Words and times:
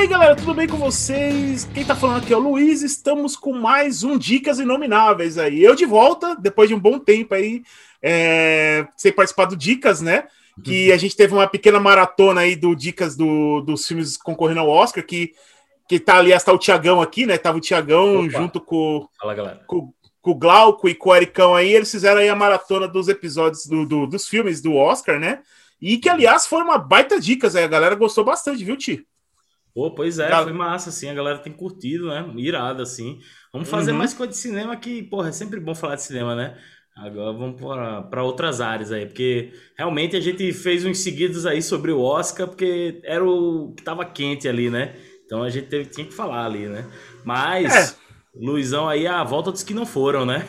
aí, 0.00 0.06
galera, 0.06 0.34
tudo 0.34 0.54
bem 0.54 0.66
com 0.66 0.78
vocês? 0.78 1.68
Quem 1.74 1.84
tá 1.84 1.94
falando 1.94 2.22
aqui 2.22 2.32
é 2.32 2.36
o 2.36 2.40
Luiz. 2.40 2.82
Estamos 2.82 3.36
com 3.36 3.52
mais 3.52 4.02
um 4.02 4.16
Dicas 4.16 4.58
Inomináveis 4.58 5.36
aí. 5.36 5.62
Eu 5.62 5.74
de 5.74 5.84
volta, 5.84 6.34
depois 6.36 6.68
de 6.70 6.74
um 6.74 6.80
bom 6.80 6.98
tempo 6.98 7.34
aí, 7.34 7.62
é, 8.02 8.86
sem 8.96 9.12
participar 9.12 9.44
do 9.44 9.56
Dicas, 9.56 10.00
né? 10.00 10.24
Que 10.64 10.90
a 10.92 10.96
gente 10.96 11.14
teve 11.14 11.34
uma 11.34 11.46
pequena 11.46 11.78
maratona 11.78 12.40
aí 12.42 12.56
do 12.56 12.74
Dicas 12.74 13.14
do, 13.14 13.60
dos 13.60 13.86
filmes 13.86 14.16
concorrendo 14.16 14.60
ao 14.60 14.68
Oscar, 14.68 15.04
que, 15.04 15.32
que 15.86 16.00
tá, 16.00 16.16
aliás, 16.16 16.42
tá 16.42 16.52
o 16.52 16.58
Tiagão 16.58 17.00
aqui, 17.02 17.26
né? 17.26 17.36
Tava 17.36 17.58
o 17.58 17.60
Tiagão 17.60 18.22
junto 18.30 18.58
com, 18.58 19.06
Fala, 19.20 19.34
com, 19.66 19.92
com 20.22 20.30
o 20.30 20.34
Glauco 20.34 20.88
e 20.88 20.94
com 20.94 21.10
o 21.10 21.14
Ericão 21.16 21.54
aí. 21.54 21.74
Eles 21.74 21.90
fizeram 21.90 22.20
aí 22.22 22.28
a 22.30 22.34
maratona 22.36 22.88
dos 22.88 23.06
episódios 23.08 23.66
do, 23.66 23.84
do- 23.84 24.06
dos 24.06 24.26
filmes 24.26 24.62
do 24.62 24.74
Oscar, 24.74 25.20
né? 25.20 25.40
E 25.80 25.98
que, 25.98 26.08
aliás, 26.08 26.46
foi 26.46 26.62
uma 26.62 26.78
baita 26.78 27.20
dicas 27.20 27.54
aí. 27.54 27.64
A 27.64 27.68
galera 27.68 27.94
gostou 27.94 28.24
bastante, 28.24 28.64
viu, 28.64 28.76
Ti? 28.78 29.06
Pô, 29.74 29.94
pois 29.94 30.18
é, 30.18 30.28
Gal- 30.28 30.44
foi 30.44 30.52
massa, 30.52 30.90
assim, 30.90 31.08
a 31.08 31.14
galera 31.14 31.38
tem 31.38 31.52
curtido, 31.52 32.08
né? 32.08 32.24
Irado, 32.36 32.82
assim. 32.82 33.18
Vamos 33.52 33.68
fazer 33.68 33.92
Uhum. 33.92 33.98
mais 33.98 34.12
coisa 34.14 34.32
de 34.32 34.38
cinema 34.38 34.76
que, 34.76 35.02
porra, 35.04 35.28
é 35.28 35.32
sempre 35.32 35.60
bom 35.60 35.74
falar 35.74 35.94
de 35.96 36.02
cinema, 36.02 36.34
né? 36.34 36.56
Agora 36.96 37.32
vamos 37.32 37.60
para 38.10 38.22
outras 38.22 38.60
áreas 38.60 38.92
aí, 38.92 39.06
porque 39.06 39.52
realmente 39.78 40.16
a 40.16 40.20
gente 40.20 40.52
fez 40.52 40.84
uns 40.84 40.98
seguidos 40.98 41.46
aí 41.46 41.62
sobre 41.62 41.92
o 41.92 42.00
Oscar, 42.02 42.46
porque 42.48 43.00
era 43.04 43.24
o 43.24 43.72
que 43.76 43.82
tava 43.82 44.04
quente 44.04 44.48
ali, 44.48 44.68
né? 44.68 44.94
Então 45.24 45.42
a 45.42 45.48
gente 45.48 45.68
teve, 45.68 45.86
tinha 45.88 46.06
que 46.06 46.12
falar 46.12 46.44
ali, 46.44 46.66
né? 46.68 46.84
Mas, 47.24 47.96
Luizão 48.34 48.88
aí, 48.88 49.06
a 49.06 49.22
volta 49.24 49.50
dos 49.52 49.62
que 49.62 49.72
não 49.72 49.86
foram, 49.86 50.26
né? 50.26 50.44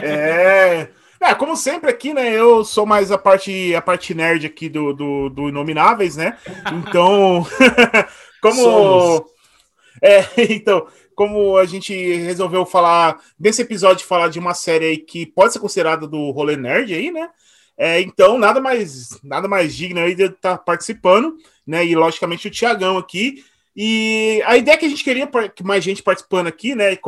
É. 0.00 0.88
É, 1.20 1.34
como 1.36 1.56
sempre 1.56 1.88
aqui, 1.90 2.12
né? 2.12 2.32
Eu 2.32 2.64
sou 2.64 2.84
mais 2.84 3.12
a 3.12 3.18
parte, 3.18 3.74
a 3.76 3.80
parte 3.82 4.12
nerd 4.12 4.44
aqui 4.46 4.68
do, 4.68 4.92
do, 4.92 5.28
do 5.28 5.48
Inomináveis, 5.48 6.16
né? 6.16 6.36
Então, 6.72 7.46
como. 8.42 8.62
Somos. 8.62 9.32
É, 10.00 10.24
então, 10.50 10.88
como 11.14 11.56
a 11.56 11.64
gente 11.64 11.94
resolveu 11.94 12.66
falar, 12.66 13.20
nesse 13.38 13.62
episódio, 13.62 14.06
falar 14.06 14.28
de 14.28 14.38
uma 14.38 14.54
série 14.54 14.86
aí 14.86 14.96
que 14.96 15.26
pode 15.26 15.52
ser 15.52 15.60
considerada 15.60 16.08
do 16.08 16.30
rolê 16.30 16.56
nerd 16.56 16.92
aí, 16.92 17.12
né? 17.12 17.28
É, 17.76 18.00
então, 18.00 18.38
nada 18.38 18.60
mais, 18.60 19.18
nada 19.22 19.46
mais 19.46 19.76
digno 19.76 20.00
aí 20.00 20.14
de 20.14 20.24
estar 20.24 20.58
participando, 20.58 21.36
né? 21.66 21.84
E 21.84 21.94
logicamente 21.94 22.48
o 22.48 22.50
Tiagão 22.50 22.98
aqui. 22.98 23.44
E 23.76 24.42
a 24.44 24.56
ideia 24.56 24.76
que 24.76 24.86
a 24.86 24.88
gente 24.88 25.04
queria 25.04 25.28
que 25.54 25.62
mais 25.62 25.82
gente 25.84 26.02
participando 26.02 26.46
aqui, 26.46 26.74
né? 26.74 26.98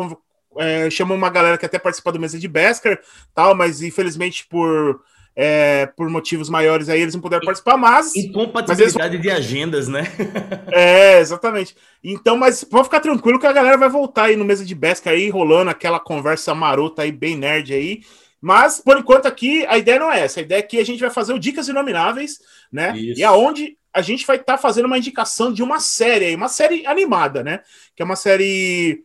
É, 0.58 0.88
chamou 0.90 1.16
uma 1.16 1.30
galera 1.30 1.58
que 1.58 1.66
até 1.66 1.78
participa 1.78 2.12
do 2.12 2.20
mesa 2.20 2.38
de 2.38 2.46
Besker, 2.46 3.00
tal, 3.34 3.54
mas 3.54 3.82
infelizmente 3.82 4.46
por, 4.46 5.00
é, 5.36 5.86
por 5.86 6.08
motivos 6.08 6.48
maiores 6.48 6.88
aí 6.88 7.00
eles 7.00 7.14
não 7.14 7.20
puderam 7.20 7.44
participar, 7.44 7.76
mas 7.76 8.14
Incompatibilidade 8.14 9.18
de 9.18 9.30
agendas, 9.30 9.88
né? 9.88 10.04
é, 10.72 11.18
exatamente. 11.18 11.74
Então, 12.02 12.36
mas 12.36 12.62
pode 12.62 12.84
ficar 12.84 13.00
tranquilo 13.00 13.38
que 13.38 13.46
a 13.46 13.52
galera 13.52 13.76
vai 13.76 13.88
voltar 13.88 14.24
aí 14.24 14.36
no 14.36 14.44
mesa 14.44 14.64
de 14.64 14.74
Besker 14.74 15.12
aí, 15.12 15.28
rolando 15.30 15.70
aquela 15.70 15.98
conversa 15.98 16.54
marota 16.54 17.02
aí, 17.02 17.10
bem 17.10 17.36
nerd 17.36 17.72
aí. 17.72 18.00
Mas, 18.40 18.78
por 18.78 18.98
enquanto, 18.98 19.24
aqui, 19.24 19.64
a 19.66 19.78
ideia 19.78 19.98
não 19.98 20.12
é 20.12 20.20
essa. 20.20 20.38
A 20.38 20.42
ideia 20.42 20.58
é 20.58 20.62
que 20.62 20.78
a 20.78 20.84
gente 20.84 21.00
vai 21.00 21.08
fazer 21.08 21.32
o 21.32 21.38
Dicas 21.38 21.66
Inomináveis, 21.66 22.40
né? 22.70 22.94
Isso. 22.94 23.18
E 23.18 23.24
aonde 23.24 23.78
a 23.90 24.02
gente 24.02 24.26
vai 24.26 24.36
estar 24.36 24.58
fazendo 24.58 24.84
uma 24.84 24.98
indicação 24.98 25.50
de 25.50 25.62
uma 25.62 25.80
série 25.80 26.26
aí, 26.26 26.34
uma 26.34 26.48
série 26.48 26.86
animada, 26.86 27.42
né? 27.42 27.60
Que 27.96 28.02
é 28.02 28.04
uma 28.04 28.16
série. 28.16 29.02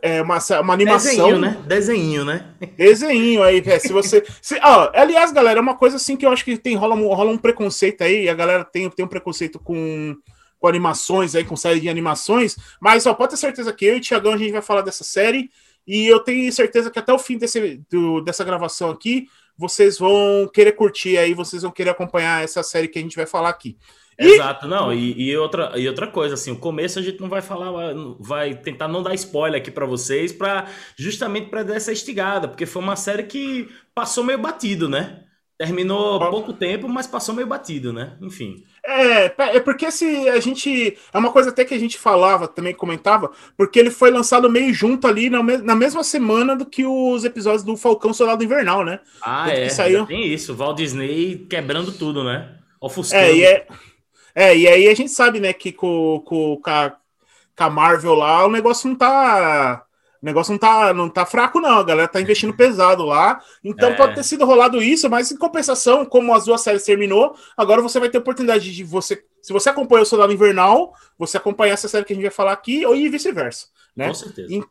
É 0.00 0.22
uma, 0.22 0.38
uma 0.62 0.72
animação. 0.74 1.10
Desenho, 1.10 1.38
né? 1.38 1.62
Desenho, 1.66 2.24
né? 2.24 2.54
Desenho 2.76 3.42
aí, 3.42 3.60
velho. 3.60 3.80
Se 3.80 3.92
você. 3.92 4.24
Se, 4.40 4.58
ó, 4.62 4.90
aliás, 4.94 5.32
galera, 5.32 5.58
é 5.58 5.62
uma 5.62 5.76
coisa 5.76 5.96
assim 5.96 6.16
que 6.16 6.24
eu 6.24 6.30
acho 6.30 6.44
que 6.44 6.56
tem, 6.56 6.74
rola, 6.76 6.94
um- 6.94 7.12
rola 7.12 7.30
um 7.30 7.36
preconceito 7.38 8.02
aí, 8.02 8.28
a 8.28 8.34
galera 8.34 8.64
tem, 8.64 8.88
tem 8.88 9.04
um 9.04 9.08
preconceito 9.08 9.58
com, 9.58 10.16
com 10.58 10.66
animações 10.68 11.34
aí, 11.34 11.44
com 11.44 11.56
série 11.56 11.80
de 11.80 11.88
animações, 11.88 12.56
mas 12.80 13.04
ó, 13.06 13.12
pode 13.14 13.30
ter 13.32 13.36
certeza 13.36 13.72
que 13.72 13.84
eu 13.84 13.96
e 13.96 13.98
o 13.98 14.00
Tiagão 14.00 14.32
a 14.32 14.36
gente 14.38 14.52
vai 14.52 14.62
falar 14.62 14.80
dessa 14.82 15.04
série, 15.04 15.50
e 15.86 16.06
eu 16.06 16.20
tenho 16.20 16.50
certeza 16.52 16.90
que 16.90 16.98
até 16.98 17.12
o 17.12 17.18
fim 17.18 17.36
desse, 17.36 17.80
do- 17.90 18.20
dessa 18.22 18.44
gravação 18.44 18.90
aqui, 18.90 19.26
vocês 19.58 19.98
vão 19.98 20.48
querer 20.52 20.72
curtir 20.72 21.18
aí, 21.18 21.34
vocês 21.34 21.62
vão 21.62 21.70
querer 21.70 21.90
acompanhar 21.90 22.42
essa 22.42 22.62
série 22.62 22.88
que 22.88 22.98
a 22.98 23.02
gente 23.02 23.16
vai 23.16 23.26
falar 23.26 23.50
aqui. 23.50 23.76
Exato, 24.18 24.68
não, 24.68 24.92
e, 24.92 25.30
e 25.30 25.36
outra, 25.36 25.72
e 25.78 25.88
outra 25.88 26.06
coisa, 26.06 26.34
assim, 26.34 26.52
o 26.52 26.58
começo 26.58 26.98
a 26.98 27.02
gente 27.02 27.20
não 27.20 27.28
vai 27.28 27.42
falar, 27.42 27.70
vai 28.20 28.54
tentar 28.54 28.86
não 28.88 29.02
dar 29.02 29.14
spoiler 29.14 29.60
aqui 29.60 29.70
pra 29.70 29.86
vocês, 29.86 30.32
para 30.32 30.66
justamente 30.96 31.48
para 31.50 31.62
dar 31.62 31.74
essa 31.76 31.92
estigada, 31.92 32.46
porque 32.46 32.66
foi 32.66 32.82
uma 32.82 32.94
série 32.96 33.24
que 33.24 33.68
passou 33.94 34.22
meio 34.22 34.38
batido, 34.38 34.88
né? 34.88 35.24
Terminou 35.58 36.18
pouco 36.30 36.52
tempo, 36.52 36.88
mas 36.88 37.06
passou 37.06 37.34
meio 37.34 37.46
batido, 37.46 37.92
né? 37.92 38.16
Enfim. 38.20 38.64
É, 38.84 39.26
é 39.56 39.60
porque 39.60 39.92
se 39.92 40.28
a 40.28 40.40
gente. 40.40 40.98
É 41.12 41.18
uma 41.18 41.30
coisa 41.30 41.50
até 41.50 41.64
que 41.64 41.72
a 41.74 41.78
gente 41.78 41.96
falava, 41.96 42.48
também 42.48 42.74
comentava, 42.74 43.30
porque 43.56 43.78
ele 43.78 43.90
foi 43.90 44.10
lançado 44.10 44.50
meio 44.50 44.74
junto 44.74 45.06
ali 45.06 45.30
na, 45.30 45.40
me- 45.40 45.58
na 45.58 45.76
mesma 45.76 46.02
semana 46.02 46.56
do 46.56 46.66
que 46.66 46.84
os 46.84 47.24
episódios 47.24 47.62
do 47.62 47.76
Falcão 47.76 48.12
Soldado 48.12 48.42
Invernal, 48.42 48.84
né? 48.84 48.98
Ah, 49.20 49.44
Tanto 49.44 49.56
é, 49.56 49.64
que 49.66 49.70
saiu. 49.70 50.04
tem 50.06 50.26
isso, 50.32 50.52
o 50.52 50.56
Walt 50.56 50.76
Disney 50.78 51.46
quebrando 51.48 51.92
tudo, 51.92 52.24
né? 52.24 52.56
Ofuscando. 52.80 53.22
É, 53.22 53.32
e 53.36 53.44
é, 53.44 53.66
é, 54.34 54.56
e 54.56 54.66
aí 54.68 54.88
a 54.88 54.94
gente 54.94 55.10
sabe, 55.10 55.40
né, 55.40 55.52
que 55.52 55.72
com, 55.72 56.22
com, 56.24 56.56
com, 56.62 56.70
a, 56.70 56.90
com 57.56 57.64
a 57.64 57.70
Marvel 57.70 58.14
lá, 58.14 58.46
o 58.46 58.50
negócio 58.50 58.88
não 58.88 58.96
tá. 58.96 59.84
O 60.20 60.24
negócio 60.24 60.52
não 60.52 60.58
tá, 60.58 60.94
não 60.94 61.08
tá 61.08 61.26
fraco, 61.26 61.58
não. 61.60 61.78
A 61.78 61.82
galera 61.82 62.06
tá 62.06 62.20
investindo 62.20 62.54
pesado 62.54 63.04
lá. 63.04 63.40
Então 63.64 63.90
É. 63.90 63.94
pode 63.96 64.14
ter 64.14 64.22
sido 64.22 64.44
rolado 64.46 64.80
isso, 64.80 65.10
mas 65.10 65.32
em 65.32 65.36
compensação, 65.36 66.04
como 66.04 66.32
as 66.32 66.44
duas 66.44 66.60
séries 66.60 66.84
terminou, 66.84 67.34
agora 67.56 67.82
você 67.82 67.98
vai 67.98 68.08
ter 68.08 68.18
oportunidade 68.18 68.72
de 68.72 68.84
você. 68.84 69.24
Se 69.42 69.52
você 69.52 69.68
acompanha 69.70 70.04
o 70.04 70.06
Soldado 70.06 70.32
Invernal, 70.32 70.94
você 71.18 71.36
acompanhar 71.38 71.72
essa 71.72 71.88
série 71.88 72.04
que 72.04 72.12
a 72.12 72.14
gente 72.14 72.22
vai 72.22 72.30
falar 72.30 72.52
aqui, 72.52 72.86
ou 72.86 72.94
e 72.94 73.08
vice-versa. 73.08 73.66
Né? 73.96 74.06
Com 74.08 74.14
certeza. 74.14 74.54
E- 74.54 74.62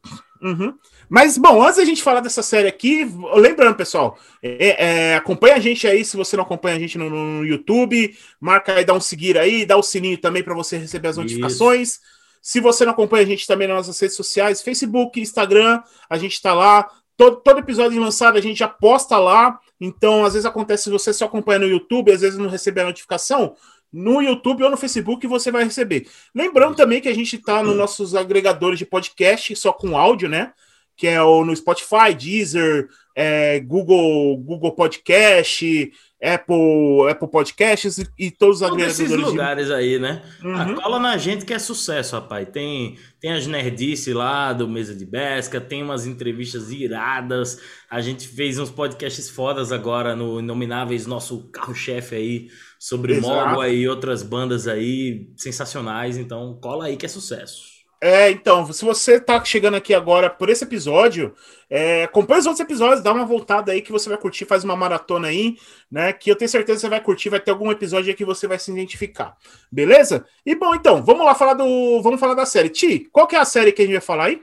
Uhum. 0.42 0.74
Mas, 1.14 1.38
bom, 1.38 1.62
antes 1.62 1.76
da 1.76 1.84
gente 1.84 2.02
falar 2.02 2.22
dessa 2.22 2.42
série 2.42 2.70
aqui, 2.70 3.06
lembrando, 3.34 3.76
pessoal, 3.76 4.18
é, 4.42 5.10
é, 5.10 5.16
acompanha 5.18 5.56
a 5.56 5.60
gente 5.60 5.86
aí, 5.86 6.06
se 6.06 6.16
você 6.16 6.38
não 6.38 6.46
acompanha 6.46 6.78
a 6.78 6.80
gente 6.80 6.98
no, 6.98 7.10
no 7.10 7.46
YouTube, 7.46 8.18
marca 8.40 8.76
aí, 8.76 8.86
dá 8.86 8.94
um 8.94 9.02
seguir 9.02 9.38
aí, 9.38 9.66
dá 9.66 9.76
o 9.76 9.84
sininho 9.84 10.18
também 10.18 10.42
para 10.42 10.54
você 10.54 10.78
receber 10.78 11.10
as 11.10 11.16
Isso. 11.16 11.22
notificações. 11.22 12.00
Se 12.42 12.62
você 12.62 12.86
não 12.86 12.94
acompanha 12.94 13.24
a 13.24 13.28
gente 13.28 13.46
também 13.46 13.68
nas 13.68 13.76
nossas 13.76 14.00
redes 14.00 14.16
sociais, 14.16 14.62
Facebook, 14.62 15.20
Instagram, 15.20 15.84
a 16.10 16.18
gente 16.18 16.42
tá 16.42 16.54
lá. 16.54 16.90
Todo, 17.18 17.42
todo 17.42 17.60
episódio 17.60 18.00
lançado 18.00 18.38
a 18.38 18.42
gente 18.42 18.60
já 18.60 18.70
posta 18.70 19.18
lá. 19.18 19.60
Então, 19.82 20.24
às 20.24 20.32
vezes 20.32 20.46
acontece 20.46 20.84
se 20.84 20.90
você 20.90 21.12
só 21.12 21.26
acompanha 21.26 21.60
no 21.60 21.68
YouTube, 21.68 22.10
às 22.10 22.22
vezes 22.22 22.40
não 22.40 22.48
recebe 22.48 22.80
a 22.80 22.86
notificação. 22.86 23.58
No 23.92 24.22
YouTube 24.22 24.64
ou 24.64 24.70
no 24.70 24.78
Facebook 24.78 25.28
você 25.28 25.52
vai 25.52 25.66
receber. 25.66 26.08
Lembrando 26.34 26.78
também 26.78 27.02
que 27.02 27.10
a 27.10 27.14
gente 27.14 27.36
está 27.36 27.62
nos 27.62 27.76
nossos 27.76 28.16
agregadores 28.16 28.80
de 28.80 28.86
podcast, 28.86 29.54
só 29.58 29.74
com 29.74 29.98
áudio, 29.98 30.30
né? 30.30 30.54
Que 31.02 31.08
é 31.08 31.20
o 31.20 31.44
no 31.44 31.56
Spotify, 31.56 32.14
Deezer, 32.16 32.88
é, 33.16 33.60
Google, 33.60 34.38
Google 34.38 34.76
Podcast, 34.76 35.92
Apple, 36.24 37.10
Apple 37.10 37.28
Podcasts 37.28 37.98
e, 37.98 38.08
e 38.20 38.30
todos 38.30 38.62
os 38.62 38.62
esses 38.62 38.72
agregadores 38.72 39.10
de. 39.10 39.32
lugares 39.32 39.72
aí, 39.72 39.98
né? 39.98 40.22
Uhum. 40.44 40.56
Ah, 40.56 40.74
cola 40.76 41.00
na 41.00 41.18
gente 41.18 41.44
que 41.44 41.56
é 41.56 41.58
sucesso, 41.58 42.16
rapaz. 42.16 42.48
Tem, 42.54 43.00
tem 43.20 43.34
as 43.34 43.48
nerdice 43.48 44.14
lá 44.14 44.54
do 44.54 44.68
Mesa 44.68 44.94
de 44.94 45.04
Besca, 45.04 45.60
tem 45.60 45.82
umas 45.82 46.06
entrevistas 46.06 46.70
iradas. 46.70 47.60
A 47.90 48.00
gente 48.00 48.28
fez 48.28 48.60
uns 48.60 48.70
podcasts 48.70 49.28
fodas 49.28 49.72
agora 49.72 50.16
no 50.16 50.40
Inomináveis, 50.40 51.08
nosso 51.08 51.50
carro-chefe 51.50 52.14
aí, 52.14 52.48
sobre 52.78 53.14
Exato. 53.14 53.66
E 53.66 53.90
outras 53.90 54.22
bandas 54.22 54.68
aí 54.68 55.32
sensacionais. 55.36 56.16
Então, 56.16 56.60
cola 56.62 56.86
aí 56.86 56.96
que 56.96 57.08
é 57.08 57.10
sucesso. 57.10 57.71
É, 58.04 58.32
então, 58.32 58.74
se 58.74 58.84
você 58.84 59.20
tá 59.20 59.44
chegando 59.46 59.76
aqui 59.76 59.94
agora 59.94 60.28
por 60.28 60.50
esse 60.50 60.64
episódio, 60.64 61.36
é, 61.70 62.04
acompanha 62.06 62.40
os 62.40 62.48
outros 62.48 62.60
episódios, 62.60 63.04
dá 63.04 63.14
uma 63.14 63.26
voltada 63.26 63.72
aí 63.72 63.80
que 63.80 63.92
você 63.92 64.10
vai 64.10 64.18
curtir, 64.18 64.44
faz 64.46 64.64
uma 64.64 64.76
maratona 64.76 65.28
aí, 65.28 65.56
né? 65.90 66.12
Que 66.12 66.32
eu 66.32 66.36
tenho 66.36 66.50
certeza 66.50 66.78
que 66.78 66.82
você 66.82 66.90
vai 66.90 67.00
curtir, 67.02 67.30
vai 67.30 67.40
ter 67.40 67.52
algum 67.52 67.72
episódio 67.72 68.10
aí 68.10 68.16
que 68.16 68.26
você 68.26 68.48
vai 68.48 68.58
se 68.58 68.72
identificar. 68.72 69.38
Beleza? 69.72 70.26
E 70.44 70.56
bom, 70.56 70.74
então, 70.74 71.04
vamos 71.04 71.24
lá 71.24 71.36
falar 71.36 71.54
do. 71.54 72.02
Vamos 72.02 72.20
falar 72.20 72.34
da 72.34 72.46
série. 72.46 72.70
Ti, 72.70 73.08
qual 73.12 73.28
que 73.28 73.36
é 73.36 73.40
a 73.40 73.46
série 73.46 73.72
que 73.72 73.84
a 73.84 73.86
gente 73.86 73.94
vai 73.94 74.02
falar 74.02 74.26
aí? 74.26 74.42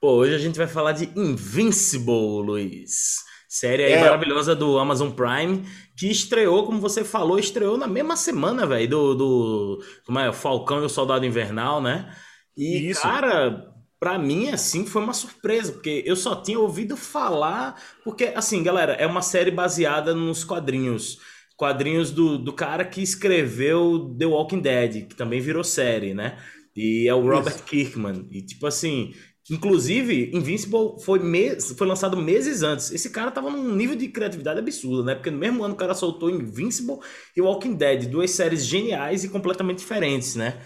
Pô, 0.00 0.12
hoje 0.14 0.34
a 0.34 0.38
gente 0.38 0.56
vai 0.58 0.66
falar 0.66 0.92
de 0.92 1.08
Invincible, 1.16 2.42
Luiz. 2.44 3.24
Série 3.48 3.84
aí 3.84 3.92
É. 3.92 4.00
maravilhosa 4.00 4.54
do 4.54 4.78
Amazon 4.78 5.10
Prime, 5.10 5.64
que 5.96 6.10
estreou, 6.10 6.66
como 6.66 6.80
você 6.80 7.02
falou, 7.02 7.38
estreou 7.38 7.78
na 7.78 7.86
mesma 7.86 8.16
semana, 8.16 8.66
velho, 8.66 8.88
do, 8.88 9.14
do. 9.14 9.84
Como 10.04 10.18
é? 10.18 10.32
Falcão 10.32 10.82
e 10.82 10.86
o 10.86 10.88
Soldado 10.88 11.24
Invernal, 11.24 11.80
né? 11.80 12.12
E, 12.58 12.90
Isso. 12.90 13.00
cara, 13.00 13.72
pra 14.00 14.18
mim, 14.18 14.48
assim, 14.50 14.84
foi 14.84 15.00
uma 15.00 15.12
surpresa, 15.12 15.72
porque 15.72 16.02
eu 16.04 16.16
só 16.16 16.42
tinha 16.42 16.58
ouvido 16.58 16.96
falar. 16.96 17.80
Porque, 18.02 18.32
assim, 18.34 18.62
galera, 18.62 18.94
é 18.94 19.06
uma 19.06 19.22
série 19.22 19.52
baseada 19.52 20.12
nos 20.12 20.42
quadrinhos. 20.42 21.18
Quadrinhos 21.56 22.10
do, 22.10 22.36
do 22.36 22.52
cara 22.52 22.84
que 22.84 23.00
escreveu 23.00 24.14
The 24.18 24.26
Walking 24.26 24.60
Dead, 24.60 25.08
que 25.08 25.14
também 25.14 25.40
virou 25.40 25.62
série, 25.62 26.14
né? 26.14 26.36
E 26.76 27.08
é 27.08 27.14
o 27.14 27.22
Robert 27.22 27.54
Isso. 27.54 27.64
Kirkman. 27.64 28.28
E, 28.30 28.42
tipo 28.42 28.66
assim, 28.66 29.12
Inclusive, 29.50 30.30
Invincible 30.34 31.00
foi, 31.02 31.18
mes... 31.20 31.72
foi 31.72 31.86
lançado 31.86 32.16
meses 32.18 32.62
antes. 32.62 32.92
Esse 32.92 33.08
cara 33.08 33.30
tava 33.30 33.50
num 33.50 33.74
nível 33.74 33.96
de 33.96 34.08
criatividade 34.08 34.58
absurdo, 34.58 35.04
né? 35.04 35.14
Porque 35.14 35.30
no 35.30 35.38
mesmo 35.38 35.64
ano 35.64 35.72
o 35.72 35.76
cara 35.76 35.94
soltou 35.94 36.28
Invincible 36.28 36.98
e 37.34 37.40
Walking 37.40 37.74
Dead, 37.74 38.06
duas 38.06 38.30
séries 38.30 38.66
geniais 38.66 39.24
e 39.24 39.28
completamente 39.28 39.78
diferentes, 39.78 40.34
né? 40.36 40.60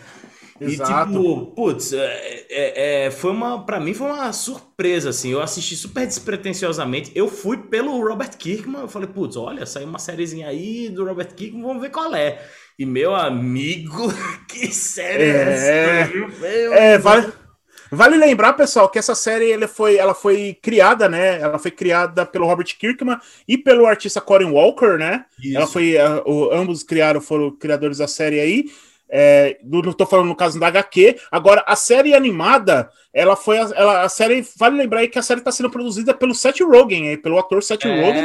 Exato. 0.60 1.10
E 1.10 1.14
tipo, 1.14 1.46
putz, 1.54 1.92
é, 1.92 2.46
é, 2.50 3.04
é, 3.06 3.10
foi 3.10 3.30
uma, 3.30 3.64
para 3.64 3.80
mim 3.80 3.94
foi 3.94 4.08
uma 4.08 4.32
surpresa 4.32 5.10
assim. 5.10 5.32
Eu 5.32 5.40
assisti 5.40 5.76
super 5.76 6.06
despretensiosamente. 6.06 7.10
Eu 7.14 7.28
fui 7.28 7.56
pelo 7.56 8.06
Robert 8.06 8.36
Kirkman, 8.36 8.82
eu 8.82 8.88
falei, 8.88 9.08
putz, 9.08 9.36
olha, 9.36 9.66
saiu 9.66 9.86
uma 9.86 9.98
sériezinha 9.98 10.48
aí 10.48 10.88
do 10.88 11.04
Robert 11.04 11.34
Kirkman, 11.34 11.62
vamos 11.62 11.82
ver 11.82 11.90
qual 11.90 12.14
é. 12.14 12.40
E 12.78 12.86
meu 12.86 13.14
amigo, 13.14 14.12
que 14.48 14.72
série 14.72 15.24
é, 15.24 16.00
essa? 16.00 16.74
É, 16.74 16.98
vale, 16.98 17.32
vale 17.90 18.16
lembrar, 18.16 18.54
pessoal, 18.54 18.88
que 18.88 18.98
essa 18.98 19.14
série 19.14 19.50
ela 19.50 19.68
foi, 19.68 19.96
ela 19.96 20.14
foi 20.14 20.56
criada, 20.60 21.08
né? 21.08 21.40
Ela 21.40 21.58
foi 21.58 21.70
criada 21.70 22.24
pelo 22.24 22.46
Robert 22.46 22.76
Kirkman 22.78 23.18
e 23.46 23.58
pelo 23.58 23.86
artista 23.86 24.20
Corin 24.20 24.50
Walker, 24.50 24.96
né? 24.98 25.24
Isso. 25.42 25.56
Ela 25.56 25.66
foi, 25.66 25.96
uh, 25.96 26.52
ambos 26.52 26.82
criaram, 26.82 27.20
foram 27.20 27.50
criadores 27.50 27.98
da 27.98 28.08
série 28.08 28.40
aí. 28.40 28.64
É, 29.14 29.58
não 29.62 29.90
estou 29.90 30.06
falando 30.06 30.28
no 30.28 30.34
caso 30.34 30.58
da 30.58 30.68
HQ. 30.68 31.18
Agora, 31.30 31.62
a 31.66 31.76
série 31.76 32.14
animada, 32.14 32.88
ela 33.12 33.36
foi. 33.36 33.58
Ela, 33.58 34.02
a 34.04 34.08
série. 34.08 34.42
Vale 34.56 34.78
lembrar 34.78 35.00
aí 35.00 35.08
que 35.08 35.18
a 35.18 35.22
série 35.22 35.40
está 35.40 35.52
sendo 35.52 35.68
produzida 35.68 36.14
pelo 36.14 36.34
Seth 36.34 36.60
Rogen, 36.60 37.10
aí, 37.10 37.18
pelo 37.18 37.38
ator 37.38 37.62
Seth 37.62 37.84
é, 37.84 38.00
Rogen. 38.00 38.24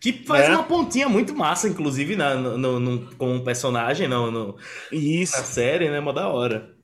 Que 0.00 0.12
faz 0.24 0.48
é. 0.48 0.50
uma 0.50 0.62
pontinha 0.62 1.08
muito 1.08 1.34
massa, 1.34 1.66
inclusive, 1.66 2.14
na, 2.14 2.36
no, 2.36 2.56
no, 2.56 2.78
no, 2.78 3.16
com 3.16 3.34
um 3.34 3.42
personagem 3.42 4.06
no, 4.06 4.30
no, 4.30 4.56
Isso. 4.92 5.36
na 5.36 5.42
série, 5.42 5.90
né? 5.90 5.98
Uma 5.98 6.12
da 6.12 6.28
hora. 6.28 6.76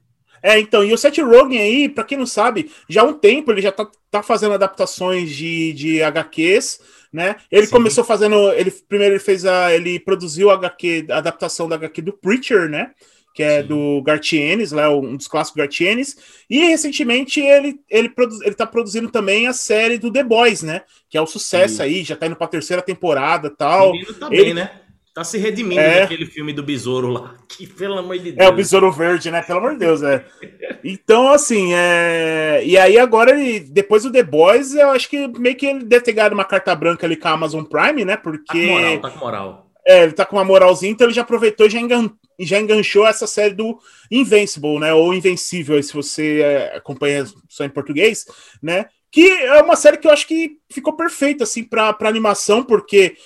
É, 0.42 0.58
então, 0.58 0.82
e 0.82 0.92
o 0.92 0.98
Seth 0.98 1.18
Rogen 1.18 1.60
aí, 1.60 1.88
para 1.88 2.02
quem 2.02 2.18
não 2.18 2.26
sabe, 2.26 2.72
já 2.88 3.02
há 3.02 3.04
um 3.04 3.12
tempo 3.12 3.52
ele 3.52 3.62
já 3.62 3.70
tá, 3.70 3.88
tá 4.10 4.24
fazendo 4.24 4.54
adaptações 4.54 5.30
de, 5.30 5.72
de 5.74 6.02
HQs, 6.02 6.80
né? 7.12 7.36
Ele 7.48 7.66
Sim. 7.66 7.72
começou 7.72 8.02
fazendo, 8.02 8.50
ele 8.54 8.72
primeiro 8.88 9.14
ele 9.14 9.22
fez 9.22 9.44
a, 9.44 9.72
ele 9.72 10.00
produziu 10.00 10.50
a 10.50 10.54
HQ, 10.54 11.06
a 11.10 11.18
adaptação 11.18 11.68
da 11.68 11.76
HQ 11.76 12.02
do 12.02 12.12
Preacher, 12.12 12.68
né? 12.68 12.90
Que 13.34 13.42
é 13.42 13.62
Sim. 13.62 13.68
do 13.68 14.02
Gartienes, 14.02 14.72
lá, 14.72 14.90
um 14.90 15.16
dos 15.16 15.28
clássicos 15.28 15.58
Gartienes, 15.58 16.16
e 16.48 16.58
recentemente 16.66 17.40
ele, 17.40 17.80
ele, 17.88 18.08
produ 18.08 18.36
ele 18.42 18.54
tá 18.54 18.66
produzindo 18.66 19.10
também 19.10 19.46
a 19.46 19.52
série 19.52 19.98
do 19.98 20.12
The 20.12 20.22
Boys, 20.22 20.62
né? 20.62 20.82
Que 21.08 21.16
é 21.16 21.20
o 21.20 21.26
sucesso 21.26 21.76
Sim. 21.76 21.82
aí, 21.82 22.04
já 22.04 22.16
tá 22.16 22.26
indo 22.26 22.36
pra 22.36 22.46
terceira 22.46 22.82
temporada 22.82 23.50
tal. 23.50 23.92
O 23.92 24.14
tá 24.14 24.28
ele... 24.30 24.44
bem, 24.44 24.54
né? 24.54 24.70
Tá 25.14 25.22
se 25.22 25.36
redimindo 25.36 25.78
é... 25.78 26.00
daquele 26.00 26.24
filme 26.24 26.54
do 26.54 26.62
Besouro 26.62 27.08
lá. 27.08 27.34
Que, 27.52 27.66
pelo 27.66 27.98
amor 27.98 28.18
de 28.18 28.32
Deus. 28.32 28.38
É, 28.38 28.48
o 28.48 28.52
Besouro 28.52 28.90
Verde, 28.90 29.30
né? 29.30 29.42
Pelo 29.42 29.58
amor 29.58 29.72
de 29.72 29.80
Deus, 29.80 30.02
é. 30.02 30.24
Então, 30.82 31.28
assim, 31.28 31.74
é... 31.74 32.62
E 32.64 32.78
aí 32.78 32.98
agora, 32.98 33.38
ele, 33.38 33.60
depois 33.60 34.04
do 34.04 34.10
The 34.10 34.22
Boys, 34.22 34.74
eu 34.74 34.88
acho 34.90 35.10
que 35.10 35.28
meio 35.38 35.54
que 35.54 35.66
ele 35.66 35.84
deve 35.84 36.02
ter 36.02 36.12
ganhado 36.12 36.34
uma 36.34 36.46
carta 36.46 36.74
branca 36.74 37.06
ali 37.06 37.14
com 37.14 37.28
a 37.28 37.32
Amazon 37.32 37.62
Prime, 37.62 38.06
né? 38.06 38.16
Porque... 38.16 38.46
Tá 38.46 38.52
com 38.54 38.72
moral, 38.72 39.00
tá 39.00 39.10
com 39.10 39.18
moral. 39.18 39.71
É, 39.86 40.04
ele 40.04 40.12
tá 40.12 40.24
com 40.24 40.36
uma 40.36 40.44
moralzinha, 40.44 40.92
então 40.92 41.06
ele 41.06 41.14
já 41.14 41.22
aproveitou 41.22 41.66
e 41.66 41.70
já, 41.70 41.80
engan... 41.80 42.10
já 42.38 42.60
enganchou 42.60 43.06
essa 43.06 43.26
série 43.26 43.54
do 43.54 43.78
Invincible, 44.10 44.78
né? 44.78 44.94
Ou 44.94 45.12
Invencível, 45.12 45.82
se 45.82 45.92
você 45.92 46.40
é, 46.40 46.76
acompanha 46.76 47.24
só 47.48 47.64
em 47.64 47.70
português, 47.70 48.26
né? 48.62 48.86
Que 49.10 49.28
é 49.28 49.60
uma 49.60 49.76
série 49.76 49.98
que 49.98 50.06
eu 50.06 50.12
acho 50.12 50.26
que 50.26 50.58
ficou 50.70 50.94
perfeita, 50.94 51.44
assim, 51.44 51.64
pra, 51.64 51.92
pra 51.92 52.08
animação, 52.08 52.62
porque 52.62 53.16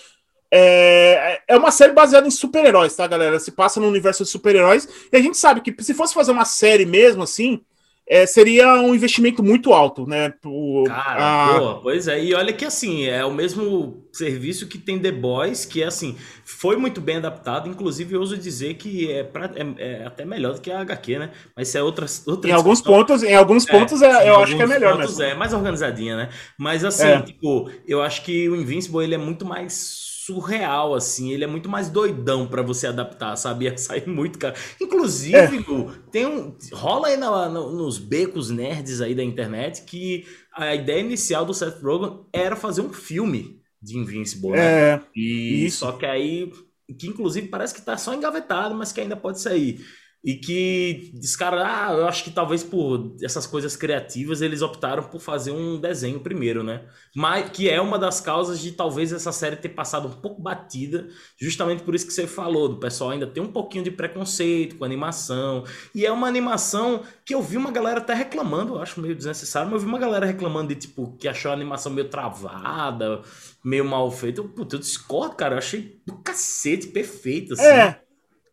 é, 0.50 1.42
é 1.46 1.56
uma 1.56 1.70
série 1.70 1.92
baseada 1.92 2.26
em 2.26 2.30
super-heróis, 2.30 2.96
tá, 2.96 3.06
galera? 3.06 3.38
Se 3.38 3.52
passa 3.52 3.78
no 3.78 3.88
universo 3.88 4.24
de 4.24 4.30
super-heróis. 4.30 4.88
E 5.12 5.16
a 5.16 5.20
gente 5.20 5.36
sabe 5.36 5.60
que 5.60 5.82
se 5.82 5.94
fosse 5.94 6.14
fazer 6.14 6.32
uma 6.32 6.44
série 6.44 6.86
mesmo, 6.86 7.22
assim, 7.22 7.60
é, 8.08 8.24
seria 8.24 8.74
um 8.74 8.94
investimento 8.94 9.42
muito 9.42 9.72
alto, 9.72 10.06
né? 10.06 10.32
O, 10.44 10.84
Cara, 10.86 11.56
a... 11.56 11.58
pô, 11.58 11.74
pois 11.82 12.06
é. 12.06 12.22
E 12.22 12.34
olha 12.34 12.52
que 12.52 12.64
assim, 12.64 13.04
é 13.04 13.24
o 13.24 13.32
mesmo 13.32 14.04
serviço 14.12 14.68
que 14.68 14.78
tem 14.78 14.98
The 14.98 15.10
Boys, 15.10 15.64
que 15.64 15.82
é 15.82 15.86
assim, 15.86 16.16
foi 16.44 16.76
muito 16.76 17.00
bem 17.00 17.16
adaptado. 17.16 17.68
Inclusive, 17.68 18.14
eu 18.14 18.20
ouso 18.20 18.36
dizer 18.36 18.74
que 18.74 19.10
é, 19.10 19.24
pra, 19.24 19.50
é, 19.56 20.02
é 20.02 20.06
até 20.06 20.24
melhor 20.24 20.54
do 20.54 20.60
que 20.60 20.70
a 20.70 20.80
HQ, 20.80 21.18
né? 21.18 21.30
Mas 21.56 21.68
isso 21.68 21.78
é 21.78 21.82
outra. 21.82 22.06
outra 22.26 22.48
em 22.48 22.52
alguns 22.52 22.80
pontos, 22.80 23.24
em 23.24 23.34
alguns 23.34 23.66
é, 23.68 23.72
pontos 23.72 24.00
é, 24.00 24.28
eu 24.28 24.40
acho 24.40 24.56
que 24.56 24.62
é 24.62 24.66
melhor 24.66 24.96
mesmo. 24.96 25.22
É 25.22 25.34
mais 25.34 25.52
organizadinha, 25.52 26.16
né? 26.16 26.28
Mas 26.56 26.84
assim, 26.84 27.08
é. 27.08 27.22
tipo, 27.22 27.68
eu 27.88 28.02
acho 28.02 28.22
que 28.22 28.48
o 28.48 28.54
Invincible 28.54 29.02
ele 29.02 29.16
é 29.16 29.18
muito 29.18 29.44
mais 29.44 30.05
surreal, 30.26 30.94
assim. 30.94 31.30
Ele 31.30 31.44
é 31.44 31.46
muito 31.46 31.68
mais 31.68 31.88
doidão 31.88 32.46
para 32.46 32.62
você 32.62 32.88
adaptar, 32.88 33.36
sabe? 33.36 33.66
Ia 33.66 33.78
sair 33.78 34.08
muito, 34.08 34.38
cara. 34.38 34.54
Inclusive, 34.80 35.36
é. 35.36 35.48
Lu, 35.50 35.92
tem 36.10 36.26
um. 36.26 36.56
Rola 36.72 37.08
aí 37.08 37.16
na, 37.16 37.48
no, 37.48 37.72
nos 37.72 37.98
becos 37.98 38.50
nerds 38.50 39.00
aí 39.00 39.14
da 39.14 39.22
internet 39.22 39.82
que 39.82 40.26
a 40.52 40.74
ideia 40.74 41.00
inicial 41.00 41.44
do 41.44 41.54
Seth 41.54 41.80
Rogen 41.82 42.20
era 42.32 42.56
fazer 42.56 42.80
um 42.80 42.92
filme 42.92 43.60
de 43.80 43.96
Invincible, 43.96 44.50
né? 44.50 44.92
É. 44.94 45.00
E 45.14 45.66
isso. 45.66 45.78
só 45.78 45.92
que 45.92 46.06
aí. 46.06 46.52
Que 46.98 47.08
inclusive 47.08 47.48
parece 47.48 47.74
que 47.74 47.82
tá 47.82 47.96
só 47.96 48.14
engavetado, 48.14 48.74
mas 48.74 48.92
que 48.92 49.00
ainda 49.00 49.16
pode 49.16 49.40
sair. 49.40 49.84
E 50.24 50.34
que, 50.34 51.12
cara, 51.38 51.62
ah, 51.64 51.92
eu 51.92 52.06
acho 52.06 52.24
que 52.24 52.32
talvez 52.32 52.64
por 52.64 53.14
essas 53.22 53.46
coisas 53.46 53.76
criativas 53.76 54.42
eles 54.42 54.60
optaram 54.60 55.04
por 55.04 55.20
fazer 55.20 55.52
um 55.52 55.80
desenho 55.80 56.18
primeiro, 56.18 56.64
né? 56.64 56.82
Mas 57.14 57.50
que 57.50 57.70
é 57.70 57.80
uma 57.80 57.96
das 57.96 58.20
causas 58.20 58.58
de 58.60 58.72
talvez 58.72 59.12
essa 59.12 59.30
série 59.30 59.54
ter 59.54 59.68
passado 59.68 60.08
um 60.08 60.20
pouco 60.20 60.42
batida, 60.42 61.06
justamente 61.40 61.84
por 61.84 61.94
isso 61.94 62.06
que 62.06 62.12
você 62.12 62.26
falou, 62.26 62.68
do 62.68 62.80
pessoal 62.80 63.10
ainda 63.10 63.26
tem 63.26 63.40
um 63.40 63.52
pouquinho 63.52 63.84
de 63.84 63.90
preconceito 63.92 64.76
com 64.76 64.84
animação. 64.84 65.62
E 65.94 66.04
é 66.04 66.10
uma 66.10 66.26
animação 66.26 67.04
que 67.24 67.32
eu 67.32 67.40
vi 67.40 67.56
uma 67.56 67.70
galera 67.70 68.00
até 68.00 68.12
reclamando, 68.12 68.74
eu 68.74 68.82
acho 68.82 69.00
meio 69.00 69.14
desnecessário, 69.14 69.70
mas 69.70 69.80
eu 69.80 69.86
vi 69.86 69.92
uma 69.92 69.98
galera 69.98 70.26
reclamando 70.26 70.74
de 70.74 70.80
tipo 70.80 71.16
que 71.18 71.28
achou 71.28 71.52
a 71.52 71.54
animação 71.54 71.92
meio 71.92 72.08
travada, 72.08 73.22
meio 73.64 73.84
mal 73.84 74.10
feita. 74.10 74.42
Puta, 74.42 74.74
eu 74.74 74.80
discordo, 74.80 75.36
cara, 75.36 75.54
eu 75.54 75.58
achei 75.58 76.00
do 76.04 76.16
cacete 76.16 76.88
perfeito 76.88 77.52
assim. 77.52 77.64
É. 77.64 78.05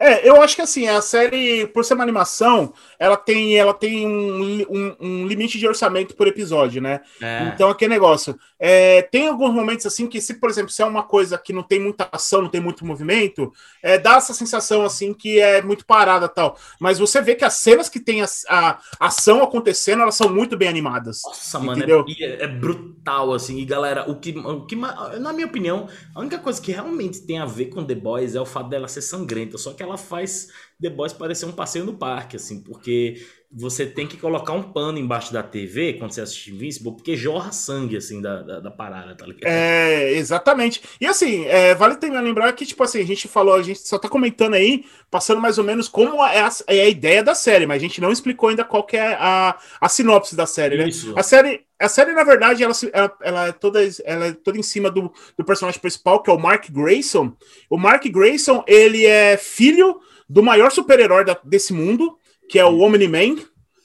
É, 0.03 0.27
eu 0.27 0.41
acho 0.41 0.53
que 0.53 0.61
assim, 0.61 0.85
a 0.85 1.01
série, 1.01 1.65
por 1.67 1.85
ser 1.85 1.93
uma 1.93 2.03
animação, 2.03 2.73
ela 2.99 3.15
tem, 3.15 3.55
ela 3.55 3.73
tem 3.73 4.05
um, 4.05 4.65
um, 4.69 4.95
um 4.99 5.27
limite 5.27 5.57
de 5.57 5.65
orçamento 5.65 6.13
por 6.13 6.27
episódio, 6.27 6.81
né? 6.81 6.99
É. 7.21 7.49
Então, 7.53 7.69
aquele 7.69 7.93
negócio. 7.93 8.37
É, 8.59 9.01
tem 9.01 9.29
alguns 9.29 9.53
momentos 9.53 9.85
assim 9.85 10.07
que, 10.07 10.19
se, 10.19 10.33
por 10.33 10.49
exemplo, 10.49 10.71
se 10.71 10.81
é 10.81 10.85
uma 10.85 11.03
coisa 11.03 11.37
que 11.37 11.53
não 11.53 11.63
tem 11.63 11.79
muita 11.79 12.07
ação, 12.11 12.41
não 12.41 12.49
tem 12.49 12.59
muito 12.59 12.85
movimento, 12.85 13.53
é, 13.81 13.97
dá 13.97 14.15
essa 14.15 14.33
sensação 14.33 14.83
assim 14.83 15.13
que 15.13 15.39
é 15.39 15.61
muito 15.61 15.85
parada 15.85 16.27
tal. 16.27 16.57
Mas 16.81 16.99
você 16.99 17.21
vê 17.21 17.33
que 17.33 17.45
as 17.45 17.53
cenas 17.53 17.87
que 17.87 17.99
tem 17.99 18.21
a, 18.21 18.27
a 18.49 18.79
ação 18.99 19.41
acontecendo, 19.41 20.01
elas 20.01 20.15
são 20.15 20.27
muito 20.27 20.57
bem 20.57 20.67
animadas. 20.67 21.21
Nossa, 21.23 21.59
entendeu? 21.59 21.99
mano, 21.99 22.15
é, 22.19 22.43
é, 22.43 22.47
brutal, 22.47 23.33
assim. 23.33 23.57
E 23.57 23.65
galera, 23.65 24.09
o 24.09 24.15
que, 24.19 24.37
o 24.37 24.65
que, 24.65 24.75
na 24.75 25.31
minha 25.31 25.47
opinião, 25.47 25.87
a 26.13 26.19
única 26.19 26.39
coisa 26.39 26.61
que 26.61 26.73
realmente 26.73 27.21
tem 27.21 27.39
a 27.39 27.45
ver 27.45 27.67
com 27.67 27.85
The 27.85 27.95
Boys 27.95 28.35
é 28.35 28.41
o 28.41 28.45
fato 28.45 28.67
dela 28.69 28.89
ser 28.89 29.01
sangrenta. 29.01 29.57
Só 29.57 29.71
que 29.71 29.81
ela 29.81 29.92
faz 29.97 30.49
The 30.81 30.89
Boys 30.89 31.13
parecer 31.13 31.45
um 31.45 31.51
passeio 31.51 31.85
no 31.85 31.97
parque, 31.97 32.35
assim, 32.35 32.61
porque 32.63 33.25
você 33.55 33.85
tem 33.85 34.07
que 34.07 34.17
colocar 34.17 34.53
um 34.53 34.63
pano 34.63 34.97
embaixo 34.97 35.31
da 35.31 35.43
TV 35.43 35.93
quando 35.93 36.11
você 36.11 36.21
assiste 36.21 36.51
Invincible, 36.51 36.95
porque 36.95 37.15
jorra 37.15 37.51
sangue, 37.51 37.95
assim, 37.95 38.19
da, 38.19 38.41
da, 38.41 38.59
da 38.59 38.71
parada, 38.71 39.13
tá 39.15 39.27
ligado? 39.27 39.43
É, 39.45 40.11
exatamente. 40.13 40.81
E 40.99 41.05
assim, 41.05 41.45
é, 41.45 41.75
vale 41.75 41.97
também 41.97 42.19
lembrar 42.19 42.51
que, 42.53 42.65
tipo 42.65 42.81
assim, 42.83 42.99
a 42.99 43.05
gente 43.05 43.27
falou, 43.27 43.53
a 43.53 43.61
gente 43.61 43.87
só 43.87 43.99
tá 43.99 44.09
comentando 44.09 44.55
aí, 44.55 44.85
passando 45.11 45.39
mais 45.39 45.59
ou 45.59 45.63
menos 45.63 45.87
como 45.87 46.25
é 46.25 46.41
a, 46.41 46.49
é 46.67 46.81
a 46.81 46.89
ideia 46.89 47.23
da 47.23 47.35
série, 47.35 47.67
mas 47.67 47.77
a 47.77 47.85
gente 47.85 48.01
não 48.01 48.11
explicou 48.11 48.49
ainda 48.49 48.63
qual 48.63 48.83
que 48.83 48.97
é 48.97 49.13
a, 49.19 49.55
a 49.79 49.87
sinopse 49.87 50.35
da 50.35 50.47
série, 50.47 50.77
né? 50.77 50.87
Isso. 50.89 51.13
A 51.15 51.21
série, 51.21 51.61
a 51.79 51.87
série, 51.87 52.13
na 52.13 52.23
verdade, 52.23 52.63
ela, 52.63 52.73
ela, 52.91 53.17
ela, 53.21 53.47
é, 53.49 53.51
toda, 53.51 53.79
ela 54.03 54.25
é 54.27 54.31
toda 54.31 54.57
em 54.57 54.63
cima 54.63 54.89
do, 54.89 55.13
do 55.37 55.45
personagem 55.45 55.79
principal, 55.79 56.23
que 56.23 56.31
é 56.31 56.33
o 56.33 56.39
Mark 56.39 56.71
Grayson. 56.71 57.31
O 57.69 57.77
Mark 57.77 58.03
Grayson, 58.05 58.63
ele 58.65 59.05
é 59.05 59.37
filho 59.37 59.99
do 60.27 60.41
maior 60.41 60.71
super-herói 60.71 61.23
desse 61.43 61.71
mundo, 61.71 62.17
que 62.49 62.59
é 62.59 62.65
o 62.65 62.79
Omni-Man, 62.79 63.37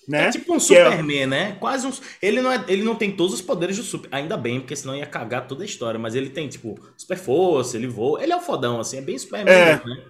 né? 0.09 0.29
É 0.29 0.31
tipo 0.31 0.55
um 0.55 0.57
é 0.57 0.61
Superman, 0.61 1.23
é... 1.23 1.27
né? 1.27 1.57
Quase 1.61 1.87
um. 1.87 1.93
Ele 2.23 2.41
não, 2.41 2.51
é, 2.51 2.65
ele 2.67 2.83
não 2.83 2.95
tem 2.95 3.13
todos 3.13 3.35
os 3.35 3.43
poderes 3.43 3.77
do 3.77 3.83
Super. 3.83 4.09
Ainda 4.11 4.39
bem, 4.39 4.59
porque 4.59 4.75
senão 4.75 4.97
ia 4.97 5.05
cagar 5.05 5.47
toda 5.47 5.63
a 5.63 5.67
história. 5.67 6.01
Mas 6.01 6.15
ele 6.15 6.31
tem, 6.31 6.49
tipo, 6.49 6.81
super 6.97 7.19
força, 7.19 7.77
ele 7.77 7.87
voa. 7.87 8.23
Ele 8.23 8.33
é 8.33 8.37
o 8.37 8.41
fodão, 8.41 8.81
assim, 8.81 8.97
é 8.97 9.03
bem 9.03 9.19
Superman, 9.19 9.55
é... 9.55 9.75
né? 9.75 10.05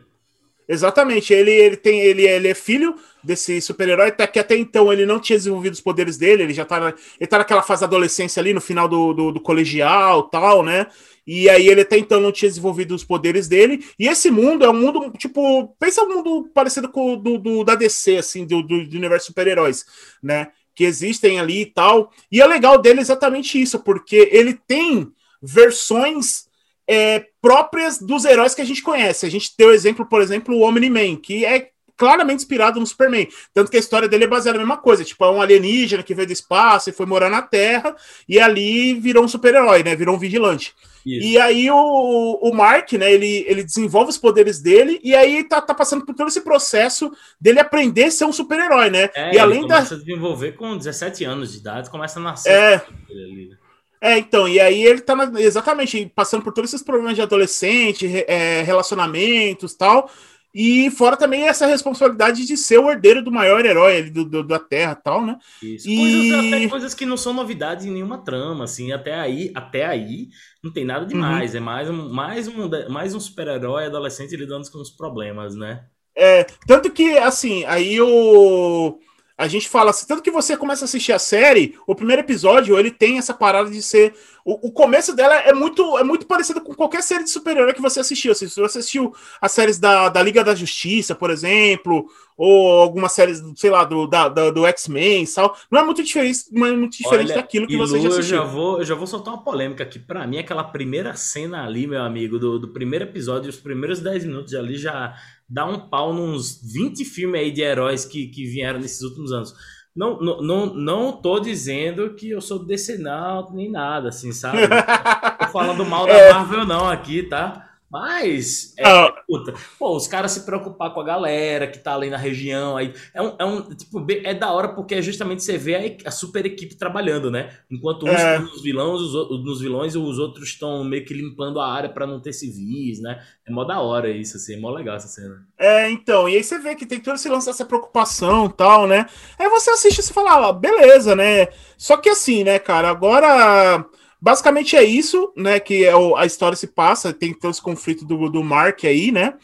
Exatamente, 0.69 1.33
ele, 1.33 1.51
ele 1.51 1.77
tem 1.79 1.99
ele, 2.01 2.29
ele 2.29 2.47
é 2.47 2.55
filho 2.55 2.95
desse 3.25 3.59
super-herói, 3.59 4.09
até 4.09 4.27
que 4.27 4.39
até 4.39 4.55
então 4.55 4.93
ele 4.93 5.07
não 5.07 5.19
tinha 5.19 5.39
desenvolvido 5.39 5.73
os 5.73 5.81
poderes 5.81 6.19
dele, 6.19 6.43
ele 6.43 6.53
já 6.53 6.63
tá, 6.63 6.95
ele 7.19 7.27
tá 7.27 7.39
naquela 7.39 7.63
fase 7.63 7.81
da 7.81 7.87
adolescência 7.87 8.39
ali, 8.39 8.53
no 8.53 8.61
final 8.61 8.87
do, 8.87 9.15
do, 9.15 9.33
do 9.33 9.41
colegial 9.41 10.25
tal, 10.25 10.63
né? 10.63 10.87
E 11.31 11.51
aí 11.51 11.69
ele 11.69 11.83
até 11.83 11.99
então 11.99 12.23
não 12.23 12.33
tinha 12.33 12.49
desenvolvido 12.49 12.95
os 12.95 13.05
poderes 13.05 13.47
dele. 13.47 13.85
E 13.99 14.09
esse 14.09 14.31
mundo 14.31 14.65
é 14.65 14.71
um 14.71 14.73
mundo, 14.73 15.13
tipo, 15.19 15.77
pensa 15.79 16.03
um 16.03 16.09
mundo 16.09 16.51
parecido 16.55 16.89
com 16.89 17.13
o 17.13 17.17
do, 17.17 17.37
do 17.37 17.63
da 17.63 17.75
DC, 17.75 18.17
assim, 18.17 18.47
do, 18.47 18.63
do, 18.63 18.89
do 18.89 18.97
universo 18.97 19.27
super-heróis, 19.27 19.85
né? 20.23 20.49
Que 20.75 20.85
existem 20.85 21.39
ali 21.39 21.61
e 21.61 21.67
tal. 21.67 22.11
E 22.33 22.41
é 22.41 22.47
legal 22.47 22.79
dele 22.81 23.03
exatamente 23.03 23.61
isso, 23.61 23.79
porque 23.81 24.31
ele 24.33 24.59
tem 24.67 25.13
versões 25.43 26.47
é, 26.87 27.27
próprias 27.43 27.99
dos 27.99 28.25
heróis 28.25 28.55
que 28.55 28.63
a 28.63 28.65
gente 28.65 28.83
conhece. 28.83 29.27
A 29.27 29.31
gente 29.31 29.53
o 29.61 29.71
exemplo, 29.71 30.07
por 30.07 30.23
exemplo, 30.23 30.57
o 30.57 30.63
Omni-Man, 30.63 31.17
que 31.17 31.45
é 31.45 31.69
claramente 31.99 32.39
inspirado 32.39 32.81
no 32.81 32.87
Superman. 32.87 33.29
Tanto 33.53 33.71
que 33.71 33.77
a 33.77 33.81
história 33.81 34.09
dele 34.09 34.25
é 34.25 34.29
baseada 34.29 34.57
na 34.57 34.65
mesma 34.65 34.79
coisa. 34.79 35.05
Tipo, 35.05 35.25
é 35.25 35.31
um 35.31 35.43
alienígena 35.43 36.03
que 36.03 36.15
veio 36.15 36.29
do 36.29 36.33
espaço 36.33 36.89
e 36.89 36.93
foi 36.93 37.05
morar 37.05 37.29
na 37.29 37.43
Terra, 37.43 37.95
e 38.29 38.39
ali 38.39 38.95
virou 38.95 39.25
um 39.25 39.29
super-herói, 39.29 39.83
né? 39.83 39.97
Virou 39.97 40.15
um 40.15 40.19
vigilante. 40.19 40.75
Isso. 41.05 41.27
E 41.27 41.39
aí 41.39 41.71
o, 41.71 42.39
o 42.43 42.55
Mark, 42.55 42.93
né, 42.93 43.11
ele, 43.11 43.45
ele 43.49 43.65
desenvolve 43.65 44.11
os 44.11 44.19
poderes 44.19 44.61
dele 44.61 45.01
e 45.03 45.15
aí 45.15 45.43
tá, 45.43 45.61
tá 45.61 45.75
passando 45.75 46.05
por 46.05 46.15
todo 46.15 46.29
esse 46.29 46.43
processo 46.43 47.11
dele 47.41 47.61
aprender 47.61 48.05
a 48.05 48.11
ser 48.11 48.27
um 48.27 48.33
super-herói, 48.33 48.91
né? 48.91 49.09
É, 49.15 49.35
e 49.35 49.39
além 49.39 49.61
ele 49.61 49.69
começa 49.69 49.91
da... 49.91 49.97
a 49.97 50.05
desenvolver 50.05 50.53
com 50.53 50.77
17 50.77 51.25
anos 51.25 51.53
de 51.53 51.59
idade, 51.59 51.91
começa 51.91 52.19
a 52.19 52.23
nascer. 52.23 52.53
É. 52.53 52.77
Né? 52.77 53.57
É, 54.01 54.19
então, 54.19 54.49
e 54.49 54.61
aí 54.61 54.85
ele 54.85 55.01
tá 55.01 55.17
na, 55.17 55.41
exatamente 55.41 56.11
passando 56.15 56.43
por 56.43 56.53
todos 56.53 56.71
esses 56.73 56.85
problemas 56.85 57.17
de 57.17 57.23
adolescente, 57.23 58.07
é, 58.29 58.63
relacionamentos 58.63 59.75
tal. 59.75 60.11
E 60.55 60.91
fora 60.91 61.17
também 61.17 61.47
essa 61.47 61.67
responsabilidade 61.67 62.47
de 62.47 62.57
ser 62.57 62.79
o 62.79 62.91
herdeiro 62.91 63.23
do 63.23 63.31
maior 63.31 63.65
herói 63.65 64.11
do, 64.11 64.25
do, 64.25 64.43
da 64.43 64.59
Terra 64.59 64.95
tal, 64.95 65.25
né? 65.25 65.37
Isso. 65.63 65.89
E... 65.89 65.97
Coisas, 65.97 66.47
até 66.47 66.69
coisas 66.69 66.95
que 66.95 67.07
não 67.07 67.17
são 67.17 67.35
novidades 67.35 67.85
em 67.85 67.91
nenhuma 67.91 68.19
trama, 68.19 68.65
assim, 68.65 68.91
até 68.93 69.15
aí, 69.15 69.53
até 69.55 69.85
aí 69.85 70.29
não 70.63 70.73
tem 70.73 70.85
nada 70.85 71.05
demais. 71.05 71.53
Uhum. 71.53 71.59
É 71.59 71.61
mais 71.61 71.91
um, 71.91 72.09
mais 72.09 72.49
um, 72.49 72.71
mais 72.89 73.15
um 73.15 73.21
super-herói 73.21 73.87
adolescente 73.87 74.37
lidando 74.37 74.71
com 74.71 74.79
os 74.79 74.91
problemas, 74.91 75.55
né? 75.55 75.85
É, 76.17 76.45
tanto 76.67 76.91
que, 76.91 77.17
assim, 77.19 77.65
aí 77.65 78.01
o 78.01 78.99
a 79.39 79.47
gente 79.47 79.69
fala 79.69 79.91
assim, 79.91 80.05
tanto 80.05 80.21
que 80.21 80.33
você 80.33 80.57
começa 80.57 80.83
a 80.83 80.87
assistir 80.87 81.13
a 81.13 81.19
série, 81.19 81.79
o 81.87 81.95
primeiro 81.95 82.23
episódio, 82.23 82.77
ele 82.77 82.91
tem 82.91 83.19
essa 83.19 83.33
parada 83.33 83.71
de 83.71 83.81
ser. 83.81 84.13
O, 84.49 84.69
o 84.69 84.73
começo 84.73 85.15
dela 85.15 85.35
é 85.35 85.53
muito, 85.53 85.99
é 85.99 86.03
muito 86.03 86.25
parecido 86.25 86.63
com 86.63 86.75
qualquer 86.75 87.03
série 87.03 87.23
de 87.23 87.29
super-herói 87.29 87.75
que 87.75 87.83
você 87.83 88.01
assistiu. 88.01 88.33
Assim, 88.33 88.49
se 88.49 88.59
você 88.59 88.79
assistiu 88.79 89.15
as 89.43 89.53
séries 89.53 89.79
da, 89.79 90.09
da 90.09 90.23
Liga 90.23 90.43
da 90.43 90.55
Justiça, 90.55 91.15
por 91.15 91.29
exemplo, 91.29 92.07
ou 92.35 92.81
algumas 92.81 93.13
séries, 93.13 93.43
sei 93.57 93.69
lá, 93.69 93.85
do, 93.85 94.07
da, 94.07 94.27
do 94.31 94.65
X-Men 94.65 95.25
e 95.25 95.27
tal, 95.27 95.55
não 95.71 95.81
é 95.81 95.85
muito 95.85 96.03
diferente, 96.03 96.45
não 96.51 96.67
é 96.67 96.73
muito 96.73 96.97
diferente 96.97 97.33
Olha, 97.33 97.43
daquilo 97.43 97.67
que 97.67 97.77
você 97.77 98.01
já 98.01 98.09
assistiu. 98.09 98.39
Eu 98.39 98.43
já, 98.47 98.51
vou, 98.51 98.79
eu 98.79 98.85
já 98.87 98.95
vou 98.95 99.07
soltar 99.07 99.35
uma 99.35 99.45
polêmica 99.45 99.83
aqui. 99.83 99.99
Pra 99.99 100.27
mim, 100.27 100.39
aquela 100.39 100.65
primeira 100.65 101.15
cena 101.15 101.67
ali, 101.67 101.87
meu 101.87 102.03
amigo, 102.03 102.39
do, 102.39 102.59
do 102.59 102.69
primeiro 102.69 103.05
episódio, 103.05 103.51
os 103.51 103.57
primeiros 103.57 104.01
10 104.01 104.25
minutos 104.25 104.55
ali 104.55 104.79
já 104.79 105.15
dá 105.47 105.67
um 105.67 105.91
pau 105.91 106.15
nos 106.15 106.59
20 106.63 107.05
filmes 107.05 107.39
aí 107.39 107.51
de 107.51 107.61
heróis 107.61 108.07
que, 108.07 108.29
que 108.29 108.47
vieram 108.47 108.81
nesses 108.81 109.03
últimos 109.03 109.31
anos. 109.31 109.53
Não, 109.99 110.21
não, 110.21 110.41
não, 110.41 110.67
não 110.67 111.13
tô 111.13 111.41
dizendo 111.41 112.15
que 112.15 112.31
eu 112.31 112.41
sou 112.41 112.65
DC 112.65 112.99
não, 112.99 113.51
nem 113.51 113.69
nada, 113.69 114.11
assim, 114.11 114.31
sabe? 114.31 114.59
tô 115.41 115.49
falando 115.49 115.85
mal 115.85 116.07
da 116.07 116.13
é. 116.13 116.33
Marvel 116.33 116.65
não 116.65 116.89
aqui, 116.89 117.25
tá? 117.25 117.68
Mas, 117.91 118.75
é, 118.77 118.87
ah. 118.87 119.15
puta, 119.27 119.55
pô, 119.79 119.97
os 119.97 120.07
caras 120.07 120.33
se 120.33 120.45
preocupar 120.45 120.93
com 120.93 121.01
a 121.01 121.05
galera 121.05 121.67
que 121.67 121.79
tá 121.79 121.95
ali 121.95 122.11
na 122.11 122.19
região, 122.19 122.77
aí 122.77 122.93
é 123.15 123.23
um, 123.23 123.37
é 123.39 123.45
um 123.47 123.63
tipo, 123.63 124.07
é 124.11 124.35
da 124.35 124.53
hora 124.53 124.69
porque 124.69 124.97
é 124.97 125.03
justamente 125.03 125.43
você 125.43 125.57
vê 125.57 125.99
a, 126.05 126.09
a 126.09 126.11
super 126.11 126.45
equipe 126.45 126.77
trabalhando, 126.77 127.31
né? 127.31 127.51
Enquanto 127.71 128.05
uns 128.05 128.21
é. 128.21 128.39
nos 128.39 128.63
vilões, 128.63 129.01
os, 129.01 129.43
nos 129.43 129.61
vilões, 129.61 129.97
os 129.97 130.19
outros 130.19 130.51
estão 130.51 130.85
meio 130.85 131.05
que 131.05 131.15
limpando 131.15 131.61
a 131.61 131.73
área 131.73 131.89
para 131.89 132.07
não 132.07 132.21
ter 132.21 132.35
civis, 132.35 133.01
né? 133.01 133.23
É 133.47 133.51
mó 133.51 133.65
da 133.65 133.81
hora 133.81 134.11
isso, 134.11 134.37
assim, 134.37 134.57
é 134.57 134.61
mó 134.61 134.71
legal 134.71 134.97
essa 134.97 135.09
cena. 135.09 135.47
É, 135.59 135.91
então, 135.91 136.29
e 136.29 136.37
aí 136.37 136.45
você 136.45 136.59
vê 136.59 136.75
que 136.75 136.85
tem 136.85 137.01
todo 137.01 137.15
esse 137.15 137.29
lance 137.29 137.47
dessa 137.47 137.65
preocupação 137.65 138.47
e 138.47 138.53
tal, 138.53 138.87
né? 138.87 139.07
Aí 139.39 139.49
você 139.49 139.71
assiste 139.71 140.01
e 140.01 140.03
você 140.03 140.13
fala, 140.13 140.49
ah, 140.49 140.53
beleza, 140.53 141.17
né? 141.17 141.49
Só 141.79 141.97
que 141.97 142.11
assim, 142.11 142.45
né, 142.45 142.59
cara, 142.59 142.91
agora 142.91 143.83
Basicamente 144.21 144.77
é 144.77 144.83
isso, 144.83 145.33
né? 145.37 145.61
Que 145.61 145.85
é 145.85 145.95
o, 145.95 146.17
a 146.17 146.27
história 146.27 146.57
se 146.57 146.67
passa, 146.67 147.13
tem 147.13 147.33
todo 147.33 147.51
esse 147.51 147.63
conflito 147.63 148.05
do, 148.05 148.29
do 148.29 148.43
Mark 148.43 148.85
aí, 148.85 149.13
né? 149.13 149.35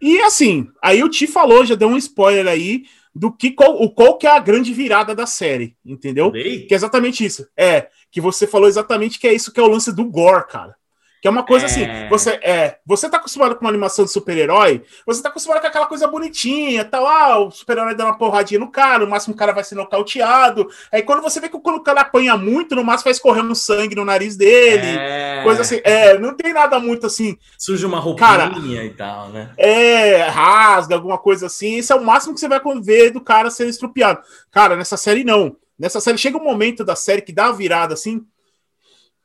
E 0.00 0.20
assim, 0.20 0.68
aí 0.82 1.02
o 1.02 1.08
Ti 1.08 1.26
falou, 1.26 1.64
já 1.64 1.74
deu 1.74 1.88
um 1.88 1.96
spoiler 1.96 2.46
aí 2.46 2.84
do 3.14 3.32
que 3.32 3.50
qual, 3.50 3.82
o 3.82 3.90
qual 3.90 4.18
que 4.18 4.26
é 4.26 4.30
a 4.30 4.38
grande 4.38 4.72
virada 4.74 5.14
da 5.14 5.26
série, 5.26 5.74
entendeu? 5.84 6.30
Que 6.66 6.74
é 6.74 6.76
exatamente 6.76 7.24
isso. 7.24 7.46
É, 7.56 7.88
que 8.10 8.20
você 8.20 8.46
falou 8.46 8.68
exatamente 8.68 9.18
que 9.18 9.26
é 9.26 9.32
isso 9.32 9.52
que 9.52 9.58
é 9.58 9.62
o 9.62 9.68
lance 9.68 9.94
do 9.94 10.04
gore, 10.04 10.46
cara. 10.48 10.76
Que 11.20 11.28
é 11.28 11.30
uma 11.30 11.44
coisa 11.44 11.66
assim, 11.66 11.82
é... 11.82 11.90
assim, 11.90 12.08
você 12.08 12.30
é, 12.42 12.78
você 12.84 13.08
tá 13.08 13.16
acostumado 13.16 13.56
com 13.56 13.62
uma 13.62 13.70
animação 13.70 14.04
de 14.04 14.12
super-herói, 14.12 14.82
você 15.06 15.22
tá 15.22 15.28
acostumado 15.28 15.60
com 15.60 15.66
aquela 15.66 15.86
coisa 15.86 16.06
bonitinha, 16.06 16.84
tal, 16.84 17.06
ah, 17.06 17.38
o 17.38 17.50
super-herói 17.50 17.94
dá 17.94 18.04
uma 18.04 18.18
porradinha 18.18 18.60
no 18.60 18.70
cara, 18.70 19.04
no 19.04 19.10
máximo 19.10 19.34
o 19.34 19.36
cara 19.36 19.52
vai 19.52 19.64
ser 19.64 19.74
nocauteado. 19.74 20.68
Aí 20.92 21.02
quando 21.02 21.22
você 21.22 21.40
vê 21.40 21.48
que 21.48 21.58
quando 21.58 21.76
o 21.76 21.82
cara 21.82 22.02
apanha 22.02 22.36
muito, 22.36 22.74
no 22.76 22.84
máximo 22.84 23.04
vai 23.04 23.12
escorrendo 23.12 23.54
sangue 23.54 23.94
no 23.94 24.04
nariz 24.04 24.36
dele, 24.36 24.98
é... 24.98 25.42
coisa 25.42 25.62
assim, 25.62 25.80
é, 25.84 26.18
não 26.18 26.34
tem 26.34 26.52
nada 26.52 26.78
muito 26.78 27.06
assim. 27.06 27.36
Suja 27.58 27.86
uma 27.86 27.98
roupinha 27.98 28.26
cara, 28.28 28.58
e 28.58 28.90
tal, 28.90 29.28
né? 29.30 29.50
É, 29.56 30.22
rasga, 30.28 30.94
alguma 30.94 31.18
coisa 31.18 31.46
assim, 31.46 31.76
isso 31.76 31.92
é 31.92 31.96
o 31.96 32.04
máximo 32.04 32.34
que 32.34 32.40
você 32.40 32.48
vai 32.48 32.60
ver 32.82 33.10
do 33.10 33.20
cara 33.20 33.50
sendo 33.50 33.70
estrupiado. 33.70 34.20
Cara, 34.50 34.76
nessa 34.76 34.96
série 34.96 35.24
não. 35.24 35.56
Nessa 35.78 36.00
série 36.00 36.18
chega 36.18 36.38
um 36.38 36.44
momento 36.44 36.84
da 36.84 36.96
série 36.96 37.20
que 37.20 37.32
dá 37.32 37.46
a 37.46 37.52
virada 37.52 37.94
assim, 37.94 38.24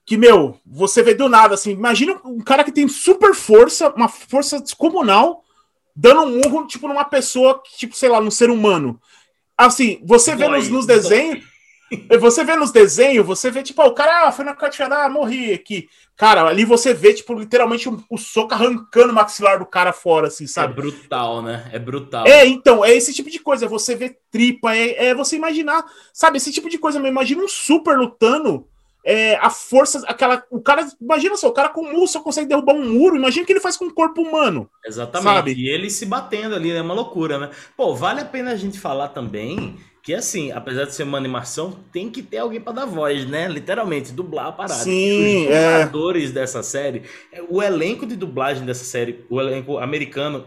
que, 0.05 0.17
meu, 0.17 0.59
você 0.65 1.03
vê 1.03 1.13
do 1.13 1.29
nada, 1.29 1.53
assim, 1.53 1.71
imagina 1.71 2.19
um 2.25 2.39
cara 2.39 2.63
que 2.63 2.71
tem 2.71 2.87
super 2.87 3.33
força, 3.33 3.89
uma 3.89 4.07
força 4.07 4.59
descomunal, 4.59 5.43
dando 5.95 6.21
um 6.21 6.37
murro, 6.37 6.67
tipo, 6.67 6.87
numa 6.87 7.05
pessoa, 7.05 7.61
tipo, 7.77 7.95
sei 7.95 8.09
lá, 8.09 8.19
num 8.19 8.31
ser 8.31 8.49
humano. 8.49 8.99
Assim, 9.57 10.01
você 10.03 10.35
vê 10.35 10.47
nos, 10.47 10.69
nos 10.69 10.85
desenhos, 10.87 11.45
você 12.19 12.43
vê 12.43 12.55
nos 12.55 12.71
desenhos, 12.71 13.25
você 13.25 13.51
vê, 13.51 13.61
tipo, 13.61 13.81
ah, 13.81 13.87
o 13.87 13.93
cara 13.93 14.27
ah, 14.27 14.31
foi 14.31 14.43
na 14.43 14.55
caixada, 14.55 15.05
ah, 15.05 15.09
morri 15.09 15.53
aqui. 15.53 15.87
Cara, 16.17 16.43
ali 16.45 16.65
você 16.65 16.93
vê, 16.93 17.13
tipo, 17.13 17.33
literalmente 17.33 17.87
o, 17.87 18.03
o 18.09 18.17
soco 18.17 18.53
arrancando 18.53 19.11
o 19.11 19.15
maxilar 19.15 19.59
do 19.59 19.65
cara 19.65 19.93
fora, 19.93 20.27
assim, 20.27 20.47
sabe? 20.47 20.73
É 20.73 20.75
brutal, 20.75 21.41
né? 21.41 21.69
É 21.71 21.79
brutal. 21.79 22.25
É, 22.25 22.45
então, 22.45 22.83
é 22.83 22.91
esse 22.91 23.13
tipo 23.13 23.29
de 23.29 23.39
coisa. 23.39 23.67
Você 23.67 23.95
vê 23.95 24.17
tripa, 24.31 24.75
é, 24.75 25.09
é 25.09 25.15
você 25.15 25.35
imaginar, 25.35 25.85
sabe? 26.13 26.37
Esse 26.37 26.51
tipo 26.51 26.69
de 26.69 26.77
coisa. 26.77 26.99
Imagina 26.99 27.43
um 27.43 27.47
super 27.47 27.97
lutando 27.97 28.67
é, 29.03 29.35
a 29.35 29.49
força, 29.49 30.03
aquela. 30.07 30.43
O 30.49 30.61
cara, 30.61 30.87
imagina 31.01 31.35
só, 31.35 31.47
o 31.47 31.53
cara 31.53 31.69
com 31.69 31.91
muro 31.91 32.07
só 32.07 32.19
consegue 32.19 32.47
derrubar 32.47 32.75
um 32.75 32.87
muro, 32.87 33.15
imagina 33.15 33.43
o 33.43 33.45
que 33.45 33.53
ele 33.53 33.59
faz 33.59 33.75
com 33.75 33.85
o 33.85 33.93
corpo 33.93 34.21
humano. 34.21 34.69
Exatamente. 34.85 35.35
Sabe? 35.35 35.53
E 35.53 35.69
ele 35.69 35.89
se 35.89 36.05
batendo 36.05 36.55
ali, 36.55 36.71
é 36.71 36.81
uma 36.81 36.93
loucura, 36.93 37.37
né? 37.37 37.49
Pô, 37.75 37.95
vale 37.95 38.21
a 38.21 38.25
pena 38.25 38.51
a 38.51 38.55
gente 38.55 38.79
falar 38.79 39.09
também 39.09 39.77
que, 40.03 40.13
assim, 40.13 40.51
apesar 40.51 40.85
de 40.85 40.95
ser 40.95 41.03
uma 41.03 41.17
animação, 41.17 41.77
tem 41.91 42.09
que 42.09 42.23
ter 42.23 42.39
alguém 42.39 42.59
para 42.59 42.73
dar 42.73 42.85
voz, 42.85 43.27
né? 43.27 43.47
Literalmente, 43.47 44.11
dublar 44.11 44.47
a 44.47 44.51
parada. 44.51 44.83
Sim, 44.83 45.47
Os 45.47 45.51
é. 45.51 45.71
dubladores 45.71 46.29
é. 46.29 46.33
dessa 46.33 46.63
série, 46.63 47.03
o 47.49 47.61
elenco 47.61 48.05
de 48.05 48.15
dublagem 48.15 48.65
dessa 48.65 48.83
série, 48.83 49.25
o 49.29 49.39
elenco 49.39 49.77
americano 49.77 50.45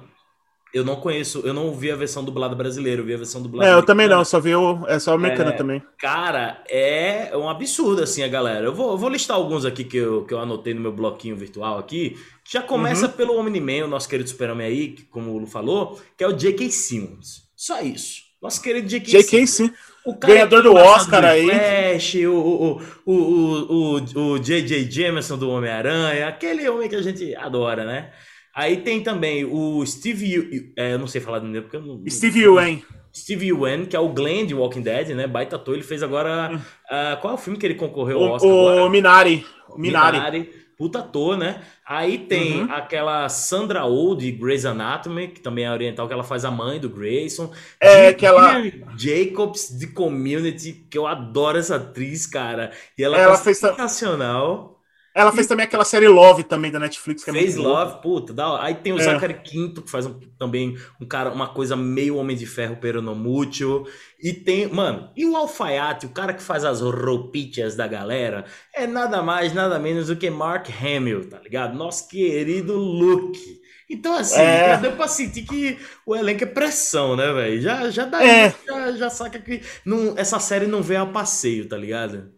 eu 0.74 0.84
não 0.84 0.96
conheço, 0.96 1.40
eu 1.44 1.54
não 1.54 1.72
vi 1.72 1.88
a 1.92 1.94
versão 1.94 2.24
dublada 2.24 2.52
brasileira, 2.52 3.00
eu 3.00 3.04
vi 3.04 3.14
a 3.14 3.16
versão 3.16 3.40
dublada. 3.40 3.70
É, 3.70 3.74
eu 3.74 3.84
também 3.84 4.08
não, 4.08 4.24
só 4.24 4.40
vi 4.40 4.56
o. 4.56 4.84
É 4.88 4.98
só 4.98 5.12
a 5.12 5.14
americana 5.14 5.50
é, 5.50 5.52
também. 5.52 5.80
Cara, 5.96 6.64
é 6.68 7.30
um 7.36 7.48
absurdo, 7.48 8.02
assim, 8.02 8.24
a 8.24 8.28
galera. 8.28 8.66
Eu 8.66 8.74
vou, 8.74 8.90
eu 8.90 8.98
vou 8.98 9.08
listar 9.08 9.36
alguns 9.36 9.64
aqui 9.64 9.84
que 9.84 9.96
eu, 9.96 10.24
que 10.24 10.34
eu 10.34 10.40
anotei 10.40 10.74
no 10.74 10.80
meu 10.80 10.90
bloquinho 10.90 11.36
virtual 11.36 11.78
aqui. 11.78 12.18
Já 12.44 12.60
começa 12.60 13.06
uhum. 13.06 13.12
pelo 13.12 13.38
Omni-Man, 13.38 13.84
o 13.84 13.88
nosso 13.88 14.08
querido 14.08 14.28
super-homem 14.28 14.66
aí, 14.66 14.88
que, 14.88 15.02
como 15.04 15.30
o 15.30 15.38
Lu 15.38 15.46
falou, 15.46 16.00
que 16.18 16.24
é 16.24 16.26
o 16.26 16.32
J.K. 16.32 16.68
Simmons. 16.68 17.44
Só 17.54 17.80
isso. 17.80 18.22
Nosso 18.42 18.60
querido 18.60 18.88
J.K. 18.88 19.12
J.K. 19.12 19.46
Simmons. 19.46 19.74
O 20.04 20.12
Ganhador 20.18 20.60
do 20.60 20.74
Oscar 20.74 21.20
do 21.20 21.26
aí. 21.28 21.46
Flash, 21.46 22.14
o, 22.16 22.34
o, 22.34 22.82
o, 23.06 23.14
o, 23.14 23.96
o, 23.96 24.32
o 24.32 24.38
J.J. 24.40 24.90
Jameson 24.90 25.38
do 25.38 25.48
Homem-Aranha, 25.48 26.26
aquele 26.26 26.68
homem 26.68 26.88
que 26.88 26.96
a 26.96 27.00
gente 27.00 27.32
adora, 27.36 27.84
né? 27.84 28.10
Aí 28.54 28.78
tem 28.78 29.02
também 29.02 29.44
o 29.44 29.84
Steve. 29.84 30.72
É, 30.76 30.92
eu 30.94 30.98
não 30.98 31.06
sei 31.06 31.20
falar 31.20 31.40
do 31.40 31.46
nome 31.46 31.62
porque 31.62 31.76
eu 31.76 31.82
não. 31.82 32.02
Steve 32.08 32.42
Ewan. 32.42 32.78
Steve 33.14 33.48
Ewan, 33.48 33.86
que 33.86 33.96
é 33.96 34.00
o 34.00 34.08
Glenn 34.08 34.46
de 34.46 34.54
Walking 34.54 34.82
Dead, 34.82 35.08
né? 35.10 35.26
Baita 35.26 35.56
ator. 35.56 35.74
Ele 35.74 35.82
fez 35.82 36.02
agora. 36.02 36.54
Uh, 36.54 37.20
qual 37.20 37.32
é 37.32 37.34
o 37.34 37.38
filme 37.38 37.58
que 37.58 37.66
ele 37.66 37.74
concorreu 37.74 38.18
ao 38.18 38.32
Oscar? 38.32 38.50
O, 38.50 38.86
o 38.86 38.90
Minari. 38.90 39.44
O 39.68 39.78
Minari. 39.78 40.18
Minari. 40.18 40.64
Puta 40.76 41.00
ator, 41.00 41.36
né? 41.36 41.62
Aí 41.86 42.18
tem 42.18 42.62
uhum. 42.62 42.72
aquela 42.72 43.28
Sandra 43.28 43.84
Oh 43.84 44.16
de 44.16 44.32
Grey's 44.32 44.64
Anatomy, 44.64 45.28
que 45.28 45.40
também 45.40 45.64
é 45.64 45.70
oriental, 45.70 46.08
que 46.08 46.12
ela 46.12 46.24
faz 46.24 46.44
a 46.44 46.50
mãe 46.50 46.80
do 46.80 46.88
Grayson. 46.88 47.52
É, 47.78 48.08
aquela. 48.08 48.60
Jacobs 48.96 49.78
de 49.78 49.88
Community, 49.88 50.72
que 50.72 50.98
eu 50.98 51.06
adoro 51.06 51.58
essa 51.58 51.76
atriz, 51.76 52.26
cara. 52.26 52.72
E 52.98 53.04
ela, 53.04 53.16
ela 53.16 53.36
tá 53.36 53.44
fez 53.44 53.58
sensacional. 53.58 54.73
Ela 55.14 55.30
fez 55.30 55.46
também 55.46 55.64
aquela 55.64 55.84
série 55.84 56.08
Love 56.08 56.42
também 56.42 56.72
da 56.72 56.80
Netflix. 56.80 57.22
Que 57.22 57.30
é 57.30 57.32
fez 57.32 57.54
Love, 57.54 58.02
puta. 58.02 58.32
Da... 58.32 58.60
Aí 58.60 58.74
tem 58.74 58.92
o 58.92 58.98
é. 58.98 59.02
Zachary 59.04 59.34
Quinto, 59.44 59.80
que 59.80 59.88
faz 59.88 60.06
um, 60.06 60.18
também 60.36 60.76
um 61.00 61.06
cara, 61.06 61.30
uma 61.30 61.46
coisa 61.46 61.76
meio 61.76 62.16
Homem 62.16 62.36
de 62.36 62.46
Ferro 62.46 62.76
peronomútil. 62.76 63.86
E 64.20 64.32
tem, 64.32 64.66
mano, 64.66 65.10
e 65.16 65.24
o 65.24 65.36
Alfaiate, 65.36 66.06
o 66.06 66.08
cara 66.08 66.34
que 66.34 66.42
faz 66.42 66.64
as 66.64 66.80
roupitas 66.80 67.76
da 67.76 67.86
galera, 67.86 68.44
é 68.74 68.88
nada 68.88 69.22
mais, 69.22 69.54
nada 69.54 69.78
menos 69.78 70.08
do 70.08 70.16
que 70.16 70.28
Mark 70.28 70.68
Hamill, 70.68 71.28
tá 71.28 71.38
ligado? 71.38 71.76
Nosso 71.76 72.08
querido 72.08 72.76
Luke. 72.76 73.62
Então, 73.88 74.16
assim, 74.16 74.40
é. 74.40 74.70
já 74.70 74.76
deu 74.76 74.92
pra 74.92 75.06
sentir 75.06 75.42
que 75.42 75.78
o 76.04 76.16
elenco 76.16 76.42
é 76.42 76.46
pressão, 76.46 77.14
né, 77.14 77.32
velho? 77.32 77.60
Já, 77.60 77.88
já 77.88 78.04
dá, 78.04 78.24
é. 78.24 78.52
já, 78.66 78.92
já 78.92 79.10
saca 79.10 79.38
que 79.38 79.60
não, 79.84 80.14
essa 80.16 80.40
série 80.40 80.66
não 80.66 80.82
vem 80.82 80.96
a 80.96 81.06
passeio, 81.06 81.68
tá 81.68 81.76
ligado? 81.76 82.32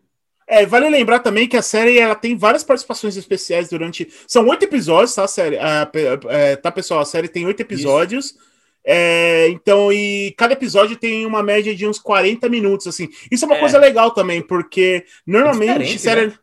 É, 0.49 0.65
vale 0.65 0.88
lembrar 0.88 1.19
também 1.19 1.49
que 1.49 1.57
a 1.57 1.62
série 1.62 1.99
ela 1.99 2.15
tem 2.15 2.37
várias 2.37 2.62
participações 2.62 3.17
especiais 3.17 3.69
durante. 3.69 4.09
São 4.29 4.47
oito 4.47 4.65
episódios, 4.65 5.15
tá, 5.15 5.26
série? 5.26 5.57
É, 5.57 5.88
é, 6.29 6.57
tá, 6.57 6.71
pessoal? 6.71 7.00
A 7.00 7.05
série 7.05 7.29
tem 7.29 7.45
oito 7.47 7.61
episódios. 7.61 8.35
É, 8.88 9.49
então, 9.49 9.93
e 9.93 10.33
cada 10.38 10.53
episódio 10.53 10.97
tem 10.97 11.26
uma 11.26 11.43
média 11.43 11.75
de 11.75 11.85
uns 11.88 11.99
40 11.99 12.49
minutos, 12.49 12.87
assim. 12.87 13.09
Isso 13.29 13.45
é 13.45 13.49
uma 13.49 13.57
é. 13.57 13.61
coisa 13.61 13.79
legal 13.79 14.12
também, 14.12 14.41
porque 14.41 15.05
normalmente 15.26 15.99
série, 15.99 16.29
né? 16.29 16.35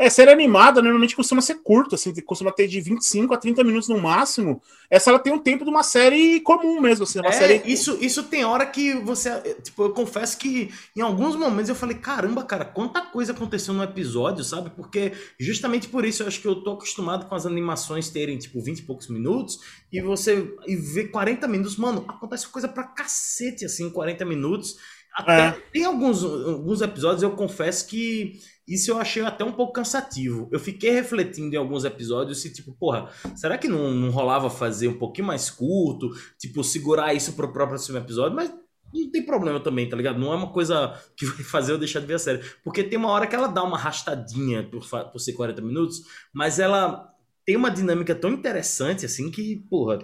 É, 0.00 0.08
série 0.08 0.30
animada 0.30 0.80
normalmente 0.80 1.16
costuma 1.16 1.40
ser 1.40 1.56
curta, 1.56 1.96
assim, 1.96 2.14
costuma 2.20 2.52
ter 2.52 2.68
de 2.68 2.80
25 2.80 3.34
a 3.34 3.36
30 3.36 3.64
minutos 3.64 3.88
no 3.88 3.98
máximo. 3.98 4.62
Essa 4.88 5.10
ela 5.10 5.18
tem 5.18 5.32
um 5.32 5.40
tempo 5.40 5.64
de 5.64 5.70
uma 5.70 5.82
série 5.82 6.38
comum 6.40 6.80
mesmo, 6.80 7.02
assim, 7.02 7.18
uma 7.18 7.30
é, 7.30 7.32
série... 7.32 7.62
Isso, 7.66 7.98
isso 8.00 8.22
tem 8.22 8.44
hora 8.44 8.64
que 8.64 8.94
você. 8.94 9.28
Tipo, 9.60 9.82
eu 9.82 9.90
confesso 9.90 10.38
que 10.38 10.72
em 10.96 11.00
alguns 11.00 11.34
momentos 11.34 11.68
eu 11.68 11.74
falei, 11.74 11.96
caramba, 11.96 12.44
cara, 12.44 12.64
quanta 12.64 13.00
coisa 13.00 13.32
aconteceu 13.32 13.74
no 13.74 13.82
episódio, 13.82 14.44
sabe? 14.44 14.70
Porque 14.70 15.12
justamente 15.36 15.88
por 15.88 16.04
isso 16.04 16.22
eu 16.22 16.28
acho 16.28 16.40
que 16.40 16.46
eu 16.46 16.62
tô 16.62 16.74
acostumado 16.74 17.26
com 17.26 17.34
as 17.34 17.44
animações 17.44 18.08
terem, 18.08 18.38
tipo, 18.38 18.60
20 18.62 18.78
e 18.78 18.82
poucos 18.82 19.08
minutos, 19.08 19.58
e 19.92 20.00
você 20.00 20.48
e 20.68 20.76
ver 20.76 21.08
40 21.08 21.48
minutos, 21.48 21.76
mano, 21.76 22.04
acontece 22.06 22.46
coisa 22.46 22.68
pra 22.68 22.84
cacete, 22.84 23.64
assim, 23.64 23.86
em 23.86 23.90
40 23.90 24.24
minutos. 24.24 24.76
Até, 25.14 25.48
é. 25.48 25.52
Tem 25.72 25.84
alguns, 25.84 26.22
alguns 26.22 26.80
episódios, 26.80 27.22
eu 27.22 27.32
confesso 27.32 27.86
que 27.88 28.38
isso 28.68 28.90
eu 28.90 28.98
achei 28.98 29.22
até 29.22 29.42
um 29.42 29.52
pouco 29.52 29.72
cansativo. 29.72 30.48
Eu 30.52 30.60
fiquei 30.60 30.90
refletindo 30.90 31.54
em 31.54 31.58
alguns 31.58 31.84
episódios 31.84 32.40
se, 32.42 32.52
tipo, 32.52 32.72
porra, 32.72 33.10
será 33.34 33.56
que 33.56 33.66
não, 33.66 33.90
não 33.90 34.10
rolava 34.10 34.50
fazer 34.50 34.88
um 34.88 34.98
pouquinho 34.98 35.26
mais 35.26 35.50
curto? 35.50 36.10
Tipo, 36.38 36.62
segurar 36.62 37.14
isso 37.14 37.32
pro 37.32 37.52
próximo 37.52 37.96
episódio? 37.96 38.36
Mas 38.36 38.52
não 38.92 39.10
tem 39.10 39.24
problema 39.24 39.58
também, 39.58 39.88
tá 39.88 39.96
ligado? 39.96 40.18
Não 40.18 40.32
é 40.32 40.36
uma 40.36 40.52
coisa 40.52 40.94
que 41.16 41.24
vai 41.26 41.42
fazer 41.44 41.72
eu 41.72 41.78
deixar 41.78 42.00
de 42.00 42.06
ver 42.06 42.14
a 42.14 42.18
série. 42.18 42.42
Porque 42.62 42.84
tem 42.84 42.98
uma 42.98 43.10
hora 43.10 43.26
que 43.26 43.34
ela 43.34 43.48
dá 43.48 43.62
uma 43.62 43.76
arrastadinha 43.76 44.62
por, 44.68 44.86
por 45.10 45.18
ser 45.18 45.32
40 45.32 45.62
minutos, 45.62 46.02
mas 46.32 46.58
ela 46.58 47.10
tem 47.46 47.56
uma 47.56 47.70
dinâmica 47.70 48.14
tão 48.14 48.30
interessante, 48.30 49.06
assim, 49.06 49.30
que, 49.30 49.64
porra, 49.70 49.98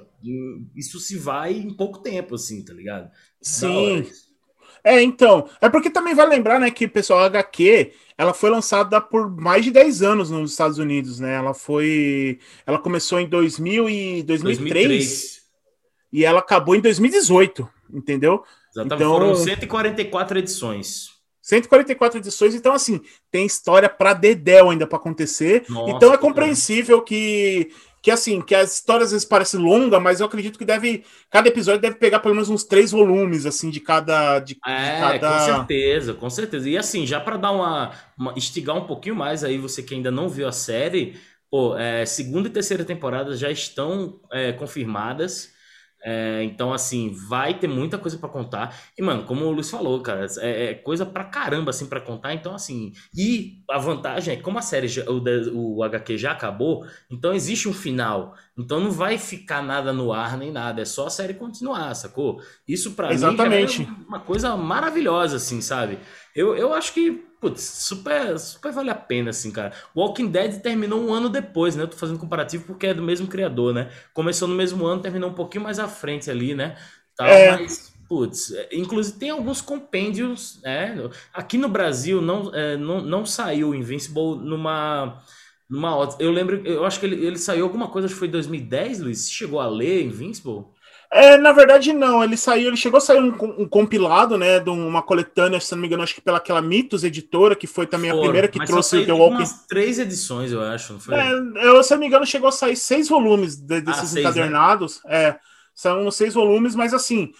isso 0.74 0.98
se 0.98 1.18
vai 1.18 1.52
em 1.52 1.76
pouco 1.76 1.98
tempo, 1.98 2.34
assim, 2.34 2.64
tá 2.64 2.72
ligado? 2.72 3.10
Sim. 3.42 4.06
É, 4.84 5.02
então. 5.02 5.48
É 5.60 5.68
porque 5.68 5.88
também 5.88 6.14
vai 6.14 6.26
lembrar, 6.26 6.60
né, 6.60 6.70
que, 6.70 6.86
pessoal, 6.86 7.20
a 7.20 7.26
HQ 7.26 7.92
ela 8.16 8.32
foi 8.32 8.50
lançada 8.50 9.00
por 9.00 9.28
mais 9.28 9.64
de 9.64 9.70
10 9.70 10.02
anos 10.02 10.30
nos 10.30 10.52
Estados 10.52 10.78
Unidos, 10.78 11.18
né? 11.18 11.34
Ela 11.34 11.52
foi. 11.52 12.38
Ela 12.66 12.78
começou 12.78 13.18
em 13.18 13.28
2000 13.28 13.88
e 13.88 14.22
2003, 14.22 14.88
2003. 14.88 15.42
e 16.12 16.24
ela 16.24 16.38
acabou 16.38 16.76
em 16.76 16.80
2018, 16.80 17.68
entendeu? 17.92 18.44
Exatamente. 18.70 18.94
Então, 18.94 19.12
Foram 19.12 19.34
144 19.34 20.38
edições. 20.38 21.14
144 21.42 22.20
edições, 22.20 22.54
então 22.54 22.72
assim, 22.72 23.02
tem 23.30 23.44
história 23.44 23.86
para 23.86 24.14
dedéu 24.14 24.70
ainda 24.70 24.86
para 24.86 24.96
acontecer. 24.96 25.64
Nossa, 25.68 25.90
então 25.90 26.14
é 26.14 26.16
compreensível 26.16 27.02
que 27.02 27.68
que 27.68 27.70
assim, 28.10 28.40
que 28.42 28.54
as 28.54 28.74
histórias 28.74 29.06
às 29.06 29.12
vezes 29.12 29.26
parecem 29.26 29.58
longas, 29.58 30.02
mas 30.02 30.20
eu 30.20 30.26
acredito 30.26 30.58
que 30.58 30.64
deve. 30.64 31.04
Cada 31.30 31.48
episódio 31.48 31.80
deve 31.80 31.96
pegar 31.96 32.18
pelo 32.18 32.34
menos 32.34 32.50
uns 32.50 32.62
três 32.62 32.90
volumes, 32.90 33.46
assim, 33.46 33.70
de 33.70 33.80
cada. 33.80 34.40
De, 34.40 34.58
é, 34.66 34.94
de 34.94 35.00
cada... 35.00 35.30
com 35.30 35.44
certeza, 35.44 36.14
com 36.14 36.30
certeza. 36.30 36.68
E 36.68 36.76
assim, 36.76 37.06
já 37.06 37.18
para 37.18 37.38
dar 37.38 37.52
uma, 37.52 37.92
uma, 38.18 38.32
instigar 38.36 38.76
um 38.76 38.86
pouquinho 38.86 39.16
mais 39.16 39.42
aí, 39.42 39.56
você 39.56 39.82
que 39.82 39.94
ainda 39.94 40.10
não 40.10 40.28
viu 40.28 40.46
a 40.46 40.52
série, 40.52 41.16
pô, 41.50 41.76
é, 41.78 42.04
segunda 42.04 42.48
e 42.48 42.52
terceira 42.52 42.84
temporada 42.84 43.36
já 43.36 43.50
estão 43.50 44.20
é, 44.30 44.52
confirmadas. 44.52 45.53
É, 46.06 46.42
então, 46.44 46.70
assim, 46.70 47.10
vai 47.28 47.58
ter 47.58 47.66
muita 47.66 47.96
coisa 47.96 48.18
para 48.18 48.28
contar. 48.28 48.78
E, 48.96 49.00
mano, 49.00 49.24
como 49.24 49.46
o 49.46 49.50
Luiz 49.50 49.70
falou, 49.70 50.02
cara, 50.02 50.26
é, 50.38 50.66
é 50.66 50.74
coisa 50.74 51.06
pra 51.06 51.24
caramba, 51.24 51.70
assim, 51.70 51.86
para 51.86 51.98
contar. 51.98 52.34
Então, 52.34 52.54
assim, 52.54 52.92
e 53.16 53.62
a 53.70 53.78
vantagem 53.78 54.34
é 54.34 54.36
que, 54.36 54.42
como 54.42 54.58
a 54.58 54.62
série, 54.62 54.86
já, 54.86 55.02
o, 55.10 55.76
o 55.76 55.82
HQ 55.82 56.18
já 56.18 56.32
acabou, 56.32 56.86
então 57.10 57.32
existe 57.32 57.70
um 57.70 57.72
final. 57.72 58.34
Então 58.56 58.78
não 58.78 58.90
vai 58.90 59.18
ficar 59.18 59.62
nada 59.62 59.92
no 59.92 60.12
ar 60.12 60.36
nem 60.36 60.52
nada, 60.52 60.82
é 60.82 60.84
só 60.84 61.06
a 61.06 61.10
série 61.10 61.34
continuar, 61.34 61.92
sacou? 61.94 62.40
Isso 62.68 62.92
para 62.92 63.08
mim 63.08 63.24
é 63.24 64.06
uma 64.06 64.20
coisa 64.20 64.56
maravilhosa, 64.56 65.36
assim, 65.36 65.60
sabe? 65.60 65.98
Eu, 66.36 66.54
eu 66.54 66.72
acho 66.72 66.92
que 66.92 67.24
Putz, 67.44 67.60
super, 67.60 68.38
super 68.38 68.72
vale 68.72 68.88
a 68.88 68.94
pena, 68.94 69.28
assim, 69.28 69.50
cara. 69.50 69.74
Walking 69.94 70.28
Dead 70.30 70.62
terminou 70.62 70.98
um 70.98 71.12
ano 71.12 71.28
depois, 71.28 71.76
né? 71.76 71.82
Eu 71.82 71.88
tô 71.88 71.96
fazendo 71.96 72.18
comparativo 72.18 72.64
porque 72.64 72.86
é 72.86 72.94
do 72.94 73.02
mesmo 73.02 73.26
criador, 73.26 73.74
né? 73.74 73.90
Começou 74.14 74.48
no 74.48 74.54
mesmo 74.54 74.86
ano, 74.86 75.02
terminou 75.02 75.28
um 75.28 75.34
pouquinho 75.34 75.62
mais 75.62 75.78
à 75.78 75.86
frente 75.86 76.30
ali, 76.30 76.54
né? 76.54 76.74
Tal, 77.14 77.28
é... 77.28 77.50
Mas, 77.58 77.92
putz, 78.08 78.50
é, 78.50 78.70
inclusive 78.72 79.18
tem 79.18 79.28
alguns 79.28 79.60
compêndios, 79.60 80.58
né? 80.62 80.96
Aqui 81.34 81.58
no 81.58 81.68
Brasil 81.68 82.22
não, 82.22 82.50
é, 82.54 82.78
não, 82.78 83.02
não 83.02 83.26
saiu 83.26 83.74
Invincible 83.74 84.36
numa. 84.38 85.22
numa 85.68 86.16
Eu 86.18 86.30
lembro, 86.32 86.66
eu 86.66 86.86
acho 86.86 86.98
que 86.98 87.04
ele, 87.04 87.26
ele 87.26 87.36
saiu 87.36 87.66
alguma 87.66 87.88
coisa, 87.88 88.06
acho 88.06 88.14
que 88.14 88.20
foi 88.20 88.28
em 88.28 88.30
2010, 88.30 89.00
Luiz. 89.00 89.30
Chegou 89.30 89.60
a 89.60 89.66
ler 89.68 90.02
Invincible? 90.02 90.64
É, 91.10 91.36
na 91.36 91.52
verdade, 91.52 91.92
não. 91.92 92.22
Ele 92.22 92.36
saiu, 92.36 92.68
ele 92.68 92.76
chegou 92.76 92.98
a 92.98 93.00
sair 93.00 93.20
um, 93.20 93.34
um, 93.58 93.68
compilado, 93.68 94.36
né? 94.36 94.58
De 94.58 94.70
uma 94.70 95.02
coletânea, 95.02 95.60
se 95.60 95.72
não 95.72 95.80
me 95.80 95.86
engano, 95.86 96.02
acho 96.02 96.14
que 96.14 96.20
pela 96.20 96.38
aquela 96.38 96.60
Mitos 96.60 97.04
editora, 97.04 97.54
que 97.54 97.66
foi 97.66 97.86
também 97.86 98.10
a 98.10 98.16
primeira 98.16 98.48
que 98.48 98.64
trouxe 98.64 98.98
o 98.98 99.06
The 99.06 99.12
Walking. 99.12 99.36
Umas 99.36 99.66
três 99.66 99.98
edições, 99.98 100.52
eu 100.52 100.60
acho, 100.60 100.94
não 100.94 101.00
foi? 101.00 101.14
É, 101.14 101.32
eu, 101.62 101.82
se 101.82 101.92
não 101.92 102.00
me 102.00 102.06
engano, 102.06 102.26
chegou 102.26 102.48
a 102.48 102.52
sair 102.52 102.76
seis 102.76 103.08
volumes 103.08 103.56
de, 103.56 103.80
desses 103.80 104.02
ah, 104.02 104.06
seis, 104.06 104.14
né? 104.14 104.20
encadernados. 104.20 105.00
Né? 105.04 105.24
É, 105.24 105.38
são 105.74 106.10
seis 106.10 106.34
volumes, 106.34 106.74
mas 106.74 106.94
assim, 106.94 107.32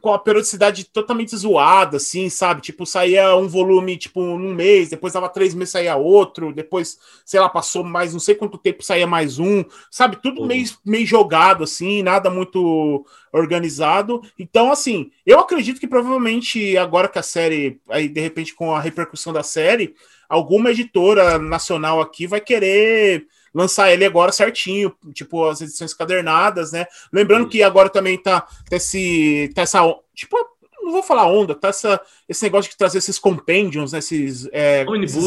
com, 0.00 0.12
a 0.12 0.18
periodicidade 0.18 0.84
totalmente 0.84 1.36
zoada, 1.36 1.96
assim, 1.96 2.28
sabe? 2.28 2.60
Tipo, 2.60 2.84
saía 2.84 3.36
um 3.36 3.46
volume, 3.46 3.96
tipo, 3.96 4.20
num 4.20 4.54
mês, 4.54 4.90
depois 4.90 5.12
dava 5.12 5.28
três 5.28 5.54
meses, 5.54 5.72
saía 5.72 5.96
outro, 5.96 6.52
depois, 6.52 6.98
sei 7.24 7.38
lá, 7.38 7.48
passou 7.48 7.84
mais 7.84 8.12
não 8.12 8.20
sei 8.20 8.34
quanto 8.34 8.58
tempo, 8.58 8.82
saía 8.82 9.06
mais 9.06 9.38
um, 9.38 9.64
sabe? 9.90 10.16
Tudo 10.20 10.44
meio, 10.44 10.66
meio 10.84 11.06
jogado, 11.06 11.64
assim, 11.64 12.02
nada 12.02 12.28
muito 12.28 13.06
organizado. 13.32 14.20
Então, 14.38 14.72
assim, 14.72 15.10
eu 15.24 15.38
acredito 15.38 15.80
que 15.80 15.86
provavelmente 15.86 16.76
agora 16.76 17.08
que 17.08 17.18
a 17.18 17.22
série, 17.22 17.80
aí 17.88 18.08
de 18.08 18.20
repente 18.20 18.54
com 18.54 18.74
a 18.74 18.80
repercussão 18.80 19.32
da 19.32 19.42
série, 19.42 19.94
alguma 20.28 20.70
editora 20.70 21.38
nacional 21.38 22.00
aqui 22.00 22.26
vai 22.26 22.40
querer 22.40 23.26
lançar 23.54 23.92
ele 23.92 24.04
agora 24.04 24.32
certinho, 24.32 24.94
tipo 25.12 25.44
as 25.44 25.60
edições 25.60 25.92
cadernadas, 25.92 26.72
né? 26.72 26.86
Lembrando 27.12 27.48
que 27.48 27.62
agora 27.62 27.88
também 27.88 28.16
tá, 28.16 28.40
tá, 28.40 28.76
esse, 28.76 29.50
tá 29.54 29.62
essa. 29.62 29.80
Tipo, 30.14 30.36
não 30.82 30.92
vou 30.92 31.02
falar 31.02 31.26
onda, 31.26 31.54
tá 31.54 31.68
essa, 31.68 32.00
esse 32.28 32.42
negócio 32.42 32.70
de 32.70 32.76
trazer 32.76 32.98
esses 32.98 33.18
compendiums, 33.18 33.92
né? 33.92 33.98
Esses, 33.98 34.48
é, 34.52 34.84
esses 35.04 35.26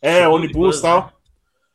Né? 0.00 0.20
É, 0.22 0.28
ônibus 0.28 0.78
e 0.78 0.82
tal. 0.82 1.00
Né? 1.06 1.12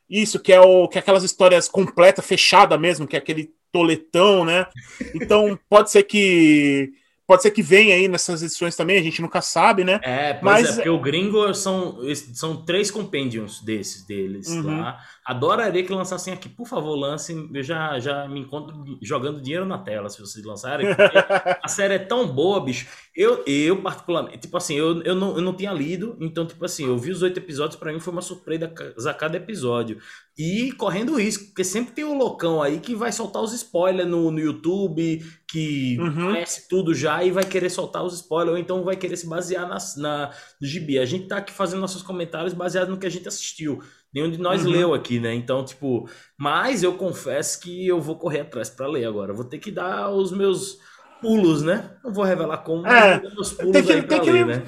Isso, 0.10 0.40
que 0.40 0.54
é, 0.54 0.62
o, 0.62 0.88
que 0.88 0.98
é 0.98 1.02
aquelas 1.02 1.24
histórias 1.24 1.68
completas, 1.68 2.26
fechada 2.26 2.78
mesmo, 2.78 3.08
que 3.08 3.16
é 3.16 3.20
aquele 3.20 3.52
toletão, 3.72 4.46
né? 4.46 4.68
Então, 5.14 5.58
pode 5.70 5.92
ser 5.92 6.04
que 6.04 6.94
Pode 7.28 7.42
ser 7.42 7.52
que 7.52 7.62
venha 7.62 7.94
aí 7.94 8.08
nessas 8.08 8.42
edições 8.42 8.74
também, 8.74 8.98
a 8.98 9.04
gente 9.04 9.22
nunca 9.22 9.42
sabe, 9.42 9.84
né? 9.84 10.00
É, 10.02 10.40
mas 10.42 10.70
é, 10.70 10.74
porque 10.76 10.90
o 10.90 10.98
gringo 10.98 11.54
são, 11.54 12.00
são 12.34 12.64
três 12.64 12.90
compendiums 12.90 13.60
desses 13.60 14.06
deles 14.06 14.48
uhum. 14.48 14.80
lá. 14.80 14.98
Adoraria 15.28 15.84
que 15.84 15.92
lançassem 15.92 16.34
aqui. 16.34 16.48
Por 16.48 16.66
favor, 16.66 16.96
lancem. 16.96 17.50
Eu 17.54 17.62
já, 17.62 18.00
já 18.00 18.26
me 18.30 18.40
encontro 18.40 18.98
jogando 19.02 19.42
dinheiro 19.42 19.66
na 19.66 19.78
tela 19.78 20.08
se 20.08 20.22
vocês 20.22 20.46
lançarem. 20.46 20.88
a 21.62 21.68
série 21.68 21.96
é 21.96 22.00
tão 22.00 22.26
boa, 22.26 22.63
bicho. 22.63 22.88
Eu, 23.13 23.44
eu 23.46 23.82
particularmente, 23.82 24.38
tipo 24.38 24.56
assim, 24.56 24.76
eu, 24.76 25.02
eu, 25.04 25.13
não, 25.13 25.36
eu 25.36 25.42
não 25.42 25.54
tinha 25.54 25.74
lido, 25.74 26.16
então, 26.22 26.46
tipo 26.46 26.63
assim, 26.63 26.86
eu 26.86 26.98
vi 26.98 27.12
os 27.12 27.22
oito 27.24 27.40
episódios, 27.40 27.78
para 27.78 27.92
mim 27.92 28.00
foi 28.00 28.13
uma 28.13 28.22
surpresa 28.22 28.72
a 29.10 29.13
cada 29.13 29.36
episódio. 29.36 30.00
E 30.38 30.72
correndo 30.74 31.20
risco, 31.20 31.48
porque 31.48 31.63
sempre 31.63 31.94
tem 31.94 32.06
um 32.06 32.18
loucão 32.18 32.62
aí 32.62 32.80
que 32.80 32.96
vai 32.96 33.12
soltar 33.12 33.42
os 33.42 33.52
spoilers 33.52 34.08
no, 34.08 34.32
no 34.32 34.40
YouTube, 34.40 35.26
que 35.50 35.98
uhum. 36.00 36.28
conhece 36.28 36.70
tudo 36.70 36.94
já 36.94 37.22
e 37.24 37.32
vai 37.32 37.44
querer 37.44 37.70
soltar 37.70 38.04
os 38.04 38.13
spoilers, 38.13 38.52
ou 38.52 38.58
então 38.58 38.84
vai 38.84 38.96
querer 38.96 39.18
se 39.18 39.28
basear 39.28 39.68
na, 39.68 39.78
na, 39.98 40.32
no 40.62 40.68
gibi. 40.68 41.00
A 41.00 41.06
gente 41.06 41.28
tá 41.28 41.38
aqui 41.38 41.52
fazendo 41.52 41.82
nossos 41.82 42.04
comentários 42.04 42.54
baseados 42.54 42.90
no 42.90 43.00
que 43.00 43.08
a 43.08 43.10
gente 43.10 43.28
assistiu. 43.28 43.82
Nenhum 44.13 44.32
de 44.32 44.39
nós 44.39 44.65
uhum. 44.65 44.72
leu 44.72 44.93
aqui, 44.93 45.20
né? 45.20 45.34
Então, 45.34 45.63
tipo, 45.63 46.10
mas 46.38 46.82
eu 46.84 46.93
confesso 46.93 47.60
que 47.60 47.88
eu 47.88 48.00
vou 48.00 48.17
correr 48.17 48.41
atrás 48.41 48.70
para 48.70 48.88
ler 48.88 49.06
agora. 49.06 49.34
Vou 49.34 49.46
ter 49.46 49.60
que 49.60 49.72
dar 49.72 50.10
os 50.10 50.32
meus 50.32 50.80
pulos, 51.22 51.62
né? 51.62 51.91
Não 52.04 52.13
vou 52.13 52.24
revelar 52.24 52.58
como, 52.60 52.88
é, 52.88 53.22
mas 53.22 53.52
pulos 53.54 53.72
tem 53.72 53.84
que, 53.84 54.02
tem 54.04 54.22
que, 54.22 54.32
ler, 54.32 54.46
né? 54.46 54.63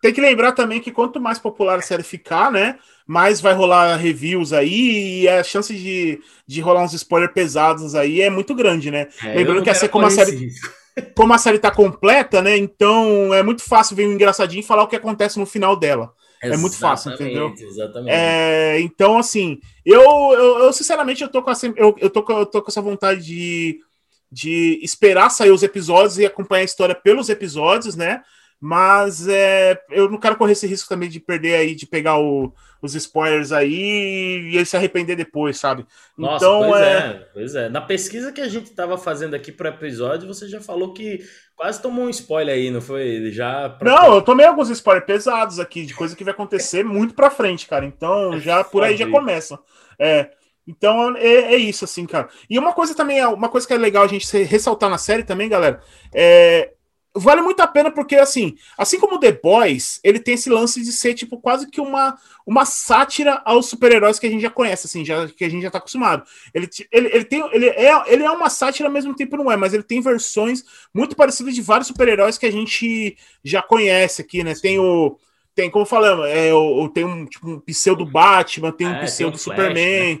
Tem 0.00 0.12
que 0.12 0.20
lembrar 0.20 0.52
também 0.52 0.80
que 0.80 0.90
quanto 0.90 1.20
mais 1.20 1.38
popular 1.38 1.78
a 1.78 1.82
série 1.82 2.02
ficar, 2.02 2.52
né? 2.52 2.78
Mais 3.06 3.40
vai 3.40 3.54
rolar 3.54 3.96
reviews 3.96 4.52
aí 4.52 5.22
e 5.22 5.28
a 5.28 5.42
chance 5.42 5.74
de, 5.74 6.20
de 6.46 6.60
rolar 6.60 6.84
uns 6.84 6.92
spoilers 6.92 7.32
pesados 7.32 7.94
aí 7.94 8.20
é 8.20 8.28
muito 8.28 8.54
grande, 8.54 8.90
né? 8.90 9.08
É, 9.22 9.34
Lembrando 9.34 9.62
que 9.62 9.70
essa 9.70 9.88
como 9.88 10.06
a 10.06 10.10
série. 10.10 10.50
Como 11.16 11.32
a 11.32 11.38
série 11.38 11.58
tá 11.58 11.72
completa, 11.72 12.40
né? 12.40 12.56
Então 12.56 13.34
é 13.34 13.42
muito 13.42 13.64
fácil 13.64 13.96
ver 13.96 14.06
um 14.06 14.12
engraçadinho 14.12 14.60
e 14.60 14.66
falar 14.66 14.84
o 14.84 14.88
que 14.88 14.94
acontece 14.94 15.38
no 15.38 15.46
final 15.46 15.74
dela. 15.74 16.12
É 16.52 16.56
muito 16.56 16.76
fácil, 16.78 17.12
entendeu? 17.12 17.54
Exatamente. 17.56 18.14
É, 18.14 18.80
então, 18.80 19.18
assim, 19.18 19.58
eu, 19.84 20.02
eu, 20.02 20.58
eu, 20.60 20.72
sinceramente 20.72 21.22
eu 21.22 21.28
tô 21.28 21.42
com 21.42 21.50
essa, 21.50 21.66
eu, 21.66 21.94
eu, 21.98 22.10
tô, 22.10 22.22
com, 22.22 22.32
eu 22.32 22.46
tô 22.46 22.62
com 22.62 22.70
essa 22.70 22.82
vontade 22.82 23.24
de, 23.24 23.80
de 24.30 24.80
esperar 24.82 25.30
sair 25.30 25.50
os 25.50 25.62
episódios 25.62 26.18
e 26.18 26.26
acompanhar 26.26 26.62
a 26.62 26.64
história 26.64 26.94
pelos 26.94 27.28
episódios, 27.28 27.96
né? 27.96 28.22
Mas 28.66 29.28
é, 29.28 29.78
eu 29.90 30.10
não 30.10 30.16
quero 30.16 30.36
correr 30.36 30.52
esse 30.52 30.66
risco 30.66 30.88
também 30.88 31.10
de 31.10 31.20
perder 31.20 31.56
aí, 31.56 31.74
de 31.74 31.86
pegar 31.86 32.18
o, 32.18 32.50
os 32.80 32.94
spoilers 32.94 33.52
aí 33.52 34.48
e 34.50 34.56
ele 34.56 34.64
se 34.64 34.74
arrepender 34.74 35.14
depois, 35.14 35.58
sabe? 35.58 35.84
Nossa, 36.16 36.46
então, 36.46 36.70
pois 36.70 36.80
é... 36.80 36.96
é... 36.96 37.28
pois 37.34 37.54
é. 37.54 37.68
Na 37.68 37.82
pesquisa 37.82 38.32
que 38.32 38.40
a 38.40 38.48
gente 38.48 38.70
estava 38.70 38.96
fazendo 38.96 39.34
aqui 39.34 39.52
para 39.52 39.68
episódio, 39.68 40.26
você 40.26 40.48
já 40.48 40.62
falou 40.62 40.94
que 40.94 41.22
quase 41.54 41.82
tomou 41.82 42.06
um 42.06 42.08
spoiler 42.08 42.54
aí, 42.54 42.70
não 42.70 42.80
foi? 42.80 43.30
Já 43.32 43.68
pra... 43.68 43.90
Não, 43.90 44.14
eu 44.14 44.22
tomei 44.22 44.46
alguns 44.46 44.70
spoilers 44.70 45.04
pesados 45.04 45.60
aqui, 45.60 45.84
de 45.84 45.92
coisa 45.92 46.16
que 46.16 46.24
vai 46.24 46.32
acontecer 46.32 46.82
muito 46.82 47.14
pra 47.14 47.28
frente, 47.28 47.66
cara. 47.66 47.84
Então, 47.84 48.40
já 48.40 48.64
por 48.64 48.82
aí 48.82 48.96
já 48.96 49.06
começa. 49.06 49.58
É. 49.98 50.30
Então 50.66 51.14
é, 51.18 51.52
é, 51.52 51.56
isso, 51.56 51.84
assim, 51.84 52.06
cara. 52.06 52.30
E 52.48 52.58
uma 52.58 52.72
coisa 52.72 52.94
também, 52.94 53.22
uma 53.26 53.50
coisa 53.50 53.66
que 53.66 53.74
é 53.74 53.76
legal 53.76 54.04
a 54.04 54.08
gente 54.08 54.26
ressaltar 54.44 54.88
na 54.88 54.96
série 54.96 55.22
também, 55.22 55.50
galera, 55.50 55.82
é, 56.14 56.72
vale 57.14 57.40
muito 57.40 57.60
a 57.60 57.66
pena 57.66 57.90
porque, 57.90 58.16
assim, 58.16 58.56
assim 58.76 58.98
como 58.98 59.20
The 59.20 59.32
Boys, 59.32 60.00
ele 60.02 60.18
tem 60.18 60.34
esse 60.34 60.50
lance 60.50 60.82
de 60.82 60.92
ser, 60.92 61.14
tipo, 61.14 61.38
quase 61.40 61.70
que 61.70 61.80
uma, 61.80 62.18
uma 62.44 62.64
sátira 62.64 63.40
aos 63.44 63.66
super-heróis 63.66 64.18
que 64.18 64.26
a 64.26 64.30
gente 64.30 64.42
já 64.42 64.50
conhece, 64.50 64.86
assim, 64.86 65.04
já, 65.04 65.28
que 65.28 65.44
a 65.44 65.48
gente 65.48 65.62
já 65.62 65.70
tá 65.70 65.78
acostumado. 65.78 66.24
Ele, 66.52 66.68
ele, 66.90 67.08
ele, 67.08 67.24
tem, 67.24 67.48
ele, 67.52 67.68
é, 67.68 68.02
ele 68.12 68.24
é 68.24 68.30
uma 68.30 68.50
sátira 68.50 68.88
ao 68.88 68.92
mesmo 68.92 69.14
tempo 69.14 69.36
não 69.36 69.50
é, 69.50 69.56
mas 69.56 69.72
ele 69.72 69.84
tem 69.84 70.00
versões 70.00 70.64
muito 70.92 71.14
parecidas 71.14 71.54
de 71.54 71.62
vários 71.62 71.86
super-heróis 71.86 72.36
que 72.36 72.46
a 72.46 72.52
gente 72.52 73.16
já 73.44 73.62
conhece 73.62 74.20
aqui, 74.20 74.42
né? 74.42 74.54
Tem 74.54 74.78
o... 74.78 75.16
Tem, 75.54 75.70
como 75.70 75.86
falamos, 75.86 76.26
é, 76.26 76.52
o, 76.52 76.88
tem 76.88 77.04
um, 77.04 77.26
tipo, 77.26 77.48
um 77.48 77.60
pseudo 77.60 78.04
Batman, 78.04 78.72
tem 78.72 78.88
um 78.88 78.94
é, 78.94 79.04
pseudo 79.04 79.38
Superman, 79.38 80.16
né? 80.16 80.20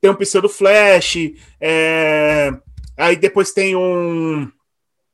tem 0.00 0.10
um 0.10 0.16
pseudo 0.16 0.48
Flash, 0.48 1.16
é, 1.60 2.52
aí 2.96 3.14
depois 3.14 3.52
tem 3.52 3.76
um 3.76 4.50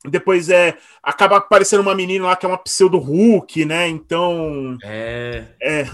depois 0.04 0.48
é 0.48 0.76
acaba 1.02 1.36
aparecendo 1.36 1.80
uma 1.80 1.94
menina 1.94 2.26
lá 2.26 2.36
que 2.36 2.46
é 2.46 2.48
uma 2.48 2.58
pseudo 2.58 2.98
Hulk, 2.98 3.64
né? 3.64 3.88
Então. 3.88 4.78
É. 4.82 5.44
É. 5.60 5.86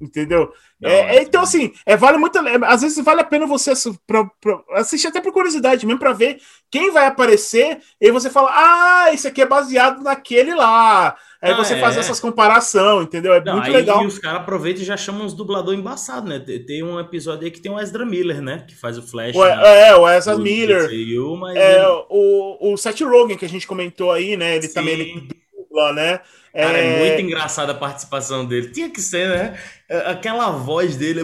Entendeu? 0.00 0.52
É, 0.82 1.16
é, 1.16 1.22
então, 1.22 1.42
assim, 1.42 1.72
é, 1.86 1.96
vale 1.96 2.18
muito. 2.18 2.36
É, 2.38 2.58
às 2.64 2.82
vezes 2.82 3.02
vale 3.02 3.20
a 3.20 3.24
pena 3.24 3.46
você 3.46 3.72
pra, 4.06 4.24
pra, 4.40 4.60
assistir 4.72 5.06
até 5.06 5.20
por 5.20 5.32
curiosidade, 5.32 5.86
mesmo 5.86 5.98
para 5.98 6.12
ver 6.12 6.38
quem 6.70 6.90
vai 6.90 7.06
aparecer, 7.06 7.78
e 8.00 8.10
você 8.10 8.28
fala: 8.28 8.50
Ah, 8.52 9.12
esse 9.12 9.26
aqui 9.26 9.40
é 9.40 9.46
baseado 9.46 10.02
naquele 10.02 10.54
lá. 10.54 11.16
Aí 11.40 11.52
ah, 11.52 11.56
você 11.56 11.74
é. 11.74 11.80
faz 11.80 11.96
essas 11.96 12.18
comparações, 12.18 13.06
entendeu? 13.06 13.32
É 13.34 13.44
Não, 13.44 13.54
muito 13.54 13.66
aí, 13.66 13.72
legal. 13.72 14.02
E 14.02 14.06
os 14.06 14.18
caras 14.18 14.40
aproveitam 14.40 14.82
e 14.82 14.86
já 14.86 14.96
chamam 14.96 15.26
uns 15.26 15.34
dublador 15.34 15.74
embaçado, 15.74 16.28
né? 16.28 16.38
Tem 16.38 16.82
um 16.82 16.98
episódio 16.98 17.44
aí 17.44 17.50
que 17.50 17.60
tem 17.60 17.70
o 17.70 17.78
Ezra 17.78 18.04
Miller, 18.04 18.42
né? 18.42 18.64
Que 18.66 18.74
faz 18.74 18.98
o 18.98 19.02
Flash. 19.02 19.36
O, 19.36 19.44
né? 19.44 19.88
É, 19.88 19.94
o 19.94 20.08
Ezra 20.08 20.36
Miller. 20.36 20.88
DCU, 20.88 21.36
mas 21.36 21.56
é, 21.56 21.76
ele... 21.76 21.86
o, 22.08 22.72
o 22.72 22.76
Seth 22.76 23.00
Rogen, 23.02 23.36
que 23.36 23.44
a 23.44 23.48
gente 23.48 23.66
comentou 23.66 24.10
aí, 24.10 24.36
né? 24.36 24.56
Ele 24.56 24.68
Sim. 24.68 24.74
também 24.74 24.94
ele 24.94 25.43
dubla, 25.74 25.92
né? 25.92 26.20
Cara, 26.52 26.78
é... 26.78 26.86
é 26.86 26.98
muito 26.98 27.26
engraçada 27.26 27.72
a 27.72 27.76
participação 27.76 28.46
dele. 28.46 28.68
Tinha 28.70 28.88
que 28.88 29.00
ser, 29.00 29.28
né? 29.28 29.58
Aquela 30.06 30.50
voz 30.50 30.96
dele 30.96 31.20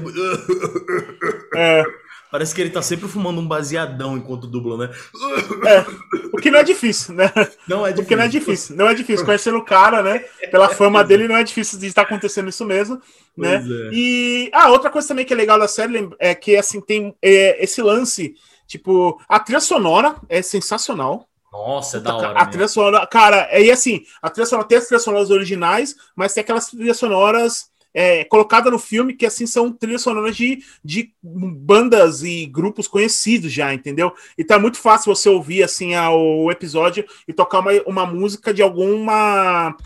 é. 1.55 1.81
é. 1.81 1.85
Parece 2.31 2.55
que 2.55 2.61
ele 2.61 2.71
tá 2.71 2.81
sempre 2.81 3.09
fumando 3.09 3.41
um 3.41 3.47
baseadão 3.47 4.17
enquanto 4.17 4.47
dubla, 4.47 4.87
né? 4.87 4.95
É, 5.67 5.85
o 6.33 6.37
que 6.37 6.49
não 6.49 6.61
é 6.61 6.63
difícil, 6.63 7.13
né? 7.13 7.33
Não 7.67 7.85
é 7.85 7.91
difícil. 7.91 8.05
O 8.05 8.07
que 8.07 8.17
não 8.17 8.23
é 8.23 8.29
difícil. 8.29 8.77
Não 8.77 8.89
é 8.89 8.95
difícil. 8.95 9.27
Conhecendo 9.27 9.59
o 9.59 9.65
cara, 9.65 10.01
né? 10.01 10.21
Pela 10.49 10.69
fama 10.69 11.03
dele, 11.03 11.27
não 11.27 11.37
é 11.37 11.43
difícil 11.43 11.77
de 11.81 11.89
estar 11.89 12.03
acontecendo 12.03 12.49
isso 12.49 12.65
mesmo, 12.65 13.03
né? 13.37 13.57
É. 13.57 13.91
E, 13.93 14.49
ah, 14.53 14.71
outra 14.71 14.91
coisa 14.91 15.09
também 15.09 15.25
que 15.25 15.33
é 15.33 15.37
legal 15.37 15.59
da 15.59 15.67
série 15.67 16.09
é 16.21 16.33
que, 16.33 16.57
assim, 16.57 16.81
tem 16.81 17.17
é, 17.21 17.65
esse 17.65 17.83
lance, 17.83 18.37
tipo, 18.65 19.21
a 19.29 19.41
trilha 19.41 19.61
sonora 19.61 20.15
é 20.29 20.41
sensacional. 20.41 21.29
Nossa, 21.53 21.97
é 21.97 22.01
da 22.01 22.17
hora. 22.17 22.39
A 22.39 22.47
trilha 22.47 22.69
sonora, 22.69 23.07
cara, 23.07 23.49
é, 23.51 23.63
e 23.63 23.71
assim, 23.71 24.03
a 24.23 24.31
trilha 24.31 24.47
sonora 24.47 24.69
tem 24.69 24.79
as 24.79 24.87
trilhas 24.87 25.03
sonoras 25.03 25.31
originais, 25.31 25.97
mas 26.15 26.33
tem 26.33 26.43
aquelas 26.43 26.67
trilhas 26.67 26.97
sonoras 26.97 27.71
é, 27.93 28.25
colocada 28.25 28.71
no 28.71 28.79
filme, 28.79 29.15
que 29.15 29.27
assim 29.27 29.47
são 29.47 29.73
trilhas 29.73 30.03
sonoras 30.03 30.37
de, 30.37 30.63
de 30.85 31.13
bandas 31.23 32.23
e 32.23 32.47
grupos 32.47 32.87
conhecidos 32.87 33.53
já, 33.53 33.75
entendeu? 33.75 34.13
E 34.39 34.45
tá 34.45 34.59
muito 34.59 34.79
fácil 34.79 35.15
você 35.15 35.29
ouvir 35.29 35.63
assim 35.63 35.97
o 35.97 36.51
episódio 36.51 37.05
e 37.27 37.33
tocar 37.33 37.61
uma, 37.61 37.73
uma 37.87 38.07
música 38.07 38.55
de 38.55 38.63
alguma 38.63 39.77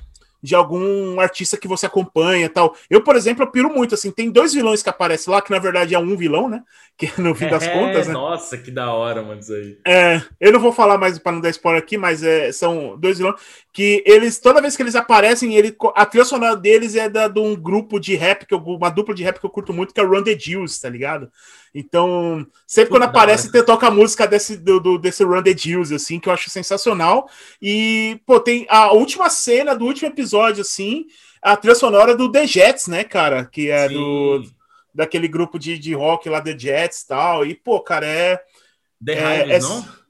de 0.44 0.54
algum 0.54 1.18
artista 1.18 1.57
que 1.57 1.66
você 1.66 1.87
acompanha 1.87 2.50
tal. 2.50 2.76
Eu, 2.90 3.02
por 3.02 3.16
exemplo, 3.16 3.42
eu 3.42 3.50
piro 3.50 3.72
muito, 3.72 3.94
assim, 3.94 4.11
tem 4.11 4.30
dois 4.30 4.52
vilões 4.52 4.83
que 4.83 4.90
aparecem 4.90 5.33
lá, 5.33 5.40
que 5.40 5.50
na 5.50 5.59
verdade 5.59 5.94
é 5.94 5.98
um 5.98 6.14
vilão, 6.14 6.50
né? 6.50 6.62
Que 6.96 7.11
no 7.20 7.35
fim 7.35 7.48
das 7.48 7.64
é, 7.64 7.72
contas, 7.72 8.07
né? 8.07 8.12
Nossa, 8.12 8.57
que 8.57 8.70
da 8.70 8.92
hora, 8.92 9.20
mano, 9.20 9.40
isso 9.40 9.52
aí. 9.52 9.76
É, 9.85 10.22
eu 10.38 10.52
não 10.52 10.61
vou 10.61 10.70
falar 10.70 10.96
mais 10.96 11.18
para 11.18 11.33
não 11.33 11.40
dar 11.40 11.50
spoiler 11.50 11.83
aqui, 11.83 11.98
mas 11.98 12.22
é, 12.22 12.52
são 12.52 12.96
dois 12.96 13.18
vilões 13.18 13.35
que 13.74 14.04
eles, 14.06 14.38
toda 14.38 14.62
vez 14.62 14.76
que 14.76 14.82
eles 14.84 14.94
aparecem, 14.94 15.56
ele, 15.56 15.76
a 15.96 16.06
trilha 16.06 16.24
sonora 16.24 16.56
deles 16.56 16.94
é 16.94 17.08
da, 17.08 17.26
de 17.26 17.40
um 17.40 17.56
grupo 17.56 17.98
de 17.98 18.14
rap, 18.14 18.46
que 18.46 18.54
eu, 18.54 18.58
uma 18.58 18.88
dupla 18.88 19.12
de 19.12 19.24
rap 19.24 19.40
que 19.40 19.44
eu 19.44 19.50
curto 19.50 19.74
muito, 19.74 19.92
que 19.92 19.98
é 19.98 20.02
o 20.04 20.08
Run 20.08 20.22
the 20.22 20.38
Jewels, 20.38 20.78
tá 20.78 20.88
ligado? 20.88 21.28
Então, 21.74 22.46
sempre 22.68 22.90
quando 22.90 23.02
aparece, 23.02 23.50
tem, 23.50 23.64
toca 23.64 23.88
a 23.88 23.90
música 23.90 24.28
desse, 24.28 24.56
do, 24.56 24.78
do, 24.78 24.96
desse 24.96 25.24
Run 25.24 25.42
the 25.42 25.56
Jewels, 25.56 25.90
assim, 25.90 26.20
que 26.20 26.28
eu 26.28 26.32
acho 26.32 26.50
sensacional. 26.50 27.28
E, 27.60 28.20
pô, 28.24 28.38
tem 28.38 28.64
a 28.70 28.92
última 28.92 29.28
cena 29.28 29.74
do 29.74 29.84
último 29.84 30.08
episódio, 30.08 30.62
assim, 30.62 31.06
a 31.42 31.56
trilha 31.56 31.74
sonora 31.74 32.16
do 32.16 32.30
The 32.30 32.46
Jets, 32.46 32.87
né, 32.87 33.02
cara? 33.02 33.44
Que 33.44 33.70
é 33.70 33.88
Sim. 33.88 33.94
do 33.94 34.44
daquele 34.94 35.26
grupo 35.26 35.58
de, 35.58 35.76
de 35.76 35.92
rock 35.94 36.28
lá, 36.28 36.40
The 36.40 36.56
Jets 36.56 37.00
e 37.00 37.08
tal. 37.08 37.44
E, 37.44 37.56
pô, 37.56 37.80
cara, 37.80 38.06
é. 38.06 38.40
The 39.04 39.12
é, 39.14 39.42
Hives, 39.42 39.64
é, 39.64 39.68
não? 39.68 40.04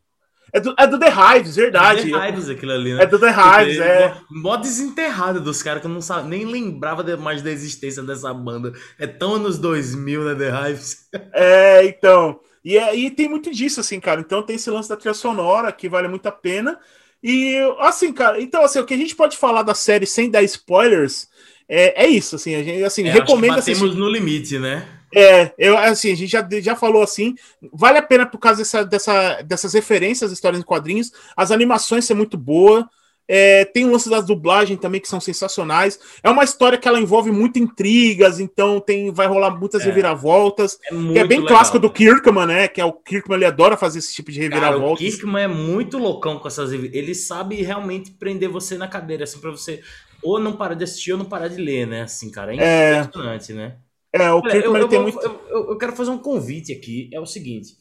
É 0.54 0.60
do, 0.60 0.72
é 0.78 0.86
do 0.86 1.00
The 1.00 1.08
Hives, 1.08 1.56
verdade. 1.56 2.02
É 2.02 2.04
do 2.04 2.12
The 2.12 2.28
Hives 2.28 2.48
aquilo 2.48 2.72
ali, 2.72 2.94
né? 2.94 3.02
É 3.02 3.06
do 3.06 3.18
The 3.18 3.30
Hives, 3.30 3.80
é. 3.80 4.16
Mó 4.30 4.56
desenterrado 4.56 5.40
dos 5.40 5.60
caras 5.60 5.80
que 5.80 5.88
eu 5.88 5.90
não 5.90 6.00
sabe, 6.00 6.28
nem 6.28 6.44
lembrava 6.44 7.04
mais 7.16 7.42
da 7.42 7.50
existência 7.50 8.04
dessa 8.04 8.32
banda. 8.32 8.72
É 8.96 9.04
tão 9.04 9.34
anos 9.34 9.58
2000, 9.58 10.24
né, 10.24 10.34
The 10.36 10.70
Hives? 10.70 11.08
É, 11.34 11.84
então. 11.84 12.38
E, 12.64 12.78
é, 12.78 12.94
e 12.94 13.10
tem 13.10 13.28
muito 13.28 13.50
disso, 13.50 13.80
assim, 13.80 13.98
cara. 13.98 14.20
Então 14.20 14.42
tem 14.42 14.54
esse 14.54 14.70
lance 14.70 14.88
da 14.88 14.96
trilha 14.96 15.12
sonora 15.12 15.72
que 15.72 15.88
vale 15.88 16.06
muito 16.06 16.26
a 16.26 16.32
pena. 16.32 16.78
E, 17.20 17.58
assim, 17.80 18.12
cara, 18.12 18.40
então, 18.40 18.62
assim, 18.62 18.78
o 18.78 18.84
que 18.84 18.94
a 18.94 18.98
gente 18.98 19.16
pode 19.16 19.36
falar 19.36 19.62
da 19.62 19.74
série 19.74 20.06
sem 20.06 20.30
dar 20.30 20.42
spoilers 20.44 21.26
é, 21.68 22.04
é 22.04 22.06
isso, 22.06 22.36
assim, 22.36 22.54
a 22.54 22.62
gente, 22.62 22.84
assim, 22.84 23.08
é, 23.08 23.10
recomenda... 23.10 23.54
Acho 23.54 23.72
batemos 23.72 23.96
no 23.96 24.08
limite, 24.08 24.58
né? 24.58 24.86
É, 25.14 25.54
eu, 25.58 25.76
assim, 25.76 26.12
a 26.12 26.16
gente 26.16 26.30
já, 26.30 26.46
já 26.60 26.76
falou 26.76 27.02
assim, 27.02 27.34
vale 27.72 27.98
a 27.98 28.02
pena 28.02 28.26
por 28.26 28.38
causa 28.38 28.58
dessa, 28.58 28.84
dessa, 28.84 29.42
dessas 29.42 29.72
referências 29.74 30.32
histórias 30.32 30.60
em 30.60 30.64
quadrinhos, 30.64 31.12
as 31.36 31.50
animações 31.50 32.04
são 32.04 32.16
muito 32.16 32.36
boas, 32.36 32.84
é, 33.26 33.64
tem 33.64 33.86
o 33.86 33.90
lance 33.90 34.10
das 34.10 34.26
dublagens 34.26 34.78
também 34.78 35.00
que 35.00 35.08
são 35.08 35.20
sensacionais. 35.20 35.98
É 36.22 36.28
uma 36.28 36.44
história 36.44 36.76
que 36.76 36.86
ela 36.86 37.00
envolve 37.00 37.30
muitas 37.30 37.62
intrigas, 37.62 38.38
então 38.38 38.80
tem 38.80 39.10
vai 39.10 39.26
rolar 39.26 39.50
muitas 39.50 39.82
é, 39.82 39.86
reviravoltas. 39.86 40.78
É, 40.84 40.90
que 40.90 41.18
é 41.18 41.26
bem 41.26 41.40
legal, 41.40 41.56
clássico 41.56 41.78
do 41.78 41.90
Kirkman, 41.90 42.46
né? 42.46 42.68
Que 42.68 42.80
é 42.80 42.84
o 42.84 42.92
Kirkman, 42.92 43.36
ele 43.36 43.46
adora 43.46 43.76
fazer 43.76 44.00
esse 44.00 44.14
tipo 44.14 44.30
de 44.30 44.40
reviravoltas. 44.40 44.80
Cara, 44.80 44.92
o 44.92 44.96
Kirkman 44.96 45.44
é 45.44 45.48
muito 45.48 45.96
loucão 45.96 46.38
com 46.38 46.48
essas 46.48 46.72
Ele 46.72 47.14
sabe 47.14 47.62
realmente 47.62 48.10
prender 48.10 48.50
você 48.50 48.76
na 48.76 48.88
cadeira, 48.88 49.24
assim, 49.24 49.40
para 49.40 49.50
você 49.50 49.82
ou 50.22 50.38
não 50.38 50.56
parar 50.56 50.74
de 50.74 50.84
assistir 50.84 51.12
ou 51.12 51.18
não 51.18 51.26
parar 51.26 51.48
de 51.48 51.56
ler, 51.56 51.86
né? 51.86 52.02
Assim, 52.02 52.30
cara, 52.30 52.54
é, 52.54 52.58
é. 52.58 53.00
impressionante, 53.00 53.52
é... 53.52 53.54
né? 53.54 53.76
É, 54.14 54.30
o 54.30 54.40
Kirkman 54.40 54.76
eu, 54.76 54.82
eu, 54.82 54.88
tem 54.88 55.02
vou, 55.02 55.10
muito. 55.10 55.26
Eu, 55.48 55.70
eu, 55.70 55.76
quero 55.76 55.96
fazer 55.96 56.10
um 56.10 56.18
convite 56.18 56.72
aqui. 56.72 57.10
É 57.12 57.18
o 57.18 57.26
seguinte: 57.26 57.72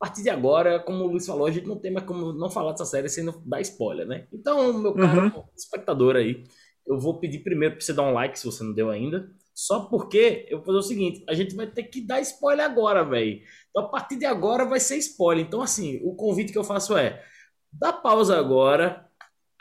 a 0.00 0.06
partir 0.06 0.22
de 0.22 0.30
agora, 0.30 0.80
como 0.80 1.04
o 1.04 1.08
Luiz 1.08 1.26
falou, 1.26 1.46
a 1.46 1.50
gente 1.50 1.66
não 1.66 1.78
tem 1.78 1.92
mais 1.92 2.06
como 2.06 2.32
não 2.32 2.48
falar 2.48 2.72
dessa 2.72 2.86
série 2.86 3.10
sem 3.10 3.26
dar 3.44 3.60
spoiler, 3.60 4.06
né? 4.06 4.26
Então, 4.32 4.72
meu 4.72 4.94
caro 4.94 5.26
uhum. 5.26 5.44
espectador 5.54 6.16
aí, 6.16 6.44
eu 6.86 6.98
vou 6.98 7.20
pedir 7.20 7.40
primeiro 7.40 7.74
para 7.74 7.84
você 7.84 7.92
dar 7.92 8.04
um 8.04 8.14
like 8.14 8.38
se 8.38 8.46
você 8.46 8.64
não 8.64 8.72
deu 8.72 8.88
ainda. 8.88 9.30
Só 9.54 9.80
porque 9.80 10.46
eu 10.48 10.58
vou 10.58 10.66
fazer 10.66 10.78
o 10.78 10.82
seguinte: 10.82 11.24
a 11.28 11.34
gente 11.34 11.54
vai 11.54 11.66
ter 11.66 11.82
que 11.82 12.00
dar 12.00 12.22
spoiler 12.22 12.64
agora, 12.64 13.04
velho. 13.04 13.42
Então, 13.68 13.84
a 13.84 13.88
partir 13.88 14.16
de 14.16 14.24
agora 14.24 14.64
vai 14.64 14.80
ser 14.80 14.96
spoiler. 14.96 15.44
Então, 15.44 15.60
assim, 15.60 16.00
o 16.02 16.14
convite 16.14 16.52
que 16.52 16.58
eu 16.58 16.64
faço 16.64 16.96
é: 16.96 17.22
dá 17.70 17.92
pausa 17.92 18.38
agora, 18.38 19.06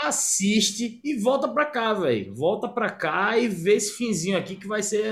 assiste 0.04 1.00
e 1.04 1.18
volta 1.20 1.48
pra 1.48 1.66
cá, 1.66 1.94
velho. 1.94 2.34
Volta 2.36 2.68
pra 2.68 2.90
cá 2.90 3.38
e 3.38 3.48
vê 3.48 3.76
esse 3.76 3.98
finzinho 3.98 4.38
aqui 4.38 4.56
que 4.56 4.68
vai 4.68 4.84
ser 4.84 5.06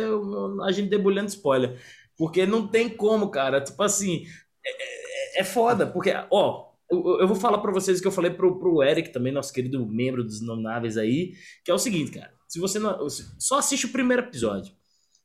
a 0.63 0.71
gente 0.71 0.89
debulhando 0.89 1.30
spoiler. 1.30 1.80
Porque 2.17 2.45
não 2.45 2.67
tem 2.67 2.89
como, 2.89 3.30
cara. 3.30 3.62
Tipo 3.62 3.82
assim, 3.84 4.25
é, 4.65 5.38
é, 5.38 5.41
é 5.41 5.43
foda. 5.43 5.88
Porque, 5.88 6.12
ó, 6.32 6.69
eu, 6.89 7.19
eu 7.21 7.28
vou 7.28 7.36
falar 7.36 7.60
para 7.60 7.71
vocês 7.71 7.99
o 7.99 8.02
que 8.02 8.08
eu 8.08 8.12
falei 8.12 8.32
pro, 8.32 8.60
pro 8.60 8.84
Eric 8.84 9.10
também, 9.10 9.32
nosso 9.32 9.54
querido 9.54 9.86
membro 9.86 10.23
dos 10.23 10.41
Nonáveis 10.41 10.97
aí, 10.97 11.34
que 11.63 11.71
é 11.71 11.73
o 11.73 11.80
seguinte, 11.80 12.12
cara. 12.12 12.34
Se 12.47 12.60
você 12.60 12.80
não. 12.80 13.08
Só 13.38 13.60
assiste 13.60 13.86
o 13.86 13.91
primeiro 13.91 14.23
episódio. 14.23 14.73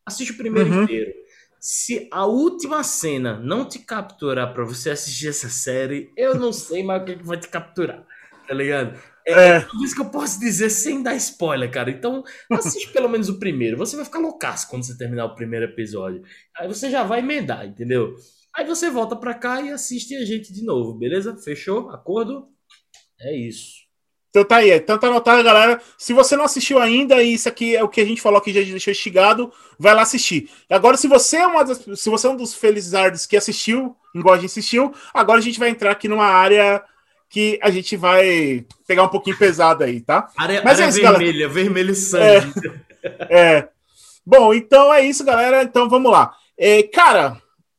Assiste 0.07 0.33
o 0.33 0.37
primeiro 0.37 0.71
uhum. 0.71 0.83
inteiro. 0.83 1.13
Se 1.59 2.07
a 2.13 2.27
última 2.27 2.85
cena 2.85 3.41
não 3.41 3.67
te 3.67 3.79
capturar 3.79 4.53
para 4.53 4.65
você 4.65 4.91
assistir 4.91 5.29
essa 5.29 5.49
série, 5.49 6.13
eu 6.15 6.35
não 6.35 6.53
sei 6.53 6.83
mais 6.83 7.03
o 7.03 7.07
que 7.07 7.15
vai 7.25 7.39
te 7.39 7.49
capturar. 7.49 8.07
Tá 8.47 8.53
ligado? 8.53 9.01
É, 9.27 9.33
é, 9.33 9.57
é 9.57 9.67
isso 9.83 9.95
que 9.95 10.03
eu 10.03 10.11
posso 10.11 10.39
dizer 10.39 10.69
sem 10.71 11.03
dar 11.03 11.15
spoiler, 11.17 11.71
cara. 11.71 11.91
Então, 11.91 12.23
assiste 12.53 12.93
pelo 12.93 13.09
menos 13.09 13.29
o 13.29 13.39
primeiro. 13.39 13.77
Você 13.79 13.97
vai 13.97 14.05
ficar 14.05 14.19
loucaço 14.19 14.69
quando 14.69 14.85
você 14.85 14.97
terminar 14.97 15.25
o 15.25 15.35
primeiro 15.35 15.65
episódio. 15.65 16.23
Aí 16.57 16.69
você 16.69 16.91
já 16.91 17.03
vai 17.03 17.21
emendar, 17.21 17.67
entendeu? 17.67 18.15
Aí 18.55 18.67
você 18.67 18.91
volta 18.91 19.17
pra 19.17 19.35
cá 19.35 19.61
e 19.61 19.71
assiste 19.71 20.15
a 20.15 20.25
gente 20.25 20.53
de 20.53 20.65
novo, 20.65 20.95
beleza? 20.95 21.37
Fechou? 21.43 21.91
Acordo? 21.91 22.49
É 23.21 23.37
isso. 23.37 23.85
Então 24.31 24.45
tá 24.45 24.57
aí, 24.57 24.73
então 24.73 24.99
tá 24.99 25.07
anotado, 25.07 25.45
galera. 25.45 25.81
Se 25.97 26.13
você 26.13 26.37
não 26.37 26.45
assistiu 26.45 26.81
ainda, 26.81 27.23
e 27.23 27.35
isso 27.35 27.49
aqui 27.49 27.77
é 27.77 27.85
o 27.85 27.89
que 27.89 28.01
a 28.01 28.05
gente 28.05 28.21
falou 28.21 28.41
que 28.41 28.53
já 28.53 28.61
deixou 28.61 28.91
instigado, 28.91 29.53
vai 29.79 29.95
lá 29.95 30.03
assistir. 30.03 30.51
Agora, 30.69 30.97
se 30.97 31.07
você 31.07 31.37
é 31.37 31.47
uma 31.47 31.65
das, 31.65 31.85
se 31.95 32.11
você 32.11 32.27
é 32.27 32.31
um 32.31 32.37
dos 32.37 32.53
felizardos 32.53 33.27
que 33.27 33.37
assistiu, 33.37 33.97
igual 34.13 34.35
a 34.35 34.39
gente 34.39 34.51
assistiu, 34.51 34.93
agora 35.15 35.39
a 35.39 35.43
gente 35.43 35.59
vai 35.59 35.69
entrar 35.69 35.93
aqui 35.93 36.09
numa 36.09 36.27
área 36.27 36.83
que 37.35 37.59
a 37.61 37.69
gente 37.69 37.97
vai 37.97 38.65
pegar 38.87 39.03
um 39.03 39.09
pouquinho 39.09 39.37
pesado 39.37 39.83
aí, 39.83 40.01
tá? 40.01 40.29
Área, 40.37 40.63
Mas 40.65 40.75
área 40.75 40.85
é 40.85 40.89
isso, 40.89 41.01
vermelha, 41.01 41.33
galera. 41.33 41.49
vermelho 41.49 41.95
sangue. 41.97 42.53
É, 43.03 43.57
é. 43.57 43.69
Bom, 44.25 44.55
então 44.55 44.95
é 44.95 45.05
isso, 45.05 45.25
galera. 45.25 45.65
Então 45.65 45.89
vamos 45.89 46.13
lá. 46.13 46.33
É, 46.57 46.85
cara, 46.85 47.37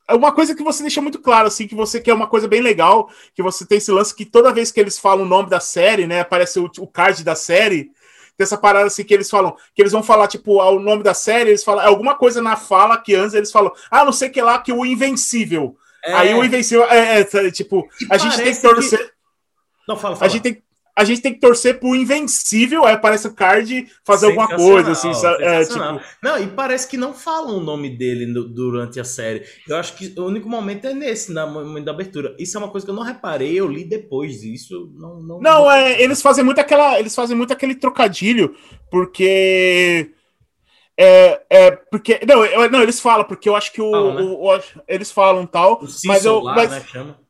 é 0.10 0.14
uma 0.14 0.34
coisa 0.34 0.54
que 0.54 0.62
você 0.62 0.84
deixa 0.84 1.02
muito 1.02 1.20
claro, 1.20 1.48
assim, 1.48 1.70
que 1.70 1.74
você 1.74 2.02
quer 2.02 2.14
uma 2.14 2.28
coisa 2.28 2.50
bem 2.50 2.60
legal, 2.60 3.10
que 3.34 3.42
você 3.42 3.66
tem 3.66 3.78
esse 3.78 3.90
lance 3.94 4.14
que 4.14 4.26
toda 4.26 4.52
vez 4.52 4.74
que 4.74 4.80
eles 4.82 5.00
falam 5.00 5.24
o 5.24 5.30
nome 5.30 5.50
da 5.50 5.62
série, 5.62 6.06
né, 6.06 6.20
aparece 6.20 6.60
o, 6.60 6.70
o 6.80 6.86
card 6.86 7.24
da 7.24 7.34
série, 7.34 7.86
tem 8.38 8.44
essa 8.44 8.58
parada 8.58 8.88
assim 8.88 9.06
que 9.06 9.14
eles 9.14 9.30
falam, 9.30 9.56
que 9.74 9.82
eles 9.82 9.94
vão 9.94 10.04
falar, 10.04 10.28
tipo, 10.28 10.62
o 10.62 10.80
nome 10.82 11.02
da 11.02 11.14
série, 11.14 11.52
eles 11.52 11.64
falam, 11.64 11.82
é 11.82 11.88
alguma 11.88 12.16
coisa 12.16 12.42
na 12.42 12.58
fala 12.58 12.98
que 12.98 13.16
antes 13.16 13.34
eles 13.34 13.54
falam, 13.54 13.72
ah, 13.90 14.04
não 14.04 14.12
sei 14.12 14.28
que 14.28 14.42
lá, 14.42 14.60
que 14.60 14.74
o 14.74 14.86
Invencível. 14.86 15.78
É. 16.04 16.14
Aí 16.14 16.34
o 16.34 16.44
Invencível, 16.44 16.84
é, 16.92 17.22
é 17.22 17.52
tipo, 17.52 17.88
e 18.02 18.08
a 18.10 18.18
gente 18.18 18.36
tem 18.36 18.54
que 18.54 18.62
torcer. 18.62 19.00
Que... 19.00 19.15
Não, 19.88 19.96
fala, 19.96 20.16
fala. 20.16 20.30
A 20.30 20.34
gente 20.34 20.44
tem 20.44 20.64
a 20.96 21.04
gente 21.04 21.22
tem 21.22 21.34
que 21.34 21.42
torcer 21.42 21.78
pro 21.78 21.94
invencível, 21.94 22.86
aí 22.86 22.94
aparece 22.94 23.28
o 23.28 23.34
card 23.34 23.86
fazer 24.06 24.28
alguma 24.28 24.48
coisa, 24.48 24.92
assim? 24.92 25.12
É, 25.42 25.66
tipo... 25.66 26.02
Não, 26.24 26.42
e 26.42 26.48
parece 26.48 26.88
que 26.88 26.96
não 26.96 27.14
falam 27.14 27.58
o 27.58 27.60
nome 27.60 27.90
dele 27.90 28.26
no, 28.26 28.48
durante 28.48 28.98
a 28.98 29.04
série. 29.04 29.44
Eu 29.68 29.76
acho 29.76 29.94
que 29.96 30.14
o 30.18 30.26
único 30.26 30.48
momento 30.48 30.88
é 30.88 30.94
nesse, 30.94 31.34
na 31.34 31.46
momento 31.46 31.84
da 31.84 31.92
abertura. 31.92 32.34
Isso 32.40 32.56
é 32.56 32.62
uma 32.62 32.70
coisa 32.70 32.86
que 32.86 32.92
eu 32.92 32.96
não 32.96 33.04
reparei, 33.04 33.60
eu 33.60 33.68
li 33.68 33.84
depois 33.84 34.40
disso. 34.40 34.90
Não, 34.96 35.22
não, 35.22 35.42
não, 35.42 35.70
é, 35.70 36.02
eles 36.02 36.22
fazem 36.22 36.46
muito 36.46 36.60
aquela. 36.60 36.98
Eles 36.98 37.14
fazem 37.14 37.36
muito 37.36 37.52
aquele 37.52 37.76
trocadilho, 37.76 38.56
porque. 38.90 40.12
É, 40.98 41.42
é 41.50 41.72
porque. 41.72 42.22
Não, 42.26 42.46
eu, 42.46 42.72
não, 42.72 42.82
eles 42.82 43.02
falam, 43.02 43.26
porque 43.26 43.50
eu 43.50 43.56
acho 43.56 43.74
que 43.74 43.82
o. 43.82 44.14
Né? 44.14 44.22
o, 44.22 44.56
o 44.56 44.62
eles 44.88 45.12
falam 45.12 45.46
tal. 45.46 45.82
Mas 46.06 46.24
eu. 46.24 46.40
Lá, 46.40 46.56
mas, 46.56 46.72
né, 46.72 46.84
chama 46.88 47.25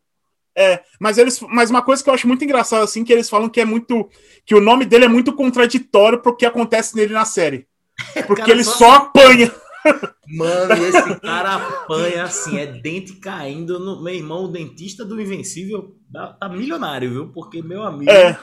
é, 0.57 0.83
mas 0.99 1.17
eles, 1.17 1.39
mas 1.41 1.69
uma 1.69 1.81
coisa 1.81 2.01
que 2.01 2.09
eu 2.09 2.13
acho 2.13 2.27
muito 2.27 2.43
engraçada 2.43 2.83
assim 2.83 3.03
que 3.03 3.11
eles 3.11 3.29
falam 3.29 3.49
que 3.49 3.59
é 3.59 3.65
muito 3.65 4.09
que 4.45 4.55
o 4.55 4.61
nome 4.61 4.85
dele 4.85 5.05
é 5.05 5.09
muito 5.09 5.33
contraditório 5.33 6.21
pro 6.21 6.35
que 6.35 6.45
acontece 6.45 6.95
nele 6.95 7.13
na 7.13 7.25
série. 7.25 7.67
Porque 8.25 8.49
ele 8.49 8.63
só, 8.63 8.71
só 8.71 8.91
apanha. 8.95 9.51
Mano, 10.27 10.73
esse 10.87 11.19
cara 11.19 11.55
apanha 11.55 12.23
assim, 12.23 12.57
é 12.57 12.65
dente 12.65 13.13
caindo 13.17 13.79
no 13.79 14.01
meu 14.01 14.13
irmão, 14.13 14.45
o 14.45 14.47
dentista 14.47 15.05
do 15.05 15.21
Invencível 15.21 15.95
tá 16.11 16.49
milionário, 16.49 17.11
viu? 17.11 17.31
Porque 17.31 17.61
meu 17.61 17.83
amigo 17.83 18.09
É. 18.09 18.37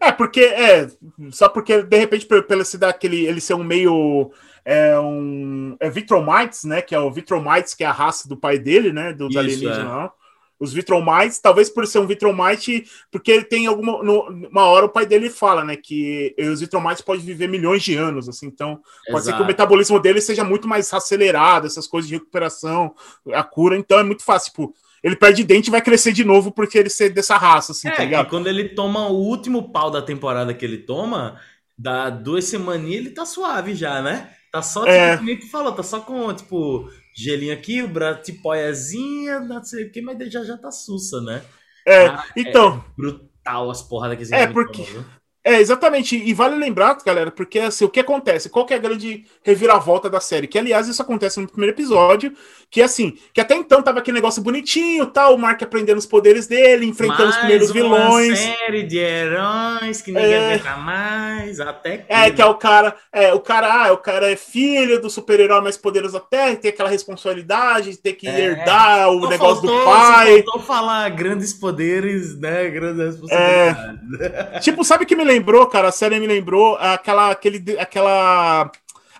É, 0.00 0.10
porque 0.10 0.40
é, 0.40 0.88
só 1.30 1.48
porque 1.48 1.82
de 1.82 1.96
repente 1.96 2.26
pelo 2.26 2.64
se 2.64 2.76
dar 2.76 2.88
aquele 2.88 3.24
ele 3.24 3.40
ser 3.40 3.54
um 3.54 3.62
meio 3.62 4.32
é 4.64 4.98
um 4.98 5.76
é 5.78 5.88
Vitromites, 5.88 6.64
né, 6.64 6.82
que 6.82 6.94
é 6.94 6.98
o 6.98 7.10
Vitromites, 7.10 7.72
que 7.72 7.84
é 7.84 7.86
a 7.86 7.92
raça 7.92 8.28
do 8.28 8.36
pai 8.36 8.58
dele, 8.58 8.92
né, 8.92 9.12
dos 9.12 9.30
Isso, 9.30 9.38
alienígenas. 9.38 10.10
É 10.10 10.25
os 10.58 10.72
Vitromites, 10.72 11.38
talvez 11.38 11.68
por 11.68 11.86
ser 11.86 11.98
um 11.98 12.06
Vitromite, 12.06 12.86
porque 13.10 13.30
ele 13.30 13.44
tem 13.44 13.66
alguma. 13.66 14.02
No, 14.02 14.28
uma 14.50 14.64
hora 14.64 14.86
o 14.86 14.90
pai 14.90 15.06
dele 15.06 15.28
fala, 15.28 15.64
né? 15.64 15.76
Que 15.76 16.34
os 16.38 16.60
Vitromites 16.60 17.02
podem 17.02 17.24
viver 17.24 17.48
milhões 17.48 17.82
de 17.82 17.94
anos, 17.94 18.28
assim, 18.28 18.46
então 18.46 18.80
pode 19.06 19.18
Exato. 19.18 19.24
ser 19.24 19.36
que 19.36 19.42
o 19.42 19.46
metabolismo 19.46 20.00
dele 20.00 20.20
seja 20.20 20.44
muito 20.44 20.66
mais 20.66 20.92
acelerado, 20.92 21.66
essas 21.66 21.86
coisas 21.86 22.08
de 22.08 22.14
recuperação, 22.14 22.94
a 23.32 23.42
cura, 23.42 23.76
então 23.76 23.98
é 23.98 24.02
muito 24.02 24.24
fácil, 24.24 24.50
tipo. 24.50 24.74
Ele 25.02 25.14
perde 25.14 25.44
dente 25.44 25.68
e 25.68 25.70
vai 25.70 25.80
crescer 25.80 26.10
de 26.10 26.24
novo 26.24 26.50
porque 26.50 26.76
ele 26.76 26.88
ser 26.88 27.10
dessa 27.10 27.36
raça, 27.36 27.70
assim, 27.70 27.86
é, 27.86 27.92
tá 27.92 28.02
ligado? 28.02 28.26
E 28.26 28.30
quando 28.30 28.48
ele 28.48 28.70
toma 28.70 29.06
o 29.06 29.14
último 29.14 29.70
pau 29.70 29.88
da 29.88 30.02
temporada 30.02 30.52
que 30.52 30.64
ele 30.64 30.78
toma, 30.78 31.38
dá 31.78 32.10
duas 32.10 32.46
semaninhas 32.46 33.00
ele 33.00 33.10
tá 33.10 33.24
suave 33.24 33.74
já, 33.74 34.02
né? 34.02 34.30
Tá 34.50 34.62
só, 34.62 34.80
tipo, 34.80 34.90
é. 35.30 35.36
tu 35.36 35.50
falou, 35.50 35.72
tá 35.72 35.82
só 35.82 36.00
com, 36.00 36.32
tipo, 36.32 36.90
gelinho 37.16 37.54
aqui, 37.54 37.82
o 37.82 37.88
braço 37.88 38.22
tipoiazinha, 38.22 39.40
não 39.40 39.64
sei 39.64 39.86
o 39.86 39.90
que, 39.90 40.02
mas 40.02 40.18
já 40.30 40.44
já 40.44 40.56
tá 40.58 40.70
sussa, 40.70 41.20
né? 41.22 41.42
É, 41.86 42.06
ah, 42.06 42.24
então. 42.36 42.84
É 42.86 43.00
brutal 43.00 43.70
as 43.70 43.82
porradas 43.82 44.16
que 44.18 44.24
esse 44.24 44.34
É, 44.34 44.46
porque. 44.46 44.84
Toma, 44.84 45.06
é, 45.46 45.60
exatamente. 45.60 46.16
E 46.16 46.34
vale 46.34 46.56
lembrar, 46.56 46.98
galera, 47.06 47.30
porque 47.30 47.60
assim, 47.60 47.84
o 47.84 47.88
que 47.88 48.00
acontece? 48.00 48.50
Qual 48.50 48.66
que 48.66 48.74
é 48.74 48.76
a 48.76 48.80
grande 48.80 49.24
reviravolta 49.44 50.10
da 50.10 50.18
série? 50.18 50.48
Que, 50.48 50.58
aliás, 50.58 50.88
isso 50.88 51.00
acontece 51.00 51.38
no 51.38 51.46
primeiro 51.46 51.72
episódio, 51.72 52.32
que 52.68 52.82
assim, 52.82 53.16
que 53.32 53.40
até 53.40 53.54
então 53.54 53.80
tava 53.80 54.00
aquele 54.00 54.16
negócio 54.16 54.42
bonitinho, 54.42 55.06
tal, 55.06 55.36
o 55.36 55.38
Mark 55.38 55.62
aprendendo 55.62 55.98
os 55.98 56.04
poderes 56.04 56.48
dele, 56.48 56.84
enfrentando 56.84 57.22
mais 57.22 57.34
os 57.34 57.36
primeiros 57.36 57.70
vilões. 57.70 58.38
série 58.40 58.82
de 58.82 58.98
heróis 58.98 60.02
que 60.02 60.10
ninguém 60.10 60.32
é... 60.32 60.54
aguenta 60.54 60.76
mais, 60.78 61.60
até 61.60 61.98
que... 61.98 62.12
É, 62.12 62.28
que 62.28 62.42
é 62.42 62.46
o 62.46 62.56
cara, 62.56 62.96
é, 63.12 63.32
o 63.32 63.38
cara, 63.38 63.86
ah, 63.86 63.92
o 63.92 63.98
cara 63.98 64.28
é 64.28 64.34
filho 64.34 65.00
do 65.00 65.08
super-herói 65.08 65.60
mais 65.60 65.76
poderoso 65.76 66.14
da 66.14 66.20
Terra, 66.20 66.56
tem 66.56 66.72
aquela 66.72 66.90
responsabilidade 66.90 67.92
de 67.92 67.98
ter 67.98 68.14
que 68.14 68.26
é. 68.26 68.36
herdar 68.36 69.10
o 69.10 69.28
negócio 69.28 69.62
faltou, 69.62 69.78
do 69.78 69.84
pai. 69.84 70.38
Só 70.38 70.50
faltou 70.50 70.62
falar 70.62 71.08
grandes 71.10 71.52
poderes, 71.52 72.36
né, 72.36 72.68
grandes 72.68 73.20
responsabilidades. 73.20 74.20
É... 74.20 74.58
tipo, 74.58 74.82
sabe 74.82 75.06
que 75.06 75.14
me 75.14 75.22
lembra 75.22 75.35
lembrou, 75.36 75.66
cara, 75.66 75.88
a 75.88 75.92
série 75.92 76.18
me 76.18 76.26
lembrou 76.26 76.76
aquela, 76.76 77.30
aquele, 77.30 77.78
aquela, 77.78 78.70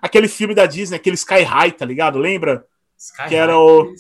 aquele 0.00 0.28
filme 0.28 0.54
da 0.54 0.66
Disney, 0.66 0.96
aquele 0.96 1.16
Sky 1.16 1.42
High, 1.42 1.72
tá 1.72 1.84
ligado? 1.84 2.18
Lembra? 2.18 2.64
Sky 2.98 3.28
que 3.28 3.34
High, 3.34 3.42
era 3.42 3.58
o. 3.58 3.92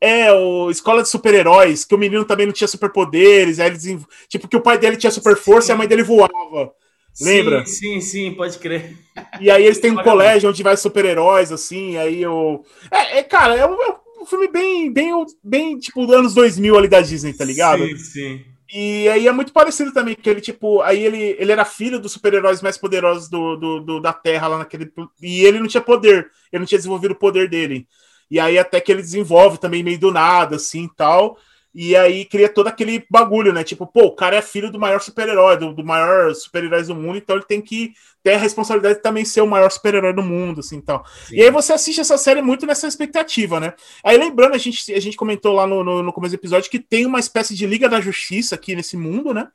É, 0.00 0.32
o 0.32 0.70
Escola 0.70 1.02
de 1.02 1.08
Super-Heróis, 1.08 1.84
que 1.84 1.94
o 1.94 1.98
menino 1.98 2.24
também 2.24 2.46
não 2.46 2.52
tinha 2.52 2.68
superpoderes, 2.68 3.58
aí 3.58 3.66
eles, 3.66 3.84
tipo, 4.28 4.46
que 4.46 4.56
o 4.56 4.60
pai 4.60 4.78
dele 4.78 4.96
tinha 4.96 5.10
super 5.10 5.36
força 5.36 5.70
e 5.70 5.74
a 5.74 5.76
mãe 5.76 5.88
dele 5.88 6.04
voava. 6.04 6.72
Lembra? 7.20 7.66
Sim, 7.66 8.00
sim, 8.00 8.00
sim, 8.00 8.34
pode 8.34 8.58
crer. 8.58 8.96
E 9.40 9.50
aí 9.50 9.64
eles 9.64 9.80
têm 9.80 9.90
um 9.90 10.02
colégio 10.02 10.48
onde 10.48 10.62
vai 10.62 10.76
super-heróis, 10.76 11.50
assim, 11.50 11.96
aí 11.96 12.24
o. 12.24 12.62
É, 12.92 13.18
é, 13.18 13.22
cara, 13.24 13.56
é 13.56 13.66
um, 13.66 13.74
é 13.74 14.22
um 14.22 14.26
filme 14.26 14.46
bem, 14.46 14.92
bem, 14.92 15.12
bem, 15.42 15.78
tipo, 15.78 16.10
anos 16.12 16.32
2000 16.32 16.78
ali 16.78 16.86
da 16.86 17.00
Disney, 17.00 17.32
tá 17.32 17.44
ligado? 17.44 17.84
Sim, 17.84 17.96
sim. 17.96 18.44
E 18.70 19.08
aí 19.08 19.26
é 19.26 19.32
muito 19.32 19.52
parecido 19.52 19.92
também, 19.94 20.14
que 20.14 20.28
ele, 20.28 20.42
tipo, 20.42 20.82
aí 20.82 21.02
ele, 21.02 21.36
ele 21.38 21.52
era 21.52 21.64
filho 21.64 21.98
dos 21.98 22.12
super-heróis 22.12 22.60
mais 22.60 22.76
poderosos 22.76 23.28
do, 23.28 23.56
do, 23.56 23.80
do, 23.80 24.00
da 24.00 24.12
Terra 24.12 24.48
lá 24.48 24.58
naquele. 24.58 24.92
E 25.22 25.42
ele 25.42 25.58
não 25.58 25.66
tinha 25.66 25.80
poder, 25.80 26.30
ele 26.52 26.60
não 26.60 26.66
tinha 26.66 26.78
desenvolvido 26.78 27.12
o 27.12 27.18
poder 27.18 27.48
dele. 27.48 27.86
E 28.30 28.38
aí 28.38 28.58
até 28.58 28.78
que 28.80 28.92
ele 28.92 29.00
desenvolve 29.00 29.58
também 29.58 29.82
meio 29.82 29.98
do 29.98 30.12
nada, 30.12 30.56
assim 30.56 30.86
tal. 30.96 31.38
E 31.74 31.94
aí 31.94 32.24
cria 32.24 32.48
todo 32.48 32.66
aquele 32.66 33.04
bagulho, 33.10 33.52
né? 33.52 33.62
Tipo, 33.62 33.86
pô, 33.86 34.06
o 34.06 34.14
cara 34.14 34.36
é 34.36 34.42
filho 34.42 34.70
do 34.70 34.78
maior 34.78 35.00
super-herói, 35.00 35.56
do, 35.56 35.72
do 35.72 35.84
maior 35.84 36.34
super-herói 36.34 36.82
do 36.82 36.94
mundo, 36.94 37.18
então 37.18 37.36
ele 37.36 37.44
tem 37.44 37.60
que 37.60 37.92
ter 38.22 38.34
a 38.34 38.38
responsabilidade 38.38 38.96
de 38.96 39.02
também 39.02 39.24
ser 39.24 39.42
o 39.42 39.46
maior 39.46 39.70
super-herói 39.70 40.12
do 40.12 40.22
mundo, 40.22 40.60
assim, 40.60 40.80
tal. 40.80 41.04
Sim. 41.26 41.36
E 41.36 41.42
aí 41.42 41.50
você 41.50 41.72
assiste 41.72 42.00
essa 42.00 42.16
série 42.16 42.42
muito 42.42 42.66
nessa 42.66 42.88
expectativa, 42.88 43.60
né? 43.60 43.74
Aí 44.02 44.16
lembrando, 44.16 44.54
a 44.54 44.58
gente, 44.58 44.92
a 44.92 45.00
gente 45.00 45.16
comentou 45.16 45.52
lá 45.54 45.66
no, 45.66 45.84
no, 45.84 46.02
no 46.02 46.12
começo 46.12 46.34
do 46.34 46.40
episódio 46.40 46.70
que 46.70 46.78
tem 46.78 47.06
uma 47.06 47.20
espécie 47.20 47.54
de 47.54 47.66
Liga 47.66 47.88
da 47.88 48.00
Justiça 48.00 48.54
aqui 48.54 48.74
nesse 48.74 48.96
mundo, 48.96 49.32
né? 49.32 49.48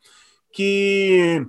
Que 0.52 1.46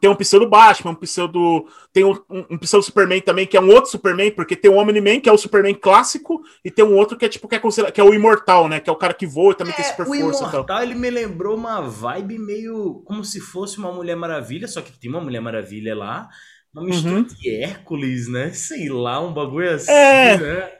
tem 0.00 0.10
um 0.10 0.14
pseudo 0.14 0.48
Batman, 0.48 0.92
um 0.92 0.94
pseudo. 0.94 1.66
Tem 1.92 2.04
um, 2.04 2.18
um, 2.28 2.58
pseudo 2.58 2.84
Superman 2.84 3.20
também, 3.20 3.46
que 3.46 3.56
é 3.56 3.60
um 3.60 3.70
outro 3.70 3.90
Superman, 3.90 4.30
porque 4.30 4.56
tem 4.56 4.70
o 4.70 4.76
Omni-Man, 4.76 5.20
que 5.20 5.28
é 5.28 5.32
o 5.32 5.38
Superman 5.38 5.74
clássico, 5.74 6.42
e 6.64 6.70
tem 6.70 6.84
um 6.84 6.96
outro 6.96 7.16
que 7.16 7.24
é 7.24 7.28
tipo 7.28 7.46
que 7.46 7.56
é, 7.56 7.90
que 7.90 8.00
é 8.00 8.04
o 8.04 8.14
Imortal, 8.14 8.68
né? 8.68 8.80
Que 8.80 8.88
é 8.88 8.92
o 8.92 8.96
cara 8.96 9.12
que 9.12 9.26
voa 9.26 9.52
e 9.52 9.56
também 9.56 9.74
é, 9.74 9.76
tem 9.76 9.84
super 9.84 10.02
o 10.02 10.06
força. 10.06 10.44
O 10.44 10.48
Imortal, 10.48 10.82
ele 10.82 10.94
me 10.94 11.10
lembrou 11.10 11.56
uma 11.56 11.82
vibe 11.82 12.38
meio 12.38 13.02
como 13.04 13.24
se 13.24 13.40
fosse 13.40 13.78
uma 13.78 13.92
Mulher 13.92 14.16
Maravilha, 14.16 14.66
só 14.66 14.80
que 14.80 14.98
tem 14.98 15.10
uma 15.10 15.20
Mulher 15.20 15.40
Maravilha 15.40 15.94
lá. 15.94 16.28
Uma 16.74 16.86
mistura 16.86 17.16
uhum. 17.16 17.22
de 17.22 17.50
Hércules, 17.50 18.28
né? 18.28 18.50
Sei 18.52 18.88
lá, 18.88 19.20
um 19.20 19.34
bagulho 19.34 19.74
assim, 19.74 19.92
é. 19.92 20.38
né? 20.38 20.72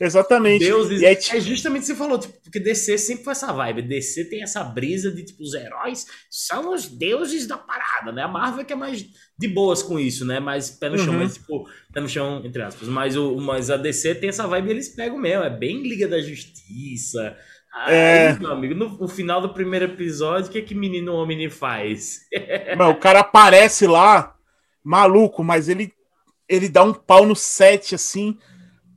Exatamente. 0.00 0.64
Deuses. 0.64 1.02
É, 1.02 1.14
tipo... 1.14 1.36
é, 1.36 1.40
justamente 1.40 1.82
o 1.82 1.82
que 1.82 1.86
você 1.88 1.94
falou, 1.94 2.18
tipo, 2.18 2.32
porque 2.42 2.58
DC 2.58 2.96
sempre 2.96 3.22
foi 3.22 3.32
essa 3.32 3.52
vibe. 3.52 3.82
DC 3.82 4.24
tem 4.24 4.42
essa 4.42 4.64
brisa 4.64 5.12
de, 5.12 5.22
tipo, 5.22 5.42
os 5.42 5.52
heróis 5.52 6.06
são 6.30 6.72
os 6.72 6.88
deuses 6.88 7.46
da 7.46 7.58
parada, 7.58 8.10
né? 8.10 8.22
A 8.22 8.28
Marvel 8.28 8.62
é 8.62 8.64
que 8.64 8.72
é 8.72 8.76
mais 8.76 9.04
de 9.38 9.48
boas 9.48 9.82
com 9.82 9.98
isso, 9.98 10.24
né? 10.24 10.40
Mais 10.40 10.70
pé 10.70 10.88
no 10.88 10.96
chão, 10.96 11.12
uhum. 11.12 11.18
mas, 11.18 11.34
tipo, 11.34 11.68
pé 11.92 12.00
no 12.00 12.08
chão, 12.08 12.40
entre 12.42 12.62
aspas. 12.62 12.88
Mas, 12.88 13.14
o, 13.14 13.36
mas 13.36 13.68
a 13.68 13.76
DC 13.76 14.14
tem 14.14 14.30
essa 14.30 14.46
vibe 14.46 14.68
e 14.68 14.70
eles 14.70 14.88
pegam 14.88 15.18
mesmo. 15.18 15.44
É 15.44 15.50
bem 15.50 15.82
Liga 15.82 16.08
da 16.08 16.20
Justiça. 16.22 17.36
Aí, 17.70 17.94
é... 17.94 18.38
meu 18.38 18.52
amigo, 18.52 18.74
no, 18.74 18.96
no, 18.96 19.06
final 19.06 19.42
do 19.42 19.52
primeiro 19.52 19.84
episódio, 19.84 20.48
o 20.48 20.52
que 20.52 20.62
que 20.62 20.74
menino 20.74 21.14
Omni 21.14 21.50
faz? 21.50 22.22
Mano, 22.76 22.92
o 22.92 22.96
cara 22.96 23.20
aparece 23.20 23.86
lá, 23.86 24.34
maluco, 24.82 25.44
mas 25.44 25.68
ele, 25.68 25.92
ele 26.48 26.70
dá 26.70 26.82
um 26.82 26.94
pau 26.94 27.26
no 27.26 27.36
set, 27.36 27.94
assim 27.94 28.38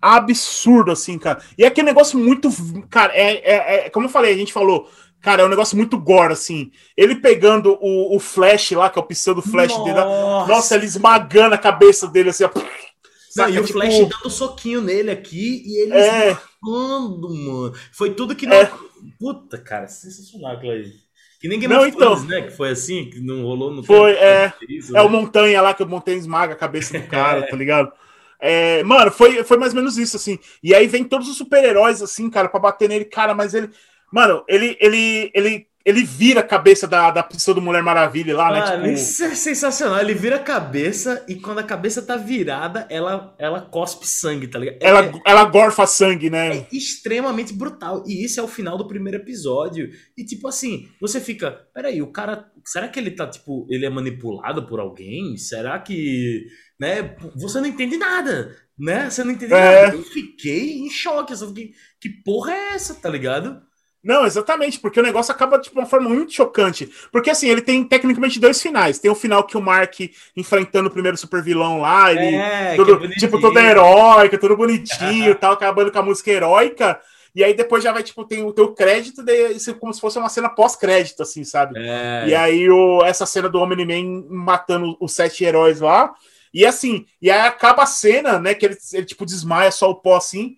absurdo, 0.03 0.91
assim, 0.91 1.17
cara. 1.17 1.41
E 1.57 1.63
é 1.63 1.67
aquele 1.67 1.87
negócio 1.87 2.19
muito. 2.19 2.49
Cara, 2.89 3.13
é, 3.15 3.35
é, 3.37 3.85
é, 3.85 3.89
Como 3.89 4.05
eu 4.05 4.09
falei, 4.09 4.33
a 4.33 4.37
gente 4.37 4.51
falou. 4.51 4.89
Cara, 5.21 5.41
é 5.41 5.45
um 5.45 5.49
negócio 5.49 5.77
muito 5.77 5.97
gore, 5.97 6.33
assim. 6.33 6.69
Ele 6.97 7.15
pegando 7.15 7.77
o, 7.79 8.13
o 8.13 8.19
Flash 8.19 8.71
lá, 8.71 8.89
que 8.89 8.99
é 8.99 9.01
o 9.01 9.05
pseudo 9.05 9.41
Flash 9.41 9.71
nossa. 9.71 9.83
dele. 9.85 9.99
Nossa, 10.53 10.75
ele 10.75 10.85
esmagando 10.85 11.55
a 11.55 11.57
cabeça 11.57 12.09
dele, 12.09 12.29
assim, 12.29 12.43
ó. 12.43 12.49
Não, 13.37 13.49
e 13.49 13.57
o 13.57 13.63
tipo... 13.63 13.79
Flash 13.79 13.99
dando 13.99 14.29
soquinho 14.29 14.81
nele 14.81 15.09
aqui 15.09 15.63
e 15.65 15.81
ele 15.81 15.93
é... 15.93 16.31
esmagando, 16.31 17.33
mano. 17.33 17.73
Foi 17.93 18.13
tudo 18.13 18.35
que 18.35 18.45
não. 18.45 18.57
É... 18.57 18.69
Puta, 19.17 19.57
cara, 19.57 19.87
sensacional 19.87 20.57
aquilo 20.57 20.73
aí. 20.73 20.91
Que 21.39 21.47
ninguém 21.47 21.67
Não, 21.67 21.85
então. 21.85 22.21
né? 22.25 22.41
Que 22.41 22.51
foi 22.51 22.69
assim, 22.69 23.09
que 23.09 23.19
não 23.19 23.43
rolou 23.43 23.69
no 23.69 23.83
Foi, 23.83 24.11
é. 24.13 24.53
Isso, 24.67 24.95
É 24.95 25.01
o 25.01 25.09
né? 25.09 25.17
Montanha 25.17 25.61
lá, 25.61 25.73
que 25.73 25.83
o 25.83 25.87
Montanha 25.87 26.17
esmaga 26.17 26.53
a 26.53 26.57
cabeça 26.57 26.97
do 26.97 27.07
cara, 27.07 27.47
tá 27.47 27.55
ligado? 27.55 27.91
É, 28.45 28.83
mano, 28.83 29.09
foi, 29.09 29.41
foi 29.45 29.55
mais 29.55 29.71
ou 29.71 29.77
menos 29.77 29.97
isso, 29.97 30.17
assim. 30.17 30.37
E 30.61 30.75
aí 30.75 30.85
vem 30.85 31.05
todos 31.05 31.29
os 31.29 31.37
super-heróis, 31.37 32.01
assim, 32.01 32.29
cara, 32.29 32.49
pra 32.49 32.59
bater 32.59 32.89
nele, 32.89 33.05
cara, 33.05 33.33
mas 33.33 33.53
ele. 33.53 33.69
Mano, 34.11 34.43
ele, 34.49 34.77
ele, 34.81 35.31
ele, 35.33 35.67
ele 35.85 36.03
vira 36.03 36.39
a 36.39 36.43
cabeça 36.43 36.87
da, 36.87 37.11
da 37.11 37.21
pessoa 37.21 37.53
do 37.53 37.61
Mulher 37.61 37.83
Maravilha 37.83 38.35
lá, 38.37 38.49
Mano, 38.49 38.59
né? 38.59 38.75
Tipo, 38.75 38.87
isso 38.87 39.23
é 39.23 39.35
sensacional. 39.35 39.99
Ele 39.99 40.13
vira 40.13 40.37
a 40.37 40.43
cabeça 40.43 41.25
e 41.27 41.35
quando 41.35 41.59
a 41.59 41.63
cabeça 41.63 42.01
tá 42.01 42.15
virada, 42.15 42.87
ela, 42.89 43.35
ela 43.37 43.61
cospe 43.61 44.07
sangue, 44.07 44.47
tá 44.47 44.59
ligado? 44.59 44.81
É- 44.81 44.87
ela, 44.87 45.21
ela 45.25 45.43
gorfa 45.45 45.85
sangue, 45.85 46.29
né? 46.29 46.59
é 46.59 46.67
extremamente 46.71 47.51
brutal. 47.53 48.01
E 48.07 48.23
isso 48.23 48.39
é 48.39 48.43
o 48.43 48.47
final 48.47 48.77
do 48.77 48.87
primeiro 48.87 49.17
episódio. 49.17 49.89
E 50.17 50.23
tipo 50.23 50.47
assim, 50.47 50.87
você 51.01 51.19
fica, 51.19 51.51
peraí, 51.73 52.01
o 52.01 52.11
cara. 52.11 52.49
Será 52.65 52.87
que 52.87 52.97
ele 52.97 53.11
tá, 53.11 53.27
tipo, 53.27 53.67
ele 53.69 53.85
é 53.85 53.89
manipulado 53.89 54.65
por 54.65 54.79
alguém? 54.79 55.35
Será 55.35 55.77
que. 55.79 56.45
Né? 56.79 57.15
Você 57.35 57.59
não 57.59 57.67
entende 57.67 57.97
nada. 57.97 58.55
Né? 58.79 59.09
Você 59.09 59.21
não 59.23 59.31
entende 59.31 59.53
É. 59.53 59.83
nada. 59.85 59.97
Eu 59.97 60.03
fiquei 60.03 60.79
em 60.79 60.89
choque. 60.89 61.33
Eu 61.33 61.47
fiquei, 61.49 61.71
que 61.99 62.09
porra 62.09 62.53
é 62.53 62.73
essa, 62.75 62.95
tá 62.95 63.09
ligado? 63.09 63.61
Não, 64.03 64.25
exatamente, 64.25 64.79
porque 64.79 64.99
o 64.99 65.03
negócio 65.03 65.31
acaba 65.31 65.57
de 65.57 65.69
uma 65.69 65.85
forma 65.85 66.09
muito 66.09 66.33
chocante. 66.33 66.89
Porque 67.09 67.29
assim, 67.29 67.47
ele 67.47 67.61
tem 67.61 67.83
tecnicamente 67.85 68.39
dois 68.39 68.61
finais. 68.61 68.99
Tem 68.99 69.09
o 69.09 69.15
final 69.15 69.45
que 69.45 69.55
o 69.55 69.61
Mark 69.61 69.97
enfrentando 70.35 70.89
o 70.89 70.91
primeiro 70.91 71.17
super 71.17 71.41
vilão 71.41 71.79
lá, 71.79 72.11
ele. 72.11 72.35
É, 72.35 72.75
tipo, 73.17 73.39
todo 73.39 73.57
heróico, 73.57 74.37
tudo 74.37 74.57
bonitinho 74.57 75.33
tal, 75.39 75.53
acabando 75.53 75.91
com 75.91 75.99
a 75.99 76.03
música 76.03 76.29
heróica. 76.31 76.99
E 77.33 77.43
aí 77.43 77.53
depois 77.53 77.83
já 77.83 77.91
vai, 77.91 78.03
tipo, 78.03 78.25
tem 78.25 78.43
o 78.43 78.53
teu 78.53 78.73
crédito, 78.73 79.23
isso 79.55 79.71
é 79.71 79.73
como 79.73 79.93
se 79.93 80.01
fosse 80.01 80.19
uma 80.19 80.29
cena 80.29 80.49
pós-crédito, 80.49 81.23
assim, 81.23 81.43
sabe? 81.43 81.79
É. 81.79 82.25
E 82.27 82.35
aí 82.35 82.69
o, 82.69 83.03
essa 83.03 83.25
cena 83.25 83.49
do 83.49 83.59
Omni-Man 83.59 84.25
matando 84.29 84.95
os 84.99 85.13
sete 85.13 85.43
heróis 85.43 85.79
lá. 85.79 86.13
E 86.53 86.65
assim, 86.65 87.05
e 87.21 87.31
aí 87.31 87.39
acaba 87.39 87.83
a 87.83 87.87
cena, 87.87 88.37
né? 88.37 88.53
Que 88.53 88.65
ele, 88.65 88.77
ele 88.91 89.05
tipo 89.05 89.25
desmaia 89.25 89.71
só 89.71 89.89
o 89.89 89.95
pó 89.95 90.17
assim. 90.17 90.57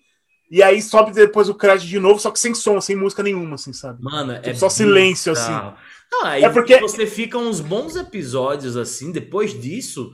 E 0.50 0.62
aí 0.62 0.80
sobe 0.80 1.12
depois 1.12 1.48
o 1.48 1.54
crédito 1.54 1.88
de 1.88 1.98
novo, 1.98 2.20
só 2.20 2.30
que 2.30 2.38
sem 2.38 2.54
som, 2.54 2.80
sem 2.80 2.94
música 2.94 3.22
nenhuma, 3.22 3.56
assim, 3.56 3.72
sabe? 3.72 4.02
Mano, 4.02 4.32
é 4.32 4.40
Tipo, 4.40 4.56
só 4.58 4.68
silêncio, 4.68 5.32
bizarro. 5.32 5.76
Não, 6.12 6.24
aí 6.24 6.44
É 6.44 6.48
porque- 6.48 6.78
você 6.78 7.06
fica 7.06 7.36
uns 7.36 7.60
bons 7.60 7.96
episódios 7.96 8.76
assim, 8.76 9.10
depois 9.10 9.60
disso, 9.60 10.12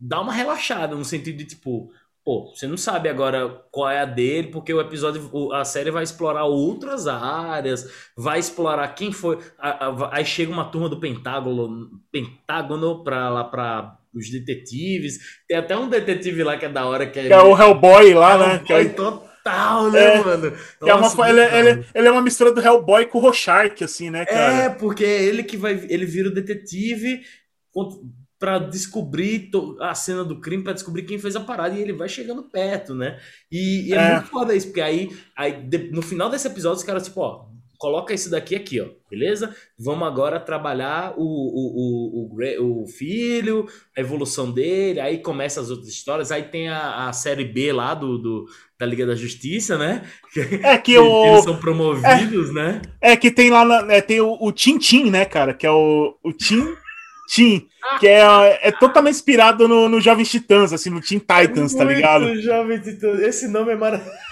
dá 0.00 0.20
uma 0.20 0.32
relaxada, 0.32 0.94
no 0.94 1.04
sentido 1.04 1.38
de 1.38 1.46
tipo, 1.46 1.90
pô, 2.22 2.52
você 2.54 2.66
não 2.66 2.76
sabe 2.76 3.08
agora 3.08 3.48
qual 3.70 3.88
é 3.88 4.00
a 4.00 4.04
dele, 4.04 4.48
porque 4.48 4.72
o 4.74 4.80
episódio, 4.82 5.50
a 5.54 5.64
série 5.64 5.90
vai 5.90 6.02
explorar 6.04 6.44
outras 6.44 7.06
áreas, 7.06 7.90
vai 8.14 8.38
explorar 8.38 8.86
quem 8.88 9.10
foi. 9.12 9.38
aí 10.12 10.24
chega 10.26 10.52
uma 10.52 10.66
turma 10.66 10.90
do 10.90 11.00
Pentágono, 11.00 11.88
Pentágono 12.12 13.02
pra 13.02 13.30
lá 13.30 13.44
pra 13.44 13.96
os 14.14 14.28
detetives. 14.30 15.18
Tem 15.48 15.56
até 15.56 15.76
um 15.76 15.88
detetive 15.88 16.42
lá 16.42 16.56
que 16.58 16.66
é 16.66 16.68
da 16.68 16.84
hora, 16.84 17.06
que 17.06 17.18
é, 17.18 17.26
Que 17.28 17.32
é 17.32 17.40
o 17.42 17.56
Hellboy 17.58 18.12
lá, 18.12 18.34
é 18.34 18.38
né? 18.38 18.58
Que 18.58 18.72
é, 18.74 18.82
total, 19.42 19.90
né, 19.90 20.16
É, 20.16 20.24
mano? 20.24 20.52
que 20.82 20.88
é 20.90 20.94
uma, 20.94 21.02
Nossa, 21.02 21.28
ele, 21.28 21.40
ele, 21.40 21.74
bom. 21.76 21.84
ele 21.94 22.08
é 22.08 22.10
uma 22.10 22.22
mistura 22.22 22.52
do 22.52 22.60
Hellboy 22.60 23.06
com 23.06 23.18
o 23.18 23.20
Rorschach, 23.22 23.82
assim, 23.84 24.10
né, 24.10 24.24
cara? 24.26 24.62
É, 24.64 24.68
porque 24.70 25.04
é 25.04 25.22
ele 25.24 25.42
que 25.42 25.56
vai. 25.56 25.72
Ele 25.88 26.06
vira 26.06 26.28
o 26.28 26.34
detetive 26.34 27.22
pra 28.38 28.58
descobrir 28.58 29.50
a 29.80 29.94
cena 29.94 30.24
do 30.24 30.40
crime, 30.40 30.64
pra 30.64 30.72
descobrir 30.72 31.02
quem 31.02 31.18
fez 31.18 31.36
a 31.36 31.40
parada, 31.40 31.74
e 31.74 31.82
ele 31.82 31.92
vai 31.92 32.08
chegando 32.08 32.42
perto, 32.44 32.94
né? 32.94 33.18
E, 33.52 33.88
e 33.88 33.92
é, 33.92 33.96
É. 33.96 34.12
muito 34.14 34.28
foda 34.30 34.54
isso, 34.54 34.68
porque 34.68 34.80
aí, 34.80 35.10
aí 35.36 35.68
no 35.92 36.00
final 36.00 36.30
desse 36.30 36.46
episódio, 36.48 36.78
os 36.78 36.84
caras, 36.84 37.04
tipo, 37.04 37.20
ó. 37.20 37.50
Coloca 37.80 38.12
esse 38.12 38.30
daqui 38.30 38.54
aqui, 38.54 38.78
ó, 38.78 38.88
beleza? 39.10 39.56
Vamos 39.78 40.06
agora 40.06 40.38
trabalhar 40.38 41.14
o, 41.16 41.22
o, 41.24 42.28
o, 42.60 42.82
o, 42.82 42.86
filho, 42.86 43.66
a 43.96 44.00
evolução 44.02 44.52
dele, 44.52 45.00
aí 45.00 45.16
começa 45.16 45.62
as 45.62 45.70
outras 45.70 45.88
histórias, 45.88 46.30
aí 46.30 46.42
tem 46.42 46.68
a, 46.68 47.08
a 47.08 47.12
série 47.14 47.42
B 47.42 47.72
lá 47.72 47.94
do, 47.94 48.18
do- 48.18 48.44
da 48.78 48.84
Liga 48.84 49.06
da 49.06 49.14
Justiça, 49.14 49.78
né? 49.78 50.02
É 50.62 50.76
que 50.76 50.92
Eles 50.92 51.08
o. 51.08 51.42
são 51.42 51.56
promovidos, 51.58 52.52
né? 52.52 52.82
É 53.00 53.16
que 53.16 53.30
tem 53.30 53.48
lá, 53.48 53.64
na- 53.64 53.90
é, 53.90 54.02
tem 54.02 54.20
o, 54.20 54.36
o 54.38 54.52
Tim 54.52 54.76
Tim, 54.76 55.08
né, 55.10 55.24
cara? 55.24 55.54
Que 55.54 55.66
é 55.66 55.70
o, 55.70 56.18
o 56.22 56.34
Tim 56.34 56.62
Tim, 57.30 57.66
que 57.98 58.06
é, 58.06 58.20
é 58.60 58.70
totalmente 58.72 59.14
inspirado 59.14 59.66
no, 59.66 59.88
no 59.88 60.02
Jovens 60.02 60.28
Titãs, 60.30 60.70
assim, 60.74 60.90
no 60.90 61.00
Teen 61.00 61.18
Titans, 61.18 61.74
tá 61.74 61.84
ligado? 61.84 62.26
Muito 62.26 62.42
jovem 62.42 62.78
Titã. 62.78 63.12
Esse 63.22 63.48
nome 63.48 63.72
é 63.72 63.76
maravilhoso. 63.76 64.29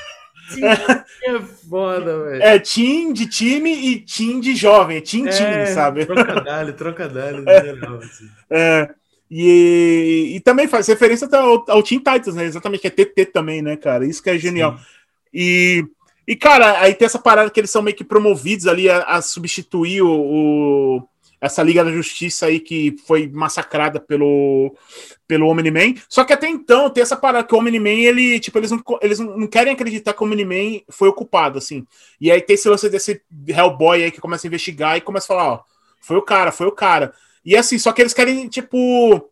É 1.25 1.41
foda, 1.69 2.25
velho. 2.25 2.43
É 2.43 2.59
Tim 2.59 3.13
de 3.13 3.27
time 3.27 3.71
e 3.73 4.01
Tim 4.01 4.41
de 4.41 4.55
jovem, 4.55 4.97
é 4.99 5.01
Tim 5.01 5.25
Tim, 5.27 5.67
sabe? 5.75 6.07
Trocadalho, 6.07 6.73
trocadalho 6.77 7.45
geral, 7.45 7.97
assim. 7.99 8.29
É, 8.51 8.89
e, 9.31 10.33
e 10.37 10.41
também 10.41 10.67
faz 10.67 10.87
referência 10.87 11.29
ao, 11.33 11.65
ao 11.71 11.83
Teen 11.83 11.99
Titans, 11.99 12.35
né? 12.35 12.45
Exatamente, 12.45 12.81
que 12.81 12.87
é 12.87 12.91
TT 12.91 13.27
também, 13.27 13.61
né, 13.61 13.77
cara? 13.77 14.07
Isso 14.07 14.23
que 14.23 14.31
é 14.31 14.39
genial. 14.39 14.79
E, 15.35 15.85
e, 16.27 16.35
cara, 16.35 16.81
aí 16.81 16.95
tem 16.95 17.05
essa 17.07 17.19
parada 17.19 17.51
que 17.51 17.61
eles 17.61 17.71
são 17.71 17.83
meio 17.83 17.97
que 17.97 18.05
promovidos 18.05 18.67
ali 18.67 18.89
a, 18.89 19.03
a 19.03 19.21
substituir 19.23 20.01
o, 20.03 20.09
o- 20.11 21.09
essa 21.41 21.63
Liga 21.63 21.85
da 21.85 21.93
Justiça 21.93 22.47
aí 22.47 22.61
que 22.61 22.97
foi 23.07 23.29
massacrada 23.29 24.01
pelo, 24.01 24.75
pelo 25.27 25.49
Omni-Man. 25.49 25.95
Só 26.09 26.25
que 26.25 26.33
até 26.33 26.49
então 26.49 26.91
tem 26.91 27.03
essa 27.03 27.17
parada 27.17 27.47
que 27.47 27.55
o 27.55 27.59
Omni-Man, 27.59 27.91
ele, 27.91 28.41
tipo, 28.41 28.59
eles, 28.59 28.71
não, 28.71 28.83
eles 29.01 29.19
não 29.19 29.47
querem 29.47 29.73
acreditar 29.73 30.13
que 30.13 30.23
o 30.23 30.27
Omni-Man 30.27 30.81
foi 30.89 31.09
ocupado, 31.09 31.59
assim. 31.59 31.87
E 32.21 32.31
aí 32.31 32.41
tem 32.41 32.55
esse 32.55 32.69
lance 32.69 32.89
desse 32.89 33.23
Hellboy 33.47 34.03
aí 34.03 34.11
que 34.11 34.21
começa 34.21 34.47
a 34.47 34.49
investigar 34.49 34.97
e 34.97 35.01
começa 35.01 35.27
a 35.27 35.37
falar, 35.37 35.53
ó, 35.53 35.61
foi 36.01 36.17
o 36.17 36.23
cara, 36.23 36.51
foi 36.51 36.67
o 36.67 36.73
cara. 36.73 37.13
E 37.45 37.57
assim, 37.57 37.79
só 37.79 37.93
que 37.93 38.03
eles 38.03 38.15
querem, 38.15 38.49
tipo. 38.49 39.31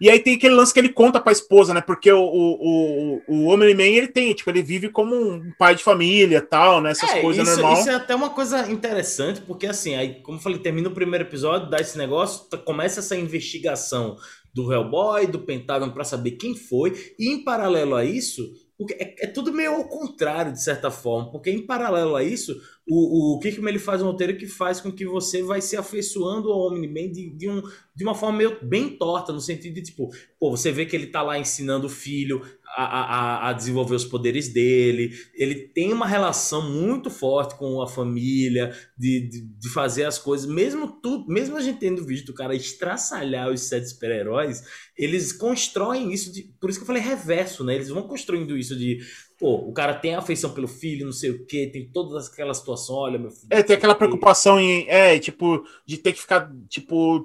E 0.00 0.08
aí 0.10 0.18
tem 0.20 0.34
aquele 0.36 0.54
lance 0.54 0.72
que 0.72 0.80
ele 0.80 0.92
conta 0.92 1.20
pra 1.20 1.32
esposa, 1.32 1.74
né? 1.74 1.80
Porque 1.80 2.10
o, 2.12 2.20
o, 2.20 3.18
o, 3.28 3.46
o 3.46 3.48
Omni-Man, 3.54 3.82
ele 3.84 4.08
tem, 4.08 4.32
tipo, 4.34 4.50
ele 4.50 4.62
vive 4.62 4.88
como 4.90 5.14
um 5.14 5.52
pai 5.58 5.74
de 5.74 5.84
família 5.84 6.40
tal, 6.40 6.80
né? 6.80 6.90
Essas 6.92 7.12
É, 7.12 7.14
coisas 7.14 7.44
isso, 7.44 7.60
normais. 7.60 7.80
isso 7.80 7.88
é 7.88 7.94
até 7.94 8.14
uma 8.14 8.30
coisa 8.30 8.70
interessante, 8.70 9.40
porque 9.40 9.66
assim, 9.66 9.94
aí, 9.94 10.20
como 10.22 10.36
eu 10.38 10.42
falei, 10.42 10.58
termina 10.58 10.88
o 10.88 10.94
primeiro 10.94 11.24
episódio, 11.24 11.70
dá 11.70 11.78
esse 11.80 11.96
negócio, 11.96 12.46
tá- 12.48 12.58
começa 12.58 13.00
essa 13.00 13.16
investigação 13.16 14.16
do 14.52 14.70
Hellboy, 14.72 15.26
do 15.26 15.38
Pentágono, 15.40 15.92
pra 15.94 16.04
saber 16.04 16.32
quem 16.32 16.54
foi, 16.54 16.92
e 17.18 17.30
em 17.32 17.42
paralelo 17.42 17.94
a 17.96 18.04
isso, 18.04 18.52
é, 18.98 19.24
é 19.24 19.26
tudo 19.28 19.52
meio 19.52 19.72
ao 19.74 19.88
contrário, 19.88 20.52
de 20.52 20.62
certa 20.62 20.90
forma, 20.90 21.30
porque 21.32 21.50
em 21.50 21.64
paralelo 21.66 22.16
a 22.16 22.22
isso, 22.22 22.54
o, 22.88 23.36
o 23.36 23.38
Kirkman 23.40 23.70
ele 23.70 23.78
faz 23.78 24.02
um 24.02 24.06
roteiro 24.06 24.36
que 24.36 24.46
faz 24.46 24.80
com 24.80 24.90
que 24.90 25.06
você 25.06 25.42
vai 25.42 25.60
se 25.60 25.76
afeiçoando 25.76 26.50
ao 26.50 26.68
Omni-Man 26.68 27.12
de, 27.12 27.30
de, 27.30 27.48
um, 27.48 27.62
de 27.94 28.02
uma 28.02 28.14
forma 28.14 28.38
meio 28.38 28.58
bem 28.62 28.96
torta, 28.96 29.32
no 29.32 29.40
sentido 29.40 29.74
de, 29.74 29.82
tipo, 29.82 30.10
pô, 30.38 30.50
você 30.50 30.72
vê 30.72 30.84
que 30.84 30.96
ele 30.96 31.06
tá 31.06 31.22
lá 31.22 31.38
ensinando 31.38 31.86
o 31.86 31.90
filho 31.90 32.42
a, 32.76 32.84
a, 32.84 33.48
a 33.48 33.52
desenvolver 33.52 33.94
os 33.94 34.04
poderes 34.04 34.48
dele, 34.48 35.12
ele 35.34 35.54
tem 35.54 35.92
uma 35.92 36.06
relação 36.06 36.68
muito 36.70 37.10
forte 37.10 37.56
com 37.56 37.80
a 37.80 37.86
família, 37.86 38.72
de, 38.96 39.28
de, 39.28 39.40
de 39.42 39.68
fazer 39.68 40.04
as 40.04 40.18
coisas, 40.18 40.46
mesmo 40.48 41.00
tudo, 41.00 41.26
mesmo 41.28 41.56
a 41.56 41.60
gente 41.60 41.78
tendo 41.78 42.04
visto 42.04 42.30
o 42.30 42.34
cara 42.34 42.54
estraçalhar 42.54 43.50
os 43.50 43.60
sete 43.62 43.88
super-heróis, 43.88 44.62
eles 44.96 45.32
constroem 45.32 46.12
isso, 46.12 46.32
de, 46.32 46.42
por 46.60 46.70
isso 46.70 46.78
que 46.78 46.82
eu 46.82 46.86
falei 46.86 47.02
reverso, 47.02 47.64
né? 47.64 47.74
Eles 47.74 47.88
vão 47.88 48.02
construindo 48.02 48.56
isso 48.56 48.76
de, 48.76 48.98
pô, 49.40 49.54
o 49.54 49.72
cara 49.72 49.94
tem 49.94 50.14
afeição 50.14 50.52
pelo 50.52 50.68
filho, 50.68 51.06
não 51.06 51.12
sei 51.12 51.30
o 51.30 51.46
quê, 51.46 51.70
tem 51.72 51.88
todas 51.90 52.28
aquelas 52.28 52.58
situações, 52.58 52.98
olha, 52.98 53.18
meu 53.18 53.30
filho. 53.30 53.48
É, 53.48 53.62
tem 53.62 53.74
aquela 53.74 53.94
preocupação 53.94 54.60
em, 54.60 54.86
é, 54.86 55.18
tipo, 55.18 55.64
de 55.86 55.96
ter 55.96 56.12
que 56.12 56.20
ficar, 56.20 56.52
tipo, 56.68 57.24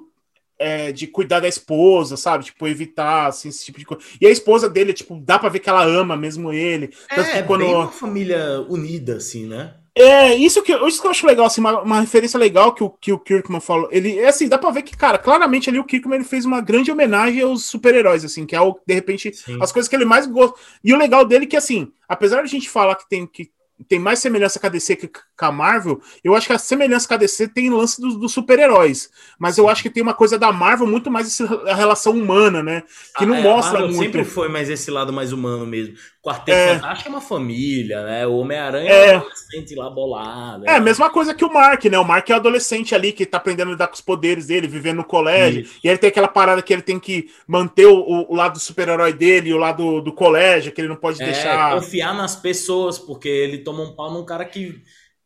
é, 0.58 0.90
de 0.92 1.06
cuidar 1.06 1.40
da 1.40 1.48
esposa, 1.48 2.16
sabe? 2.16 2.44
Tipo, 2.44 2.66
evitar, 2.66 3.26
assim, 3.26 3.50
esse 3.50 3.66
tipo 3.66 3.78
de 3.78 3.84
coisa. 3.84 4.02
E 4.18 4.26
a 4.26 4.30
esposa 4.30 4.66
dele, 4.66 4.94
tipo, 4.94 5.20
dá 5.20 5.38
pra 5.38 5.50
ver 5.50 5.58
que 5.58 5.68
ela 5.68 5.84
ama 5.84 6.16
mesmo 6.16 6.50
ele. 6.50 6.88
Tanto 6.88 7.28
É, 7.28 7.42
que 7.42 7.46
quando... 7.46 7.64
bem 7.64 7.74
uma 7.74 7.92
família 7.92 8.62
unida, 8.62 9.16
assim, 9.16 9.46
né? 9.46 9.74
É, 9.98 10.34
isso 10.34 10.62
que, 10.62 10.74
isso 10.86 11.00
que 11.00 11.06
eu 11.06 11.10
acho 11.10 11.26
legal, 11.26 11.46
assim, 11.46 11.62
uma, 11.62 11.80
uma 11.80 12.00
referência 12.00 12.38
legal 12.38 12.74
que 12.74 12.84
o, 12.84 12.90
que 12.90 13.14
o 13.14 13.18
Kirkman 13.18 13.60
falou. 13.62 13.88
Ele, 13.90 14.18
é 14.18 14.28
assim, 14.28 14.46
dá 14.46 14.58
pra 14.58 14.70
ver 14.70 14.82
que, 14.82 14.94
cara, 14.94 15.16
claramente 15.16 15.70
ali 15.70 15.78
o 15.78 15.84
Kirkman 15.84 16.16
ele 16.16 16.24
fez 16.24 16.44
uma 16.44 16.60
grande 16.60 16.92
homenagem 16.92 17.40
aos 17.40 17.64
super-heróis, 17.64 18.22
assim, 18.22 18.44
que 18.44 18.54
é 18.54 18.60
o, 18.60 18.78
de 18.86 18.92
repente, 18.92 19.34
Sim. 19.34 19.56
as 19.58 19.72
coisas 19.72 19.88
que 19.88 19.96
ele 19.96 20.04
mais 20.04 20.26
gosta. 20.26 20.54
E 20.84 20.92
o 20.92 20.98
legal 20.98 21.24
dele 21.24 21.46
é 21.46 21.48
que, 21.48 21.56
assim, 21.56 21.90
apesar 22.06 22.42
de 22.42 22.42
a 22.42 22.46
gente 22.50 22.68
falar 22.68 22.94
que 22.94 23.08
tem, 23.08 23.26
que 23.26 23.50
tem 23.88 23.98
mais 23.98 24.18
semelhança 24.20 24.58
com 24.58 24.66
a 24.66 24.70
DC 24.70 24.96
que 24.96 25.06
com 25.08 25.44
a 25.44 25.52
Marvel, 25.52 26.00
eu 26.24 26.34
acho 26.34 26.46
que 26.46 26.52
a 26.54 26.58
semelhança 26.58 27.06
com 27.06 27.12
a 27.14 27.18
DC 27.18 27.48
tem 27.48 27.68
lance 27.68 28.00
dos, 28.00 28.16
dos 28.18 28.32
super-heróis. 28.32 29.10
Mas 29.38 29.58
eu 29.58 29.68
acho 29.68 29.82
que 29.82 29.90
tem 29.90 30.02
uma 30.02 30.14
coisa 30.14 30.38
da 30.38 30.50
Marvel 30.50 30.86
muito 30.86 31.10
mais 31.10 31.26
esse- 31.28 31.44
a 31.68 31.74
relação 31.74 32.14
humana, 32.14 32.62
né? 32.62 32.82
Que 33.18 33.26
não 33.26 33.34
Ah, 33.34 33.38
é, 33.40 33.42
mostra 33.42 33.70
a 33.78 33.80
Marvel 33.82 33.88
muito. 33.96 34.02
sempre 34.04 34.24
foi 34.24 34.48
mais 34.48 34.70
esse 34.70 34.90
lado 34.90 35.12
mais 35.12 35.32
humano 35.32 35.66
mesmo. 35.66 35.94
Quarteto 36.22 36.50
É. 36.58 36.74
Fantástico 36.76 37.08
é 37.08 37.12
uma 37.12 37.20
família, 37.20 38.02
né? 38.02 38.26
O 38.26 38.36
Homem-Aranha 38.38 38.90
É. 38.90 39.10
é 39.10 39.14
um 39.14 39.20
adolescente 39.20 39.74
lá 39.76 39.90
bolado. 39.90 40.64
É, 40.66 40.76
a 40.76 40.80
mesma 40.80 41.08
coisa 41.10 41.34
que 41.34 41.44
o 41.44 41.52
Mark, 41.52 41.84
né? 41.84 41.98
O 41.98 42.04
Mark 42.04 42.28
é 42.30 42.32
o 42.32 42.36
adolescente 42.36 42.94
ali 42.94 43.12
que 43.12 43.26
tá 43.26 43.36
aprendendo 43.36 43.68
a 43.68 43.72
lidar 43.72 43.86
com 43.88 43.94
os 43.94 44.00
poderes 44.00 44.46
dele, 44.46 44.66
vivendo 44.66 44.96
no 44.96 45.04
colégio. 45.04 45.60
Isso. 45.62 45.74
E 45.84 45.88
ele 45.88 45.98
tem 45.98 46.08
aquela 46.08 46.28
parada 46.28 46.62
que 46.62 46.72
ele 46.72 46.82
tem 46.82 46.98
que 46.98 47.28
manter 47.46 47.86
o, 47.86 48.26
o 48.28 48.34
lado 48.34 48.54
do 48.54 48.58
super-herói 48.58 49.12
dele 49.12 49.50
e 49.50 49.54
o 49.54 49.58
lado 49.58 50.00
do 50.00 50.12
colégio, 50.12 50.72
que 50.72 50.80
ele 50.80 50.88
não 50.88 50.96
pode 50.96 51.22
É, 51.22 51.26
deixar. 51.26 51.74
confiar 51.74 52.14
nas 52.14 52.34
pessoas, 52.34 52.98
porque 52.98 53.28
ele 53.28 53.58
toma 53.66 53.82
um 53.82 53.96
pau 53.96 54.12
num 54.12 54.24
cara 54.24 54.44
que 54.44 54.80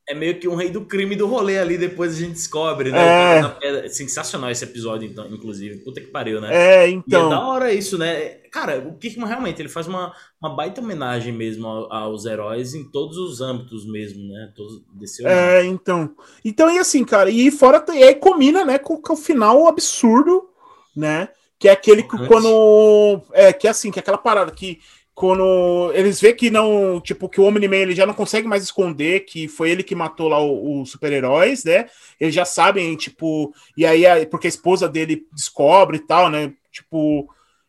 é 0.09 0.15
meio 0.15 0.41
que 0.41 0.49
um 0.49 0.55
rei 0.55 0.71
do 0.71 0.87
crime 0.87 1.15
do 1.15 1.27
rolê 1.27 1.59
ali, 1.59 1.77
depois 1.77 2.15
a 2.15 2.21
gente 2.21 2.33
descobre, 2.33 2.91
né? 2.91 3.57
É... 3.63 3.89
Sensacional 3.89 4.51
esse 4.51 4.65
episódio, 4.65 5.07
então, 5.07 5.29
inclusive. 5.29 5.85
Puta 5.85 6.01
que 6.01 6.07
pariu, 6.07 6.41
né? 6.41 6.49
É, 6.53 6.89
então. 6.89 7.25
E 7.25 7.27
é 7.27 7.29
da 7.29 7.47
hora 7.47 7.73
isso, 7.73 7.99
né? 7.99 8.41
Cara, 8.51 8.79
o 8.79 8.97
Kirkman 8.97 9.29
realmente, 9.29 9.61
ele 9.61 9.69
faz 9.69 9.87
uma, 9.87 10.13
uma 10.43 10.57
baita 10.57 10.81
homenagem 10.81 11.33
mesmo 11.33 11.69
aos 11.69 12.25
heróis 12.25 12.75
em 12.75 12.91
todos 12.91 13.19
os 13.19 13.41
âmbitos 13.41 13.87
mesmo, 13.87 14.27
né? 14.33 14.51
Todos 14.57 14.83
desse 14.95 15.25
é, 15.25 15.65
então. 15.65 16.11
Então, 16.45 16.69
e 16.75 16.79
assim, 16.79 17.05
cara, 17.05 17.31
e 17.31 17.51
fora, 17.51 17.85
e 17.95 18.03
aí 18.03 18.15
combina, 18.15 18.65
né, 18.65 18.79
com, 18.79 18.97
com 18.97 19.13
o 19.13 19.17
final 19.17 19.69
absurdo, 19.69 20.49
né? 20.97 21.29
Que 21.59 21.69
é 21.69 21.73
aquele 21.73 22.03
que 22.03 22.27
quando. 22.27 23.23
É, 23.33 23.53
que 23.53 23.69
é 23.69 23.71
assim, 23.71 23.91
que 23.91 23.99
é 23.99 24.03
aquela 24.03 24.19
parada 24.19 24.51
que 24.51 24.81
quando 25.21 25.93
eles 25.93 26.19
vê 26.19 26.33
que 26.33 26.49
não, 26.49 26.99
tipo, 26.99 27.29
que 27.29 27.39
o 27.39 27.45
Omni-Man 27.45 27.77
ele 27.77 27.95
já 27.95 28.07
não 28.07 28.15
consegue 28.15 28.49
mais 28.49 28.63
esconder 28.63 29.21
que 29.27 29.49
foi 29.49 29.69
ele 29.69 29.83
que 29.83 29.95
matou 29.95 30.29
lá 30.29 30.43
os 30.43 30.91
super-heróis, 30.91 31.63
né? 31.63 31.91
Eles 32.19 32.35
já 32.35 32.47
sabem, 32.47 32.97
tipo, 32.97 33.53
e 33.77 33.85
aí 33.85 34.25
porque 34.25 34.47
a 34.47 34.49
esposa 34.49 34.89
dele 34.89 35.27
descobre 35.31 35.99
e 35.99 36.01
tal, 36.01 36.31
né? 36.31 36.55
Tipo, 36.73 37.29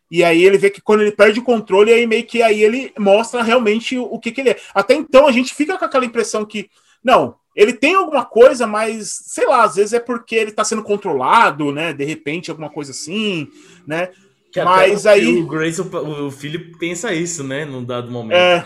e 0.09 0.23
aí 0.23 0.41
ele 0.45 0.57
vê 0.57 0.69
que 0.69 0.79
quando 0.79 1.01
ele 1.01 1.11
perde 1.11 1.41
o 1.41 1.43
controle, 1.43 1.91
aí 1.91 2.07
meio 2.07 2.25
que 2.25 2.41
aí 2.41 2.63
ele 2.63 2.93
mostra 2.97 3.43
realmente 3.43 3.97
o 3.97 4.17
que, 4.17 4.31
que 4.31 4.39
ele 4.39 4.51
é. 4.51 4.59
Até 4.73 4.93
então 4.93 5.27
a 5.27 5.31
gente 5.33 5.53
fica 5.53 5.77
com 5.77 5.83
aquela 5.83 6.05
impressão 6.05 6.45
que 6.45 6.69
não, 7.03 7.35
ele 7.53 7.73
tem 7.73 7.95
alguma 7.95 8.23
coisa, 8.23 8.65
mas 8.65 9.09
sei 9.25 9.45
lá, 9.45 9.65
às 9.65 9.75
vezes 9.75 9.91
é 9.91 9.99
porque 9.99 10.35
ele 10.35 10.53
tá 10.53 10.63
sendo 10.63 10.83
controlado, 10.83 11.69
né? 11.73 11.91
De 11.91 12.05
repente 12.05 12.49
alguma 12.49 12.69
coisa 12.69 12.91
assim, 12.91 13.49
né? 13.85 14.07
Que 14.51 14.61
Mas 14.63 15.05
aí. 15.05 15.37
O 15.37 15.47
Grace, 15.47 15.81
o, 15.81 16.25
o 16.27 16.31
filho, 16.31 16.77
pensa 16.77 17.13
isso, 17.13 17.43
né? 17.43 17.63
Num 17.63 17.83
dado 17.83 18.11
momento. 18.11 18.37
É, 18.37 18.65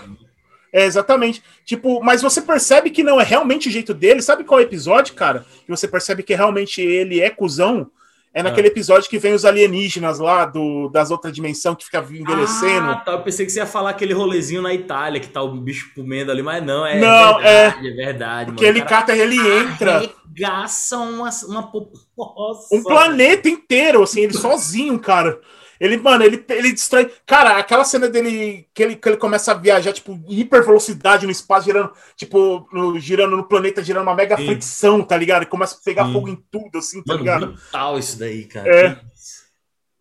é, 0.73 0.85
exatamente. 0.85 1.43
Tipo, 1.63 2.03
mas 2.03 2.21
você 2.21 2.41
percebe 2.41 2.89
que 2.89 3.03
não 3.03 3.21
é 3.21 3.23
realmente 3.23 3.69
o 3.69 3.71
jeito 3.71 3.93
dele. 3.93 4.21
Sabe 4.21 4.43
qual 4.43 4.59
é 4.59 4.63
episódio, 4.63 5.13
cara? 5.13 5.45
Que 5.63 5.69
você 5.69 5.87
percebe 5.87 6.23
que 6.23 6.33
realmente 6.33 6.81
ele 6.81 7.21
é 7.21 7.29
cuzão? 7.29 7.89
É 8.33 8.43
naquele 8.43 8.67
ah. 8.67 8.71
episódio 8.71 9.09
que 9.09 9.17
vem 9.17 9.33
os 9.33 9.45
alienígenas 9.45 10.19
lá 10.19 10.43
do, 10.43 10.89
das 10.89 11.09
outras 11.09 11.31
dimensões 11.31 11.77
que 11.77 11.85
fica 11.85 11.99
envelhecendo. 11.99 12.89
Ah, 12.89 12.95
tá. 12.95 13.13
Eu 13.13 13.21
pensei 13.21 13.45
que 13.45 13.51
você 13.53 13.59
ia 13.59 13.65
falar 13.65 13.91
aquele 13.91 14.13
rolezinho 14.13 14.61
na 14.61 14.73
Itália, 14.73 15.21
que 15.21 15.29
tá 15.29 15.41
o 15.41 15.55
bicho 15.55 15.93
comendo 15.95 16.29
ali, 16.33 16.43
mas 16.43 16.61
não, 16.61 16.85
é, 16.85 16.99
não, 16.99 17.39
é 17.39 17.69
verdade, 17.69 17.87
é, 17.87 17.91
é 17.91 17.95
verdade. 17.95 18.51
Porque 18.51 18.65
mano. 18.65 18.77
ele 18.77 18.85
cata 18.85 19.15
ele 19.15 19.37
entra. 19.39 20.11
Arregaça 20.27 20.97
uma, 20.97 21.29
uma. 21.47 21.71
Nossa. 22.17 22.75
Um 22.75 22.83
planeta 22.83 23.47
inteiro, 23.47 24.03
assim, 24.03 24.23
ele 24.23 24.33
sozinho, 24.33 24.99
cara. 24.99 25.39
Ele, 25.79 25.97
mano, 25.97 26.23
ele, 26.23 26.43
ele 26.49 26.71
destrói. 26.71 27.11
Cara, 27.25 27.57
aquela 27.57 27.83
cena 27.83 28.07
dele 28.07 28.67
que 28.73 28.83
ele, 28.83 28.95
que 28.95 29.09
ele 29.09 29.17
começa 29.17 29.51
a 29.51 29.55
viajar, 29.55 29.93
tipo, 29.93 30.19
hiper 30.27 30.63
velocidade 30.65 31.25
no 31.25 31.31
espaço, 31.31 31.65
girando, 31.65 31.91
tipo, 32.15 32.67
no, 32.71 32.99
girando 32.99 33.35
no 33.35 33.47
planeta, 33.47 33.83
girando 33.83 34.03
uma 34.03 34.15
mega 34.15 34.37
Sim. 34.37 34.45
fricção, 34.45 35.03
tá 35.03 35.17
ligado? 35.17 35.43
E 35.43 35.47
começa 35.47 35.75
a 35.75 35.83
pegar 35.83 36.05
Sim. 36.05 36.13
fogo 36.13 36.29
em 36.29 36.43
tudo, 36.51 36.77
assim, 36.77 37.03
tá 37.03 37.13
mano, 37.13 37.19
ligado? 37.19 37.47
brutal 37.47 37.99
isso 37.99 38.17
daí, 38.17 38.45
cara. 38.45 38.69
É. 38.69 38.99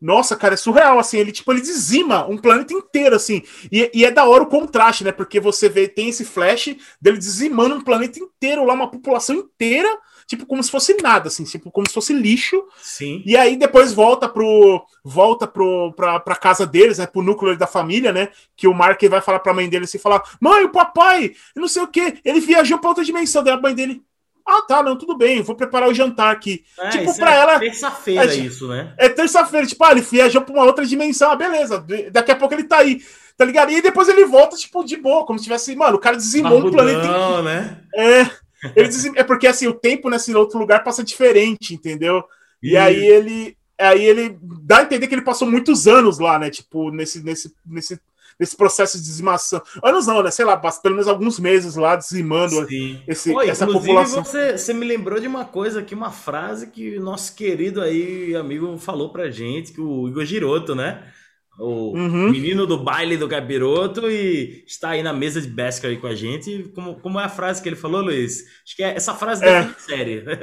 Nossa, 0.00 0.36
cara, 0.36 0.52
é 0.52 0.56
surreal, 0.56 0.98
assim, 0.98 1.16
ele, 1.16 1.32
tipo, 1.32 1.50
ele 1.50 1.62
dizima 1.62 2.26
um 2.26 2.36
planeta 2.36 2.74
inteiro, 2.74 3.16
assim, 3.16 3.42
e, 3.72 3.90
e, 3.94 4.04
é 4.04 4.10
da 4.10 4.26
hora 4.26 4.42
o 4.42 4.48
contraste, 4.48 5.02
né, 5.02 5.10
porque 5.10 5.40
você 5.40 5.66
vê, 5.66 5.88
tem 5.88 6.10
esse 6.10 6.26
flash 6.26 6.76
dele 7.00 7.16
dizimando 7.16 7.76
um 7.76 7.80
planeta 7.80 8.18
inteiro 8.18 8.66
lá, 8.66 8.74
uma 8.74 8.90
população 8.90 9.36
inteira, 9.36 9.88
tipo, 10.26 10.46
como 10.46 10.62
se 10.62 10.70
fosse 10.70 10.96
nada, 11.02 11.28
assim, 11.28 11.44
tipo, 11.44 11.70
como 11.70 11.86
se 11.86 11.94
fosse 11.94 12.12
lixo. 12.12 12.64
Sim. 12.80 13.22
E 13.24 13.36
aí 13.36 13.56
depois 13.56 13.92
volta 13.92 14.28
pro. 14.28 14.84
Volta 15.02 15.46
pro, 15.46 15.92
pra, 15.92 16.18
pra 16.18 16.36
casa 16.36 16.66
deles, 16.66 16.98
né? 16.98 17.06
Pro 17.06 17.22
núcleo 17.22 17.56
da 17.56 17.66
família, 17.66 18.12
né? 18.12 18.28
Que 18.56 18.66
o 18.66 18.74
Mark 18.74 19.02
vai 19.04 19.20
falar 19.20 19.40
pra 19.40 19.54
mãe 19.54 19.68
dele 19.68 19.84
assim, 19.84 19.98
falar: 19.98 20.22
Mãe, 20.40 20.64
o 20.64 20.70
papai, 20.70 21.32
não 21.54 21.68
sei 21.68 21.82
o 21.82 21.88
que, 21.88 22.18
ele 22.24 22.40
viajou 22.40 22.78
pra 22.78 22.90
outra 22.90 23.04
dimensão. 23.04 23.42
Daí 23.42 23.54
a 23.54 23.60
mãe 23.60 23.74
dele. 23.74 24.02
Ah, 24.46 24.60
tá, 24.60 24.82
não, 24.82 24.94
tudo 24.94 25.16
bem, 25.16 25.40
vou 25.40 25.56
preparar 25.56 25.88
o 25.88 25.94
jantar 25.94 26.30
aqui. 26.30 26.64
É, 26.78 26.90
tipo, 26.90 27.16
pra 27.16 27.34
é 27.34 27.38
ela. 27.38 27.58
Terça-feira, 27.58 28.34
é, 28.34 28.36
isso, 28.36 28.68
né? 28.68 28.92
É 28.98 29.08
terça-feira, 29.08 29.66
tipo, 29.66 29.82
ah, 29.82 29.92
ele 29.92 30.02
viajou 30.02 30.42
pra 30.42 30.52
uma 30.52 30.64
outra 30.64 30.84
dimensão, 30.84 31.30
ah, 31.30 31.36
beleza, 31.36 31.82
daqui 32.12 32.30
a 32.30 32.36
pouco 32.36 32.52
ele 32.52 32.64
tá 32.64 32.76
aí, 32.76 33.00
tá 33.38 33.44
ligado? 33.46 33.72
E 33.72 33.80
depois 33.80 34.06
ele 34.06 34.26
volta, 34.26 34.54
tipo, 34.54 34.84
de 34.84 34.98
boa, 34.98 35.24
como 35.24 35.38
se 35.38 35.44
tivesse, 35.44 35.74
mano, 35.74 35.96
o 35.96 36.00
cara 36.00 36.18
dizimou 36.18 36.58
um 36.58 36.70
planeta. 36.70 37.08
Não, 37.08 37.42
né? 37.42 37.78
É. 37.94 38.43
Ele 38.74 38.88
diz, 38.88 39.04
é 39.14 39.22
porque 39.22 39.46
assim, 39.46 39.66
o 39.66 39.74
tempo 39.74 40.08
nesse 40.08 40.34
outro 40.34 40.58
lugar 40.58 40.82
passa 40.82 41.04
diferente, 41.04 41.74
entendeu? 41.74 42.24
E, 42.62 42.72
e 42.72 42.76
aí 42.76 43.04
ele 43.04 43.56
aí 43.78 44.04
ele 44.04 44.38
dá 44.62 44.78
a 44.78 44.82
entender 44.82 45.06
que 45.06 45.14
ele 45.14 45.22
passou 45.22 45.50
muitos 45.50 45.86
anos 45.86 46.18
lá, 46.18 46.38
né? 46.38 46.50
Tipo, 46.50 46.90
nesse, 46.90 47.22
nesse, 47.22 47.52
nesse, 47.66 48.00
nesse 48.38 48.56
processo 48.56 48.98
de 48.98 49.04
dizimação. 49.04 49.60
Anos 49.82 50.06
não, 50.06 50.22
né? 50.22 50.30
Sei 50.30 50.44
lá, 50.44 50.56
pelo 50.56 50.94
menos 50.94 51.08
alguns 51.08 51.38
meses 51.38 51.74
lá 51.76 51.96
dizimando 51.96 52.66
esse, 53.06 53.32
Pô, 53.32 53.42
essa 53.42 53.66
população. 53.66 54.24
Você, 54.24 54.56
você 54.56 54.72
me 54.72 54.86
lembrou 54.86 55.20
de 55.20 55.26
uma 55.26 55.44
coisa 55.44 55.80
aqui, 55.80 55.94
uma 55.94 56.10
frase 56.10 56.68
que 56.68 56.96
o 56.96 57.02
nosso 57.02 57.34
querido 57.34 57.80
aí 57.80 58.34
amigo 58.34 58.76
falou 58.78 59.10
pra 59.10 59.30
gente, 59.30 59.72
que 59.72 59.80
o 59.80 60.08
Igor 60.08 60.24
Giroto, 60.24 60.74
né? 60.74 61.12
O 61.58 61.92
uhum. 61.92 62.30
menino 62.30 62.66
do 62.66 62.78
baile 62.78 63.16
do 63.16 63.28
capiroto 63.28 64.10
e 64.10 64.64
está 64.66 64.90
aí 64.90 65.02
na 65.02 65.12
mesa 65.12 65.40
de 65.40 65.48
Beskar 65.48 65.90
aí 65.90 65.96
com 65.96 66.06
a 66.06 66.14
gente. 66.14 66.70
Como, 66.74 66.96
como 66.96 67.20
é 67.20 67.24
a 67.24 67.28
frase 67.28 67.62
que 67.62 67.68
ele 67.68 67.76
falou, 67.76 68.02
Luiz? 68.02 68.44
Acho 68.64 68.76
que 68.76 68.82
é, 68.82 68.96
essa 68.96 69.14
frase 69.14 69.44
é. 69.44 69.62
define 69.62 69.74
série. 69.78 70.24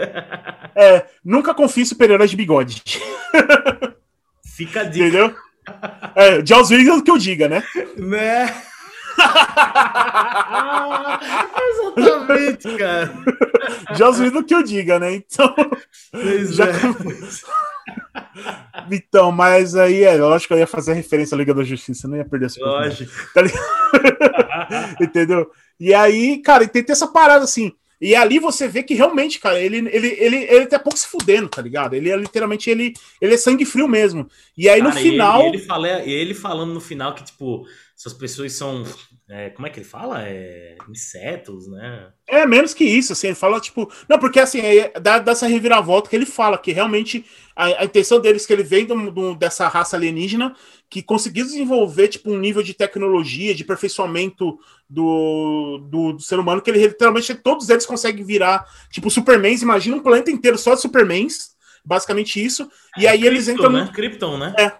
É, 0.73 1.05
nunca 1.23 1.53
confie 1.53 1.85
super-heróis 1.85 2.31
de 2.31 2.37
bigode. 2.37 2.81
Fica 4.55 4.81
a 4.81 4.83
dica. 4.85 5.05
Entendeu? 5.05 5.35
É, 6.15 6.45
Joss 6.45 6.73
Whedon 6.73 7.01
que 7.01 7.11
eu 7.11 7.17
diga, 7.17 7.49
né? 7.49 7.61
Né? 7.97 8.45
Exatamente, 11.71 12.77
cara. 12.77 13.13
Joss 13.97 14.21
Whedon 14.21 14.43
que 14.43 14.55
eu 14.55 14.63
diga, 14.63 14.97
né? 14.97 15.15
Então. 15.15 15.53
Pois 16.11 16.55
já... 16.55 16.67
é. 16.67 16.71
Então, 18.91 19.31
mas 19.31 19.75
aí 19.75 20.03
é 20.03 20.15
lógico 20.15 20.49
que 20.49 20.53
eu 20.53 20.59
ia 20.59 20.67
fazer 20.67 20.93
referência 20.93 21.35
à 21.35 21.37
Liga 21.37 21.53
da 21.53 21.63
Justiça, 21.63 22.07
não 22.07 22.17
ia 22.17 22.25
perder 22.25 22.47
essa 22.47 22.59
Lógico. 22.59 23.11
Tá 23.33 24.95
Entendeu? 25.01 25.49
E 25.79 25.93
aí, 25.93 26.41
cara, 26.41 26.67
tem 26.67 26.83
essa 26.87 27.07
parada 27.07 27.43
assim. 27.43 27.71
E 28.01 28.15
ali 28.15 28.39
você 28.39 28.67
vê 28.67 28.81
que 28.81 28.95
realmente, 28.95 29.39
cara, 29.39 29.59
ele, 29.59 29.77
ele, 29.77 30.07
ele, 30.19 30.37
ele 30.49 30.65
tá 30.65 30.79
pouco 30.79 30.97
se 30.97 31.07
fudendo, 31.07 31.47
tá 31.47 31.61
ligado? 31.61 31.93
Ele 31.93 32.09
é 32.09 32.15
literalmente, 32.15 32.67
ele, 32.67 32.93
ele 33.21 33.35
é 33.35 33.37
sangue 33.37 33.63
frio 33.63 33.87
mesmo. 33.87 34.27
E 34.57 34.67
aí 34.67 34.81
cara, 34.81 34.91
no 34.91 34.99
final. 34.99 35.41
Ele, 35.41 35.57
ele, 35.57 35.65
fala, 35.65 35.89
ele 36.01 36.33
falando 36.33 36.73
no 36.73 36.81
final 36.81 37.13
que, 37.13 37.23
tipo, 37.23 37.67
essas 37.95 38.13
pessoas 38.13 38.53
são 38.53 38.83
é, 39.33 39.49
como 39.49 39.65
é 39.65 39.69
que 39.69 39.79
ele 39.79 39.87
fala? 39.87 40.23
É, 40.27 40.75
insetos, 40.89 41.65
né? 41.65 42.09
É, 42.27 42.45
menos 42.45 42.73
que 42.73 42.83
isso, 42.83 43.13
assim, 43.13 43.27
ele 43.27 43.35
fala, 43.35 43.61
tipo. 43.61 43.89
Não, 44.09 44.19
porque 44.19 44.41
assim, 44.41 44.59
é, 44.59 44.91
dá, 44.99 45.19
dá 45.19 45.31
essa 45.31 45.47
reviravolta 45.47 46.09
que 46.09 46.15
ele 46.17 46.25
fala, 46.25 46.57
que 46.57 46.73
realmente 46.73 47.25
a, 47.55 47.81
a 47.81 47.85
intenção 47.85 48.19
deles 48.19 48.45
que 48.45 48.51
ele 48.51 48.61
vem 48.61 48.85
do, 48.85 49.09
do, 49.09 49.35
dessa 49.35 49.69
raça 49.69 49.95
alienígena 49.95 50.53
que 50.89 51.01
conseguiu 51.01 51.45
desenvolver, 51.45 52.09
tipo, 52.09 52.29
um 52.29 52.37
nível 52.37 52.61
de 52.61 52.73
tecnologia, 52.73 53.55
de 53.55 53.63
aperfeiçoamento 53.63 54.59
do, 54.89 55.77
do, 55.89 56.11
do 56.11 56.21
ser 56.21 56.37
humano, 56.37 56.61
que 56.61 56.69
ele 56.69 56.85
literalmente 56.85 57.33
todos 57.33 57.69
eles 57.69 57.85
conseguem 57.85 58.25
virar, 58.25 58.65
tipo, 58.91 59.09
Supermans. 59.09 59.61
Imagina 59.61 59.95
um 59.95 60.03
planeta 60.03 60.29
inteiro 60.29 60.57
só 60.57 60.75
de 60.75 60.81
Supermans. 60.81 61.51
Basicamente 61.83 62.43
isso. 62.43 62.69
É, 62.97 63.01
e 63.01 63.07
aí 63.07 63.19
Krypton, 63.19 63.33
eles 63.33 63.47
entram. 63.47 63.69
Né? 63.71 63.83
No... 63.85 63.91
Krypton, 63.93 64.37
né? 64.37 64.53
É, 64.59 64.73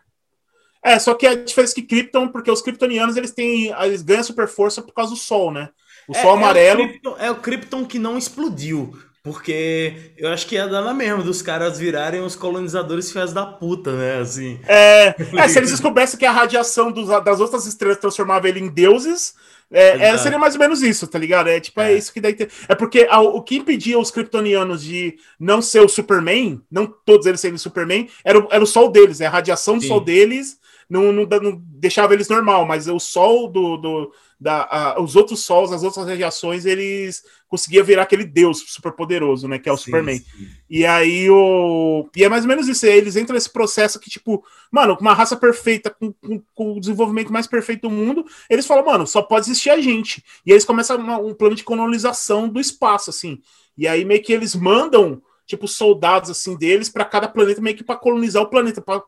é, 0.83 0.97
só 0.97 1.13
que 1.13 1.27
a 1.27 1.35
diferença 1.35 1.73
é 1.73 1.75
que 1.75 1.83
Krypton, 1.83 2.27
porque 2.27 2.49
os 2.49 2.61
kryptonianos 2.61 3.15
eles 3.15 3.31
têm. 3.31 3.73
Eles 3.81 4.01
ganham 4.01 4.23
super 4.23 4.47
força 4.47 4.81
por 4.81 4.93
causa 4.93 5.11
do 5.11 5.17
sol, 5.17 5.51
né? 5.51 5.69
O 6.07 6.15
é, 6.15 6.21
sol 6.21 6.33
amarelo. 6.33 6.81
É 6.81 6.85
o, 6.85 6.87
Krypton, 6.87 7.15
é 7.19 7.31
o 7.31 7.35
Krypton 7.35 7.85
que 7.85 7.99
não 7.99 8.17
explodiu. 8.17 8.93
Porque 9.23 10.13
eu 10.17 10.29
acho 10.29 10.47
que 10.47 10.55
ia 10.55 10.67
dar 10.67 10.81
na 10.81 10.95
mesma 10.95 11.21
dos 11.21 11.43
caras 11.43 11.77
virarem 11.77 12.21
os 12.21 12.35
colonizadores 12.35 13.11
fiéis 13.11 13.31
da 13.31 13.45
puta, 13.45 13.91
né? 13.91 14.19
Assim. 14.19 14.59
É, 14.67 15.13
é 15.37 15.47
se 15.47 15.59
eles 15.59 15.69
descobrissem 15.69 16.17
que 16.17 16.25
a 16.25 16.31
radiação 16.31 16.91
dos, 16.91 17.07
das 17.23 17.39
outras 17.39 17.67
estrelas 17.67 17.99
transformava 17.99 18.49
ele 18.49 18.59
em 18.59 18.67
deuses, 18.67 19.35
é, 19.71 20.07
é, 20.07 20.17
seria 20.17 20.39
mais 20.39 20.55
ou 20.55 20.59
menos 20.59 20.81
isso, 20.81 21.05
tá 21.05 21.19
ligado? 21.19 21.49
É 21.49 21.59
tipo, 21.59 21.79
é, 21.79 21.93
é 21.93 21.97
isso 21.97 22.11
que 22.11 22.19
daí. 22.19 22.33
Tem... 22.33 22.47
É 22.67 22.73
porque 22.73 23.07
a, 23.07 23.21
o 23.21 23.43
que 23.43 23.57
impedia 23.57 23.99
os 23.99 24.09
kryptonianos 24.09 24.81
de 24.83 25.15
não 25.39 25.61
ser 25.61 25.81
o 25.81 25.87
Superman, 25.87 26.59
não 26.71 26.87
todos 26.87 27.27
eles 27.27 27.39
serem 27.39 27.59
Superman, 27.59 28.09
era 28.25 28.39
o, 28.39 28.47
era 28.49 28.63
o 28.63 28.67
sol 28.67 28.91
deles, 28.91 29.21
é 29.21 29.27
a 29.27 29.29
radiação 29.29 29.75
do 29.75 29.83
Sim. 29.83 29.87
sol 29.87 30.01
deles 30.01 30.59
não, 30.91 31.13
não, 31.13 31.25
não, 31.25 31.61
deixava 31.65 32.13
eles 32.13 32.27
normal, 32.27 32.65
mas 32.65 32.85
o 32.89 32.99
sol 32.99 33.47
do. 33.47 33.77
do 33.77 34.11
da, 34.37 34.63
a, 34.63 35.01
os 35.01 35.15
outros 35.15 35.45
sols, 35.45 35.71
as 35.71 35.83
outras 35.83 36.05
radiações, 36.05 36.65
eles 36.65 37.23
conseguiam 37.47 37.85
virar 37.85 38.01
aquele 38.01 38.25
deus 38.25 38.63
super 38.67 38.91
poderoso, 38.91 39.47
né? 39.47 39.57
Que 39.57 39.69
é 39.69 39.71
o 39.71 39.77
sim, 39.77 39.85
Superman. 39.85 40.17
Sim. 40.17 40.47
E 40.69 40.85
aí 40.85 41.29
o. 41.29 42.09
E 42.13 42.25
é 42.25 42.29
mais 42.29 42.43
ou 42.43 42.49
menos 42.49 42.67
isso. 42.67 42.85
Eles 42.85 43.15
entram 43.15 43.35
nesse 43.35 43.49
processo 43.49 44.01
que, 44.01 44.09
tipo, 44.09 44.43
mano, 44.69 44.97
com 44.97 45.01
uma 45.03 45.13
raça 45.13 45.37
perfeita, 45.37 45.89
com, 45.91 46.11
com, 46.11 46.43
com, 46.53 46.73
o 46.73 46.79
desenvolvimento 46.79 47.31
mais 47.31 47.47
perfeito 47.47 47.83
do 47.87 47.89
mundo, 47.89 48.25
eles 48.49 48.65
falam, 48.65 48.83
mano, 48.83 49.07
só 49.07 49.21
pode 49.21 49.45
existir 49.45 49.69
a 49.69 49.79
gente. 49.79 50.21
E 50.45 50.51
aí 50.51 50.55
eles 50.55 50.65
começam 50.65 50.97
uma, 50.97 51.19
um 51.19 51.33
plano 51.33 51.55
de 51.55 51.63
colonização 51.63 52.49
do 52.49 52.59
espaço, 52.59 53.09
assim. 53.09 53.39
E 53.77 53.87
aí 53.87 54.03
meio 54.03 54.21
que 54.21 54.33
eles 54.33 54.55
mandam 54.55 55.21
tipo 55.45 55.67
soldados 55.67 56.29
assim 56.29 56.55
deles 56.57 56.87
para 56.89 57.03
cada 57.03 57.27
planeta 57.27 57.61
meio 57.61 57.75
que 57.75 57.83
para 57.83 57.97
colonizar 57.97 58.41
o 58.41 58.49
planeta, 58.49 58.81
para 58.81 59.03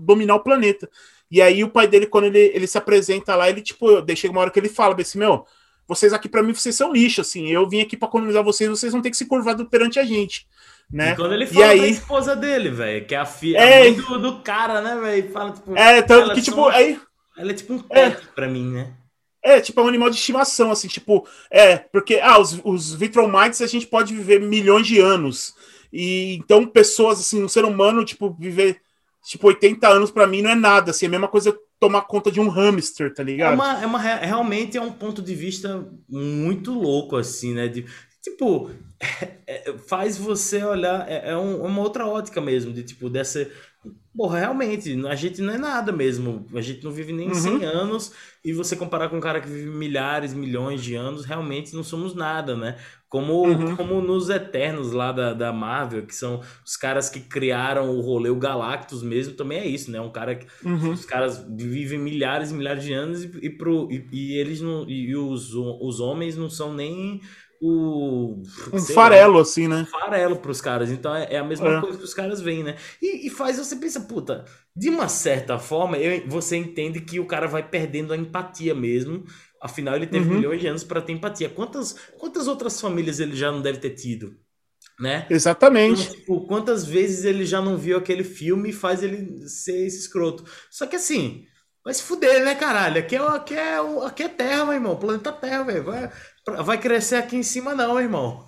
dominar 0.00 0.36
o 0.36 0.42
planeta. 0.42 0.88
E 1.30 1.42
aí 1.42 1.62
o 1.62 1.68
pai 1.68 1.86
dele 1.86 2.06
quando 2.06 2.24
ele, 2.24 2.38
ele 2.54 2.66
se 2.66 2.78
apresenta 2.78 3.34
lá, 3.36 3.48
ele 3.50 3.60
tipo, 3.60 4.00
deixei 4.00 4.30
uma 4.30 4.40
hora 4.40 4.50
que 4.50 4.58
ele 4.58 4.68
fala 4.68 4.96
assim, 4.98 5.18
meu, 5.18 5.44
vocês 5.86 6.12
aqui 6.12 6.28
para 6.28 6.42
mim 6.42 6.54
vocês 6.54 6.74
são 6.74 6.92
lixo, 6.92 7.20
assim. 7.20 7.48
Eu 7.48 7.68
vim 7.68 7.80
aqui 7.80 7.96
para 7.96 8.08
colonizar 8.08 8.42
vocês, 8.42 8.68
vocês 8.68 8.92
vão 8.92 9.02
ter 9.02 9.10
que 9.10 9.16
se 9.16 9.26
curvar 9.26 9.56
perante 9.66 9.98
a 9.98 10.04
gente, 10.04 10.46
né? 10.90 11.12
E 11.12 11.16
quando 11.16 11.34
ele 11.34 11.46
fala 11.46 11.74
e 11.74 11.80
aí... 11.80 11.90
esposa 11.90 12.34
dele, 12.34 12.70
velho, 12.70 13.06
que 13.06 13.14
é 13.14 13.18
a 13.18 13.26
filha 13.26 13.58
É. 13.58 13.90
do, 13.90 14.18
do 14.18 14.40
cara, 14.40 14.80
né, 14.80 14.96
velho? 15.00 15.30
Fala 15.32 15.52
tipo, 15.52 15.76
É, 15.76 16.02
tanto 16.02 16.34
que 16.34 16.42
tipo, 16.42 16.56
são- 16.56 16.68
aí 16.68 16.98
ela 17.36 17.50
é 17.50 17.54
tipo 17.54 17.74
um 17.74 17.84
É. 17.90 18.10
pet 18.10 18.26
pra 18.34 18.48
mim, 18.48 18.70
né? 18.70 18.92
É, 19.42 19.60
tipo, 19.60 19.80
é 19.80 19.84
um 19.84 19.88
animal 19.88 20.10
de 20.10 20.16
estimação, 20.16 20.70
assim, 20.70 20.88
tipo, 20.88 21.26
é, 21.50 21.76
porque, 21.76 22.18
ah, 22.20 22.38
os, 22.38 22.60
os 22.64 22.92
Vitromites 22.92 23.62
a 23.62 23.66
gente 23.68 23.86
pode 23.86 24.12
viver 24.12 24.40
milhões 24.40 24.86
de 24.86 24.98
anos. 24.98 25.54
E 25.92 26.34
então, 26.34 26.66
pessoas, 26.66 27.20
assim, 27.20 27.42
um 27.42 27.48
ser 27.48 27.64
humano, 27.64 28.04
tipo, 28.04 28.36
viver, 28.38 28.80
tipo, 29.30 29.46
80 29.48 29.88
anos 29.88 30.10
pra 30.10 30.26
mim 30.26 30.42
não 30.42 30.50
é 30.50 30.54
nada, 30.54 30.90
assim, 30.90 31.06
é 31.06 31.08
a 31.08 31.10
mesma 31.10 31.28
coisa 31.28 31.56
tomar 31.80 32.02
conta 32.02 32.30
de 32.30 32.40
um 32.40 32.48
hamster, 32.48 33.12
tá 33.14 33.22
É 33.22 33.26
ligado? 33.26 33.54
uma, 33.54 33.82
é 33.82 33.86
uma, 33.86 33.98
re- 33.98 34.26
realmente 34.26 34.76
é 34.76 34.80
um 34.82 34.92
ponto 34.92 35.22
de 35.22 35.34
vista 35.34 35.86
muito 36.08 36.72
louco, 36.72 37.16
assim, 37.16 37.54
né? 37.54 37.68
De, 37.68 37.84
tipo, 38.22 38.70
é- 39.46 39.74
faz 39.86 40.16
você 40.18 40.62
olhar, 40.64 41.08
é, 41.08 41.30
é 41.30 41.36
um- 41.36 41.62
uma 41.64 41.80
outra 41.82 42.06
ótica 42.06 42.40
mesmo, 42.40 42.72
de 42.72 42.82
tipo, 42.82 43.08
dessa. 43.08 43.48
Porra, 44.16 44.40
realmente, 44.40 45.06
a 45.06 45.14
gente 45.14 45.40
não 45.40 45.54
é 45.54 45.58
nada 45.58 45.92
mesmo. 45.92 46.44
A 46.52 46.60
gente 46.60 46.82
não 46.82 46.90
vive 46.90 47.12
nem 47.12 47.28
Uhum. 47.28 47.34
100 47.34 47.64
anos, 47.64 48.12
e 48.44 48.52
você 48.52 48.74
comparar 48.74 49.08
com 49.08 49.16
um 49.18 49.20
cara 49.20 49.40
que 49.40 49.48
vive 49.48 49.70
milhares, 49.70 50.34
milhões 50.34 50.82
de 50.82 50.96
anos, 50.96 51.24
realmente 51.24 51.74
não 51.76 51.84
somos 51.84 52.14
nada, 52.14 52.56
né? 52.56 52.76
Como, 53.08 53.42
Uhum. 53.46 53.74
como 53.76 54.00
nos 54.02 54.28
Eternos 54.28 54.92
lá 54.92 55.12
da, 55.12 55.32
da 55.32 55.50
Marvel, 55.52 56.04
que 56.06 56.14
são 56.14 56.40
os 56.64 56.76
caras 56.76 57.08
que 57.08 57.20
criaram 57.20 57.90
o 57.96 58.00
rolê, 58.02 58.28
o 58.28 58.36
Galactus 58.36 59.02
mesmo, 59.02 59.34
também 59.34 59.58
é 59.60 59.66
isso, 59.66 59.90
né? 59.90 59.98
Um 60.00 60.12
cara 60.12 60.34
que 60.34 60.46
Uhum. 60.62 60.92
os 60.92 61.06
caras 61.06 61.42
vivem 61.56 61.98
milhares 61.98 62.50
e 62.50 62.54
milhares 62.54 62.84
de 62.84 62.92
anos 62.92 63.24
e, 63.24 63.30
e, 63.42 63.50
pro, 63.50 63.88
e, 63.90 64.06
e 64.12 64.32
eles 64.38 64.60
não. 64.60 64.88
E 64.88 65.16
os, 65.16 65.54
os 65.54 66.00
homens 66.00 66.36
não 66.36 66.50
são 66.50 66.74
nem 66.74 67.20
o. 67.60 68.42
Um 68.72 68.78
sei 68.78 68.94
lá, 68.94 69.02
farelo, 69.02 69.38
assim, 69.38 69.66
né? 69.68 69.86
farelo 69.90 70.36
pros 70.36 70.60
caras. 70.60 70.90
Então 70.90 71.14
é, 71.14 71.28
é 71.34 71.38
a 71.38 71.44
mesma 71.44 71.78
É. 71.78 71.80
coisa 71.80 71.98
que 71.98 72.04
os 72.04 72.14
caras 72.14 72.40
veem, 72.40 72.62
né? 72.62 72.76
E, 73.02 73.26
e 73.26 73.30
faz 73.30 73.58
você 73.58 73.76
pensar, 73.76 74.02
puta, 74.02 74.44
de 74.76 74.88
uma 74.88 75.08
certa 75.08 75.58
forma, 75.58 75.96
eu- 75.98 76.28
você 76.28 76.56
entende 76.56 77.00
que 77.00 77.18
o 77.18 77.26
cara 77.26 77.46
vai 77.48 77.66
perdendo 77.68 78.12
a 78.12 78.16
empatia 78.16 78.74
mesmo. 78.74 79.24
Afinal, 79.60 79.96
ele 79.96 80.06
teve 80.06 80.28
Uhum. 80.28 80.36
milhões 80.36 80.60
de 80.60 80.66
anos 80.68 80.84
para 80.84 81.00
ter 81.02 81.12
empatia. 81.12 81.48
Quantas, 81.48 81.94
quantas 82.18 82.46
outras 82.48 82.80
famílias 82.80 83.20
ele 83.20 83.34
já 83.36 83.50
não 83.50 83.60
deve 83.62 83.78
ter 83.78 83.90
tido? 83.90 84.36
Né? 85.00 85.32
Então, 85.32 85.36
Exatamente. 85.36 86.10
tipo, 86.10 86.46
quantas 86.46 86.84
vezes 86.84 87.24
ele 87.24 87.44
já 87.44 87.60
não 87.60 87.76
viu 87.76 87.96
aquele 87.96 88.24
filme 88.24 88.70
e 88.70 88.72
faz 88.72 89.02
ele 89.02 89.48
ser 89.48 89.86
esse 89.86 90.00
escroto. 90.00 90.44
Só 90.70 90.86
que 90.86 90.96
assim, 90.96 91.44
vai 91.84 91.94
se 91.94 92.02
fuder, 92.02 92.44
né, 92.44 92.54
caralho? 92.56 92.98
Aqui 93.00 93.16
é, 93.16 93.20
aqui 93.20 93.54
é, 93.54 93.76
aqui 94.06 94.22
é 94.24 94.28
Terra, 94.28 94.64
meu 94.64 94.74
irmão. 94.74 94.96
Planeta 94.96 95.32
Terra, 95.32 95.62
velho. 95.64 95.84
Vai, 95.84 96.10
vai 96.64 96.78
crescer 96.78 97.16
aqui 97.16 97.36
em 97.36 97.42
cima, 97.44 97.74
não, 97.74 97.94
meu 97.94 98.02
irmão. 98.02 98.44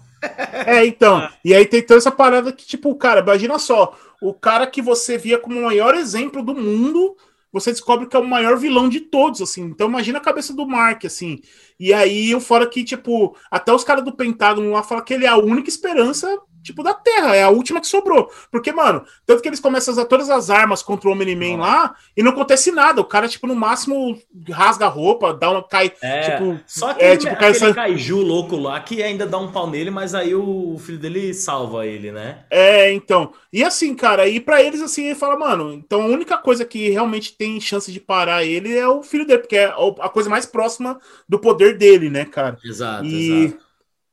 É, 0.66 0.84
então. 0.84 1.28
E 1.44 1.54
aí 1.54 1.64
tem 1.66 1.82
toda 1.82 1.98
essa 1.98 2.10
parada 2.10 2.52
que, 2.52 2.66
tipo, 2.66 2.94
cara, 2.96 3.20
imagina 3.20 3.58
só, 3.58 3.96
o 4.20 4.34
cara 4.34 4.66
que 4.66 4.82
você 4.82 5.16
via 5.16 5.38
como 5.38 5.58
o 5.58 5.64
maior 5.64 5.94
exemplo 5.94 6.42
do 6.44 6.54
mundo, 6.54 7.16
você 7.52 7.70
descobre 7.70 8.06
que 8.06 8.16
é 8.16 8.18
o 8.18 8.26
maior 8.26 8.56
vilão 8.56 8.88
de 8.88 9.00
todos, 9.00 9.40
assim. 9.40 9.62
Então 9.62 9.88
imagina 9.88 10.18
a 10.18 10.22
cabeça 10.22 10.52
do 10.54 10.66
Mark, 10.66 11.04
assim. 11.04 11.40
E 11.78 11.92
aí 11.92 12.34
o 12.34 12.40
fora 12.40 12.68
que, 12.68 12.84
tipo, 12.84 13.36
até 13.50 13.72
os 13.72 13.84
caras 13.84 14.04
do 14.04 14.12
Pentágono 14.12 14.70
lá 14.70 14.82
falam 14.82 15.04
que 15.04 15.14
ele 15.14 15.24
é 15.24 15.28
a 15.28 15.36
única 15.36 15.68
esperança, 15.68 16.38
tipo, 16.62 16.82
da 16.82 16.94
Terra, 16.94 17.34
é 17.36 17.42
a 17.42 17.50
última 17.50 17.80
que 17.80 17.86
sobrou. 17.86 18.30
Porque, 18.50 18.72
mano, 18.72 19.04
tanto 19.26 19.42
que 19.42 19.48
eles 19.48 19.60
começam 19.60 19.92
a 19.92 19.94
usar 19.96 20.04
todas 20.06 20.28
as 20.30 20.50
armas 20.50 20.82
contra 20.82 21.08
o 21.08 21.12
Omni-Man 21.12 21.56
lá 21.58 21.94
e 22.16 22.22
não 22.22 22.32
acontece 22.32 22.70
nada. 22.70 23.00
O 23.00 23.04
cara, 23.04 23.28
tipo, 23.28 23.46
no 23.46 23.54
máximo 23.56 24.18
rasga 24.50 24.86
a 24.86 24.88
roupa, 24.88 25.34
dá 25.34 25.50
uma. 25.50 25.62
cai. 25.66 25.92
É, 26.02 26.20
Tipo, 26.20 26.60
só 26.66 26.90
é, 26.90 26.92
aquele, 26.92 27.16
tipo, 27.16 27.34
aquele 27.34 27.54
cara, 27.58 27.74
kaiju 27.74 28.20
louco 28.22 28.56
lá 28.56 28.80
que 28.80 29.02
ainda 29.02 29.26
dá 29.26 29.38
um 29.38 29.50
pau 29.52 29.68
nele, 29.68 29.90
mas 29.90 30.14
aí 30.14 30.34
o 30.34 30.76
filho 30.78 30.98
dele 30.98 31.32
salva 31.34 31.86
ele, 31.86 32.12
né? 32.12 32.44
É, 32.48 32.92
então. 32.92 33.32
E 33.52 33.62
assim, 33.62 33.94
cara, 33.94 34.28
e 34.28 34.40
pra 34.40 34.62
eles, 34.62 34.80
assim, 34.80 35.04
ele 35.06 35.14
fala, 35.14 35.36
mano, 35.38 35.72
então 35.72 36.02
a 36.02 36.06
única 36.06 36.36
coisa 36.38 36.64
que 36.64 36.90
realmente 36.90 37.36
tem 37.36 37.60
chance 37.60 37.92
de 37.92 38.00
parar 38.00 38.44
ele 38.44 38.76
é 38.76 38.86
o 38.88 39.02
filho 39.02 39.26
dele, 39.26 39.40
porque 39.40 39.56
é 39.56 39.66
a 39.66 40.08
coisa 40.08 40.28
mais 40.28 40.46
próxima 40.46 41.00
do 41.28 41.38
poder 41.38 41.78
dele, 41.78 42.10
né, 42.10 42.24
cara? 42.24 42.58
Exato, 42.64 43.04
E, 43.04 43.16
exato. 43.16 43.69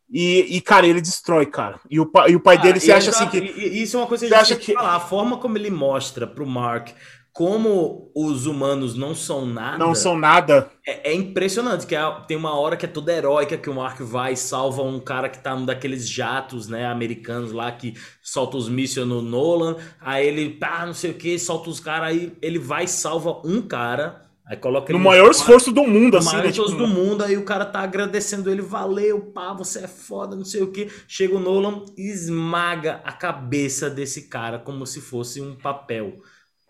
E, 0.10 0.58
e, 0.58 0.62
cara, 0.62 0.88
ele 0.88 1.02
destrói, 1.02 1.46
cara. 1.46 1.80
E 1.90 2.00
o, 2.00 2.10
e 2.28 2.36
o 2.36 2.40
pai 2.40 2.58
Ah, 2.58 2.62
dele, 2.62 2.80
você 2.80 2.92
acha 2.92 3.10
assim 3.10 3.28
que. 3.28 3.38
Isso 3.40 3.98
é 3.98 4.00
uma 4.00 4.08
coisa 4.08 4.26
que 4.28 4.34
a 4.34 4.38
gente 4.38 4.46
acha 4.54 4.56
que 4.60 4.68
que- 4.68 4.74
falar. 4.74 4.96
A 4.96 5.00
forma 5.00 5.38
como 5.38 5.58
ele 5.58 5.70
mostra 5.70 6.26
pro 6.26 6.46
Mark 6.48 6.90
como 7.34 8.10
os 8.16 8.48
humanos 8.48 8.96
não 8.96 9.14
são 9.14 9.46
nada. 9.46 9.78
Não 9.78 9.94
são 9.94 10.18
nada. 10.18 10.72
É, 10.84 11.12
é 11.12 11.14
impressionante, 11.14 11.86
que 11.86 11.96
é- 11.96 12.22
tem 12.28 12.36
uma 12.36 12.58
hora 12.58 12.76
que 12.76 12.86
é 12.86 12.90
toda 12.90 13.14
heróica 13.14 13.56
que 13.56 13.70
o 13.70 13.76
Mark 13.76 14.00
vai 14.02 14.34
e 14.34 14.38
salva 14.38 14.82
um 14.82 15.00
cara 15.00 15.30
que 15.30 15.38
tá 15.38 15.56
num 15.56 15.64
daqueles 15.64 16.10
jatos, 16.10 16.68
né, 16.68 16.88
americanos 16.88 17.52
lá, 17.52 17.72
que 17.72 17.94
solta 18.24 18.58
os 18.58 18.68
mísseis 18.68 19.06
no 19.06 19.22
Nolan, 19.22 19.76
aí 20.02 20.26
ele, 20.26 20.50
pá, 20.50 20.84
não 20.84 20.96
sei 20.96 21.12
o 21.12 21.14
que, 21.14 21.38
solta 21.38 21.70
os 21.70 21.80
caras, 21.80 22.08
aí 22.10 22.34
ele 22.42 22.58
vai 22.58 22.86
e 22.86 22.88
salva 22.88 23.40
um 23.46 23.62
cara, 23.62 24.26
aí 24.48 24.58
coloca 24.58 24.92
No 24.94 25.00
maior 25.00 25.30
esforço 25.30 25.72
do 25.72 25.84
mundo, 25.84 26.14
no 26.14 26.18
assim, 26.20 26.30
maior 26.30 26.44
né? 26.44 26.50
esforço 26.50 26.72
Tipo, 26.72 26.88
do 26.88 26.94
mundo, 26.94 27.24
aí 27.24 27.38
o 27.38 27.44
cara 27.44 27.66
tá 27.66 27.82
agradecendo 27.82 28.50
ele, 28.50 28.62
valeu, 28.62 29.20
pá, 29.22 29.54
você 29.54 29.80
é 29.80 29.88
foda, 29.88 30.36
não 30.36 30.46
sei 30.46 30.62
o 30.62 30.72
que. 30.72 30.90
Chega 31.08 31.36
o 31.36 31.40
Nolan 31.40 31.84
e 31.98 32.10
esmaga 32.10 33.02
a 33.04 33.12
cabeça 33.12 33.90
desse 33.90 34.24
cara 34.24 34.58
como 34.58 34.86
se 34.86 35.02
fosse 35.02 35.42
um 35.42 35.56
papel. 35.56 36.22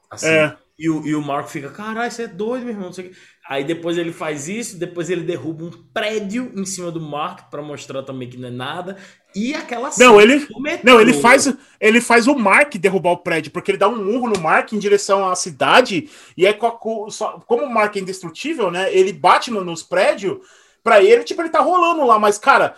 Assim. 0.09 0.27
É. 0.27 0.57
E 0.79 0.89
o, 0.89 1.05
e 1.07 1.15
o 1.15 1.21
Mark 1.23 1.47
fica, 1.49 1.69
caralho, 1.69 2.11
você 2.11 2.23
é 2.23 2.27
doido, 2.27 2.63
meu 2.63 2.73
irmão, 2.73 2.87
não 2.87 2.93
sei 2.93 3.07
o 3.07 3.09
que. 3.09 3.17
Aí 3.49 3.63
depois 3.63 3.97
ele 3.97 4.11
faz 4.11 4.49
isso, 4.49 4.77
depois 4.77 5.09
ele 5.09 5.21
derruba 5.21 5.63
um 5.65 5.71
prédio 5.93 6.51
em 6.53 6.65
cima 6.65 6.91
do 6.91 6.99
Mark 6.99 7.49
pra 7.49 7.61
mostrar 7.61 8.03
também 8.03 8.29
que 8.29 8.37
não 8.37 8.49
é 8.49 8.51
nada. 8.51 8.97
E 9.33 9.53
aquela 9.53 9.89
Não, 9.97 10.19
ele-. 10.19 10.45
Não, 10.83 10.99
ele 10.99 11.13
faz, 11.13 11.53
ele 11.79 12.01
faz 12.01 12.27
o 12.27 12.35
Mark 12.35 12.75
derrubar 12.75 13.11
o 13.11 13.17
prédio, 13.17 13.51
porque 13.51 13.71
ele 13.71 13.77
dá 13.77 13.87
um 13.87 14.03
murro 14.03 14.27
no 14.27 14.39
Mark 14.39 14.73
em 14.73 14.79
direção 14.79 15.29
à 15.29 15.35
cidade, 15.35 16.09
e 16.37 16.45
só- 17.09 17.39
como 17.47 17.63
o 17.63 17.73
Mark 17.73 17.95
é 17.95 17.99
indestrutível, 17.99 18.69
né? 18.69 18.93
Ele 18.93 19.13
bate 19.13 19.49
no- 19.49 19.63
nos 19.63 19.81
prédios, 19.81 20.39
pra 20.83 21.01
ele, 21.01 21.23
tipo, 21.23 21.41
ele 21.41 21.49
tá 21.49 21.59
rolando 21.61 22.05
lá, 22.05 22.19
mas, 22.19 22.37
cara. 22.37 22.75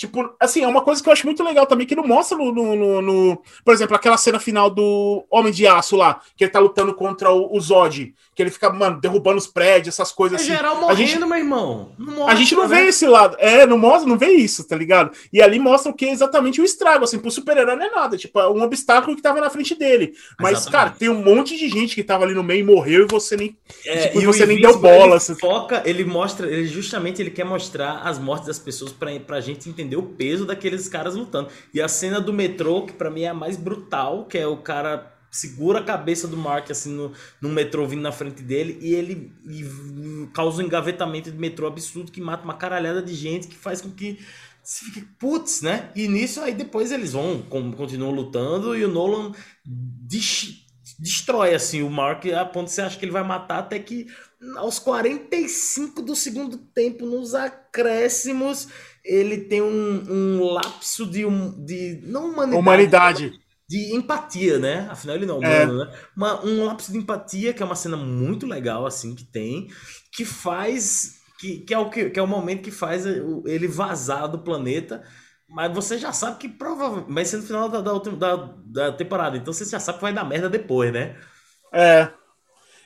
Tipo, 0.00 0.34
assim, 0.40 0.62
é 0.62 0.66
uma 0.66 0.80
coisa 0.80 1.02
que 1.02 1.08
eu 1.10 1.12
acho 1.12 1.26
muito 1.26 1.44
legal 1.44 1.66
também, 1.66 1.86
que 1.86 1.94
não 1.94 2.06
mostra 2.06 2.38
no, 2.38 2.50
no- 2.50 2.74
no- 2.74 3.02
no- 3.02 3.42
Por 3.62 3.74
exemplo, 3.74 3.94
aquela 3.94 4.16
cena 4.16 4.40
final 4.40 4.70
do 4.70 5.26
Homem 5.30 5.52
de 5.52 5.66
Aço 5.66 5.94
lá, 5.94 6.22
que 6.34 6.44
ele 6.44 6.50
tá 6.50 6.58
lutando 6.58 6.94
contra 6.94 7.30
o, 7.30 7.54
o 7.54 7.60
Zod, 7.60 8.14
que 8.34 8.42
ele 8.42 8.50
fica, 8.50 8.70
mano, 8.70 8.98
derrubando 8.98 9.36
os 9.36 9.46
prédios, 9.46 9.94
essas 9.94 10.10
coisas 10.10 10.40
É 10.40 10.42
assim. 10.42 10.52
geral 10.54 10.76
A 10.76 10.80
morrendo, 10.80 10.96
gente- 11.06 11.18
meu 11.26 11.36
irmão. 11.36 11.92
Não 11.98 12.26
A 12.26 12.34
gente 12.34 12.54
não 12.54 12.62
mostra, 12.62 12.78
vê 12.78 12.82
né? 12.84 12.88
esse 12.88 13.06
lado. 13.06 13.36
É, 13.38 13.66
não 13.66 13.76
mostra, 13.76 14.08
não 14.08 14.16
vê 14.16 14.28
isso, 14.30 14.66
tá 14.66 14.74
ligado? 14.74 15.10
E 15.30 15.42
ali 15.42 15.58
mostra 15.58 15.92
o 15.92 15.94
que 15.94 16.06
é 16.06 16.10
exatamente 16.12 16.62
o 16.62 16.64
estrago, 16.64 17.04
assim, 17.04 17.18
pro 17.18 17.30
super-herói 17.30 17.76
não 17.76 17.84
é 17.84 17.90
nada, 17.90 18.16
tipo, 18.16 18.40
é 18.40 18.48
um 18.48 18.62
obstáculo 18.62 19.14
que 19.14 19.20
tava 19.20 19.38
na 19.38 19.50
frente 19.50 19.74
dele. 19.74 20.14
Mas, 20.40 20.60
Exatamente. 20.60 20.70
cara, 20.72 20.90
tem 20.98 21.10
um 21.10 21.22
monte 21.22 21.58
de 21.58 21.68
gente 21.68 21.94
que 21.94 22.02
tava 22.02 22.24
ali 22.24 22.32
no 22.32 22.42
meio 22.42 22.60
e 22.60 22.64
morreu 22.64 23.04
e 23.04 23.06
você 23.06 23.36
nem. 23.36 23.54
É, 23.84 24.06
Tipo, 24.06 24.22
e 24.22 24.24
você 24.24 24.46
nem 24.46 24.58
deu 24.62 24.78
bola, 24.78 25.04
Ele 25.08 25.14
assim. 25.14 25.34
foca, 25.34 25.82
ele 25.84 26.06
mostra, 26.06 26.46
ele 26.50 26.66
justamente 26.66 27.20
ele 27.20 27.30
quer 27.30 27.44
mostrar 27.44 27.98
as 28.02 28.18
mortes 28.18 28.46
das 28.46 28.58
pessoas 28.58 28.92
pra, 28.92 29.10
pra 29.20 29.40
gente 29.42 29.68
entender 29.68 29.89
o 29.98 30.02
peso 30.02 30.46
daqueles 30.46 30.88
caras 30.88 31.14
lutando. 31.14 31.48
E 31.74 31.80
a 31.80 31.88
cena 31.88 32.20
do 32.20 32.32
metrô, 32.32 32.86
que 32.86 32.92
pra 32.92 33.10
mim 33.10 33.22
é 33.22 33.28
a 33.28 33.34
mais 33.34 33.56
brutal, 33.56 34.26
que 34.26 34.38
é 34.38 34.46
o 34.46 34.58
cara 34.58 35.12
segura 35.30 35.78
a 35.78 35.84
cabeça 35.84 36.26
do 36.26 36.36
Mark 36.36 36.70
assim 36.72 36.90
no, 36.90 37.12
no 37.40 37.48
metrô 37.48 37.86
vindo 37.86 38.02
na 38.02 38.10
frente 38.10 38.42
dele 38.42 38.78
e 38.82 38.92
ele 38.94 39.32
e 39.48 39.64
causa 40.34 40.60
um 40.60 40.66
engavetamento 40.66 41.30
de 41.30 41.38
metrô 41.38 41.68
absurdo 41.68 42.10
que 42.10 42.20
mata 42.20 42.42
uma 42.44 42.54
caralhada 42.54 43.00
de 43.00 43.14
gente 43.14 43.46
que 43.46 43.54
faz 43.54 43.80
com 43.80 43.90
que 43.92 44.18
você 44.62 44.84
fique 44.86 45.00
putz, 45.18 45.62
né? 45.62 45.90
E 45.96 46.06
nisso 46.08 46.40
aí 46.40 46.52
depois 46.52 46.92
eles 46.92 47.12
vão, 47.12 47.42
continuam 47.42 48.12
lutando 48.12 48.76
e 48.76 48.84
o 48.84 48.88
Nolan 48.88 49.32
des- 49.64 50.64
destrói 50.98 51.54
assim 51.54 51.82
o 51.82 51.90
Mark 51.90 52.26
a 52.26 52.44
ponto 52.44 52.66
que 52.66 52.72
você 52.74 52.82
acha 52.82 52.98
que 52.98 53.04
ele 53.04 53.12
vai 53.12 53.22
matar 53.22 53.60
até 53.60 53.78
que 53.78 54.06
aos 54.56 54.78
45 54.78 56.02
do 56.02 56.16
segundo 56.16 56.56
tempo, 56.56 57.04
nos 57.04 57.34
acréscimos, 57.34 58.68
ele 59.04 59.38
tem 59.44 59.62
um, 59.62 60.38
um 60.38 60.44
lapso 60.52 61.06
de, 61.06 61.24
um, 61.26 61.64
de 61.64 62.00
não 62.04 62.30
humanidade, 62.30 62.58
Humanidade. 62.58 63.40
de 63.68 63.94
empatia, 63.94 64.58
né? 64.58 64.88
Afinal, 64.90 65.16
ele 65.16 65.26
não 65.26 65.36
é 65.36 65.40
É. 65.40 65.46
humano, 65.48 65.78
né? 65.84 65.92
Uma, 66.16 66.44
um 66.44 66.64
lapso 66.64 66.92
de 66.92 66.98
empatia, 66.98 67.52
que 67.54 67.62
é 67.62 67.66
uma 67.66 67.76
cena 67.76 67.96
muito 67.96 68.46
legal, 68.46 68.86
assim, 68.86 69.14
que 69.14 69.24
tem, 69.24 69.68
que 70.12 70.24
faz. 70.24 71.18
Que, 71.38 71.60
que, 71.60 71.72
é, 71.74 71.78
o 71.78 71.88
que, 71.90 72.10
que 72.10 72.18
é 72.18 72.22
o 72.22 72.26
momento 72.26 72.62
que 72.62 72.70
faz 72.70 73.06
ele 73.06 73.66
vazar 73.68 74.28
do 74.28 74.38
planeta. 74.42 75.02
Mas 75.48 75.72
você 75.74 75.98
já 75.98 76.12
sabe 76.12 76.38
que 76.38 76.48
provavelmente 76.48 77.12
vai 77.12 77.24
ser 77.24 77.38
no 77.38 77.42
final 77.42 77.68
da, 77.68 77.80
da, 77.80 77.92
da, 77.98 78.36
da 78.66 78.92
temporada. 78.92 79.36
Então 79.36 79.52
você 79.52 79.64
já 79.64 79.80
sabe 79.80 79.98
que 79.98 80.02
vai 80.02 80.12
dar 80.12 80.24
merda 80.24 80.48
depois, 80.50 80.92
né? 80.92 81.16
É. 81.72 82.12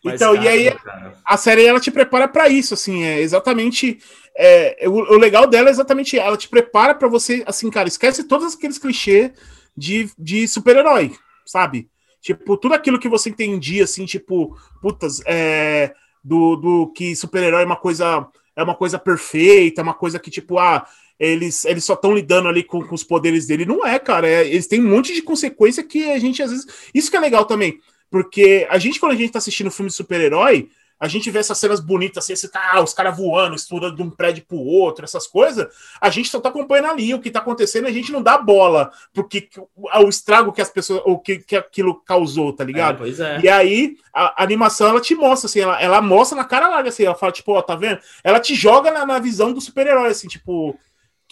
Mas, 0.04 0.20
Então, 0.20 0.34
e 0.36 0.46
aí 0.46 0.70
cara, 0.70 1.14
a 1.24 1.36
série 1.36 1.64
ela 1.64 1.80
te 1.80 1.90
prepara 1.90 2.28
pra 2.28 2.48
isso, 2.48 2.74
assim, 2.74 3.04
é 3.04 3.20
exatamente. 3.20 3.98
É, 4.36 4.88
o, 4.88 4.92
o 4.92 5.18
legal 5.18 5.46
dela 5.46 5.68
é 5.68 5.72
exatamente, 5.72 6.18
ela 6.18 6.36
te 6.36 6.48
prepara 6.48 6.94
pra 6.94 7.08
você, 7.08 7.42
assim, 7.46 7.70
cara, 7.70 7.88
esquece 7.88 8.24
todos 8.24 8.54
aqueles 8.54 8.78
clichês 8.78 9.30
de, 9.76 10.10
de 10.18 10.46
super-herói, 10.48 11.12
sabe? 11.46 11.88
Tipo, 12.20 12.56
tudo 12.56 12.74
aquilo 12.74 12.98
que 12.98 13.08
você 13.08 13.30
entendia, 13.30 13.84
assim, 13.84 14.04
tipo, 14.04 14.58
putas, 14.80 15.20
é, 15.24 15.94
do, 16.22 16.56
do 16.56 16.92
que 16.92 17.14
super-herói 17.14 17.62
é 17.62 17.66
uma 17.66 17.76
coisa 17.76 18.26
é 18.56 18.62
uma 18.62 18.74
coisa 18.74 18.98
perfeita, 18.98 19.80
é 19.80 19.84
uma 19.84 19.94
coisa 19.94 20.18
que, 20.18 20.30
tipo, 20.30 20.58
ah, 20.58 20.86
eles, 21.18 21.64
eles 21.64 21.84
só 21.84 21.94
estão 21.94 22.14
lidando 22.14 22.48
ali 22.48 22.62
com, 22.62 22.84
com, 22.86 22.94
os 22.94 23.04
poderes 23.04 23.46
dele. 23.46 23.64
Não 23.64 23.86
é, 23.86 23.98
cara. 23.98 24.28
É, 24.28 24.46
eles 24.46 24.66
têm 24.66 24.80
um 24.80 24.90
monte 24.90 25.14
de 25.14 25.22
consequência 25.22 25.82
que 25.82 26.10
a 26.10 26.18
gente, 26.18 26.42
às 26.42 26.50
vezes. 26.50 26.66
Isso 26.92 27.10
que 27.10 27.16
é 27.16 27.20
legal 27.20 27.44
também. 27.44 27.80
Porque 28.10 28.66
a 28.70 28.78
gente, 28.78 29.00
quando 29.00 29.12
a 29.12 29.16
gente 29.16 29.32
tá 29.32 29.38
assistindo 29.38 29.70
filme 29.70 29.90
de 29.90 29.96
super-herói, 29.96 30.68
a 30.98 31.08
gente 31.08 31.30
vê 31.30 31.40
essas 31.40 31.58
cenas 31.58 31.80
bonitas, 31.80 32.24
assim, 32.24 32.32
esse, 32.32 32.48
tá, 32.48 32.80
os 32.80 32.94
caras 32.94 33.16
voando, 33.16 33.54
estudando 33.54 33.96
de 33.96 34.02
um 34.02 34.08
prédio 34.08 34.44
pro 34.46 34.56
outro, 34.56 35.04
essas 35.04 35.26
coisas, 35.26 35.66
a 36.00 36.08
gente 36.08 36.28
só 36.28 36.40
tá 36.40 36.48
acompanhando 36.48 36.90
ali 36.90 37.12
o 37.12 37.20
que 37.20 37.30
tá 37.30 37.40
acontecendo, 37.40 37.86
a 37.86 37.92
gente 37.92 38.12
não 38.12 38.22
dá 38.22 38.38
bola 38.38 38.92
porque 39.12 39.48
o 39.76 40.08
estrago 40.08 40.52
que 40.52 40.62
as 40.62 40.70
pessoas, 40.70 41.02
o 41.04 41.18
que, 41.18 41.38
que 41.38 41.56
aquilo 41.56 42.00
causou, 42.02 42.52
tá 42.52 42.64
ligado? 42.64 42.94
É, 42.94 42.98
pois 42.98 43.20
é. 43.20 43.40
E 43.42 43.48
aí, 43.48 43.96
a, 44.12 44.40
a, 44.40 44.44
animação, 44.44 44.88
ela 44.88 45.00
te 45.00 45.14
mostra, 45.14 45.46
assim, 45.46 45.60
ela, 45.60 45.80
ela 45.80 46.00
mostra 46.00 46.38
na 46.38 46.44
cara 46.44 46.68
larga, 46.68 46.88
assim, 46.88 47.04
ela 47.04 47.14
fala, 47.14 47.32
tipo, 47.32 47.52
ó, 47.52 47.60
tá 47.60 47.74
vendo? 47.74 47.98
Ela 48.22 48.40
te 48.40 48.54
joga 48.54 48.90
na, 48.90 49.04
na 49.04 49.18
visão 49.18 49.52
do 49.52 49.60
super-herói, 49.60 50.10
assim, 50.10 50.28
tipo, 50.28 50.78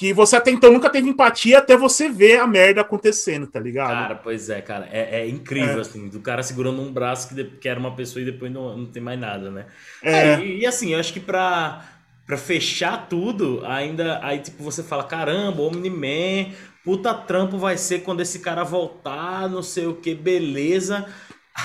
que 0.03 0.13
você 0.13 0.35
até 0.35 0.51
então 0.51 0.73
nunca 0.73 0.91
teve 0.91 1.09
empatia 1.09 1.59
até 1.59 1.77
você 1.77 2.09
ver 2.09 2.41
a 2.41 2.47
merda 2.47 2.81
acontecendo, 2.81 3.47
tá 3.47 3.61
ligado? 3.61 3.91
Cara, 3.91 4.15
pois 4.17 4.51
é, 4.51 4.61
cara. 4.61 4.89
É, 4.91 5.21
é 5.21 5.29
incrível, 5.29 5.79
é. 5.79 5.81
assim, 5.81 6.09
do 6.09 6.19
cara 6.19 6.43
segurando 6.43 6.83
um 6.83 6.93
braço 6.93 7.33
que, 7.33 7.45
que 7.45 7.69
era 7.69 7.79
uma 7.79 7.95
pessoa 7.95 8.21
e 8.21 8.25
depois 8.25 8.51
não, 8.51 8.77
não 8.77 8.87
tem 8.87 9.01
mais 9.01 9.21
nada, 9.21 9.49
né? 9.49 9.67
É. 10.03 10.41
e, 10.41 10.63
e, 10.63 10.67
assim, 10.67 10.93
eu 10.93 10.99
acho 10.99 11.13
que 11.13 11.21
pra, 11.21 11.85
pra 12.27 12.37
fechar 12.37 13.07
tudo, 13.09 13.63
ainda. 13.65 14.19
Aí, 14.25 14.41
tipo, 14.41 14.65
você 14.65 14.83
fala: 14.83 15.05
caramba, 15.05 15.63
Omni-Man, 15.63 16.53
puta 16.85 17.15
trampo 17.15 17.57
vai 17.57 17.79
ser 17.79 18.01
quando 18.01 18.23
esse 18.23 18.41
cara 18.41 18.65
voltar, 18.65 19.49
não 19.49 19.63
sei 19.63 19.87
o 19.87 19.95
que, 19.95 20.17
beleza. 20.17 21.07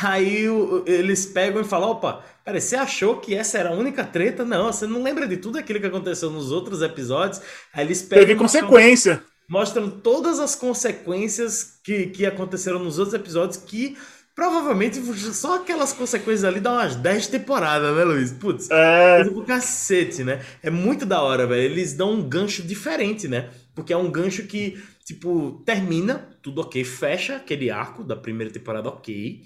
Aí 0.03 0.45
eles 0.85 1.25
pegam 1.25 1.59
e 1.59 1.65
falam: 1.65 1.89
opa, 1.89 2.23
peraí, 2.47 2.61
você 2.61 2.77
achou 2.77 3.17
que 3.17 3.35
essa 3.35 3.57
era 3.57 3.71
a 3.71 3.73
única 3.73 4.05
treta? 4.05 4.45
Não, 4.45 4.71
você 4.71 4.87
não 4.87 5.03
lembra 5.03 5.27
de 5.27 5.35
tudo 5.35 5.57
aquilo 5.57 5.81
que 5.81 5.85
aconteceu 5.85 6.31
nos 6.31 6.49
outros 6.49 6.81
episódios. 6.81 7.41
Aí 7.73 7.85
eles 7.85 8.01
pegam. 8.01 8.25
Teve 8.25 8.39
consequência. 8.39 9.21
Mostram 9.49 9.89
todas 9.89 10.39
as 10.39 10.55
consequências 10.55 11.77
que, 11.83 12.07
que 12.07 12.25
aconteceram 12.25 12.79
nos 12.79 12.99
outros 12.99 13.13
episódios 13.13 13.57
que 13.57 13.97
provavelmente 14.33 15.01
só 15.33 15.57
aquelas 15.57 15.91
consequências 15.91 16.45
ali 16.45 16.61
dão 16.61 16.73
umas 16.73 16.95
10 16.95 17.27
temporadas, 17.27 17.93
né, 17.93 18.03
Luiz? 18.05 18.31
Putz, 18.31 18.69
é 18.71 19.25
do 19.25 19.43
cacete, 19.43 20.23
né? 20.23 20.41
É 20.63 20.69
muito 20.69 21.05
da 21.05 21.21
hora, 21.21 21.45
velho. 21.45 21.63
Eles 21.63 21.93
dão 21.93 22.13
um 22.13 22.29
gancho 22.29 22.63
diferente, 22.63 23.27
né? 23.27 23.49
Porque 23.75 23.91
é 23.91 23.97
um 23.97 24.09
gancho 24.09 24.43
que, 24.43 24.81
tipo, 25.03 25.61
termina, 25.65 26.29
tudo 26.41 26.61
ok, 26.61 26.81
fecha 26.85 27.35
aquele 27.35 27.69
arco 27.69 28.05
da 28.05 28.15
primeira 28.15 28.53
temporada, 28.53 28.87
ok. 28.87 29.41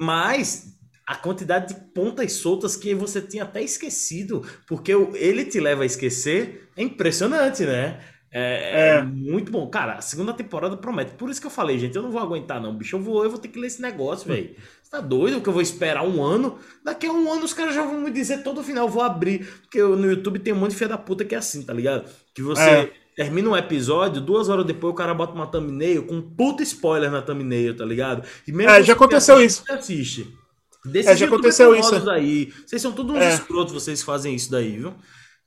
Mas 0.00 0.74
a 1.06 1.14
quantidade 1.14 1.74
de 1.74 1.80
pontas 1.92 2.32
soltas 2.32 2.76
que 2.76 2.94
você 2.94 3.20
tinha 3.20 3.42
até 3.42 3.62
esquecido, 3.62 4.42
porque 4.66 4.92
ele 5.14 5.44
te 5.44 5.60
leva 5.60 5.82
a 5.82 5.86
esquecer, 5.86 6.68
é 6.76 6.82
impressionante, 6.82 7.64
né? 7.64 8.00
É, 8.36 8.40
é, 8.40 8.88
é, 8.96 9.02
muito 9.04 9.52
bom. 9.52 9.68
Cara, 9.68 9.94
a 9.94 10.00
segunda 10.00 10.32
temporada 10.32 10.76
promete. 10.76 11.12
Por 11.12 11.30
isso 11.30 11.40
que 11.40 11.46
eu 11.46 11.50
falei, 11.52 11.78
gente, 11.78 11.94
eu 11.94 12.02
não 12.02 12.10
vou 12.10 12.20
aguentar, 12.20 12.60
não, 12.60 12.74
bicho. 12.74 12.96
Eu 12.96 13.00
vou, 13.00 13.22
eu 13.22 13.30
vou 13.30 13.38
ter 13.38 13.46
que 13.46 13.60
ler 13.60 13.68
esse 13.68 13.80
negócio, 13.80 14.26
velho. 14.26 14.56
Você 14.82 14.90
tá 14.90 15.00
doido 15.00 15.40
que 15.40 15.48
eu 15.48 15.52
vou 15.52 15.62
esperar 15.62 16.04
um 16.04 16.20
ano? 16.20 16.58
Daqui 16.84 17.06
a 17.06 17.12
um 17.12 17.32
ano 17.32 17.44
os 17.44 17.54
caras 17.54 17.76
já 17.76 17.84
vão 17.84 18.00
me 18.00 18.10
dizer 18.10 18.42
todo 18.42 18.64
final, 18.64 18.86
eu 18.86 18.92
vou 18.92 19.04
abrir. 19.04 19.46
Porque 19.60 19.80
eu, 19.80 19.94
no 19.94 20.10
YouTube 20.10 20.40
tem 20.40 20.52
um 20.52 20.56
monte 20.56 20.70
de 20.70 20.78
filha 20.78 20.88
da 20.88 20.98
puta 20.98 21.24
que 21.24 21.32
é 21.32 21.38
assim, 21.38 21.62
tá 21.62 21.72
ligado? 21.72 22.10
Que 22.34 22.42
você. 22.42 22.62
É. 22.62 22.92
Termina 23.14 23.48
um 23.48 23.56
episódio, 23.56 24.20
duas 24.20 24.48
horas 24.48 24.66
depois 24.66 24.92
o 24.92 24.96
cara 24.96 25.14
bota 25.14 25.32
uma 25.32 25.46
thumbnail 25.46 26.04
com 26.04 26.16
um 26.16 26.20
puta 26.20 26.64
spoiler 26.64 27.12
na 27.12 27.22
thumbnail, 27.22 27.76
tá 27.76 27.84
ligado? 27.84 28.26
E 28.44 28.50
mesmo 28.50 28.72
é, 28.72 28.82
já 28.82 28.94
aconteceu 28.94 29.36
assiste, 29.36 29.62
isso. 29.62 29.72
assiste. 29.72 30.43
Desses 30.84 31.12
é, 31.12 31.16
já 31.16 31.26
aconteceu 31.26 31.74
isso. 31.74 32.10
Aí. 32.10 32.52
Vocês 32.66 32.82
são 32.82 32.92
todos 32.92 33.16
uns 33.16 33.22
é. 33.22 33.34
escrotos, 33.34 33.72
vocês 33.72 34.02
fazem 34.02 34.34
isso 34.34 34.50
daí, 34.50 34.78
viu? 34.78 34.94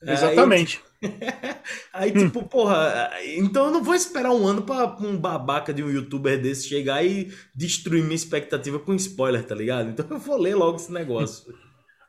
É, 0.03 0.13
Exatamente. 0.13 0.81
Aí, 1.93 2.11
hum. 2.15 2.25
tipo, 2.25 2.43
porra, 2.43 3.11
então 3.35 3.65
eu 3.65 3.71
não 3.71 3.83
vou 3.83 3.95
esperar 3.95 4.31
um 4.31 4.47
ano 4.47 4.61
pra 4.63 4.95
um 4.99 5.17
babaca 5.17 5.73
de 5.73 5.83
um 5.83 5.89
youtuber 5.89 6.41
desse 6.41 6.67
chegar 6.67 7.03
e 7.03 7.31
destruir 7.55 8.03
minha 8.03 8.15
expectativa 8.15 8.79
com 8.79 8.93
spoiler, 8.95 9.43
tá 9.43 9.55
ligado? 9.55 9.89
Então 9.89 10.05
eu 10.09 10.19
vou 10.19 10.39
ler 10.39 10.55
logo 10.55 10.77
esse 10.77 10.91
negócio. 10.91 11.53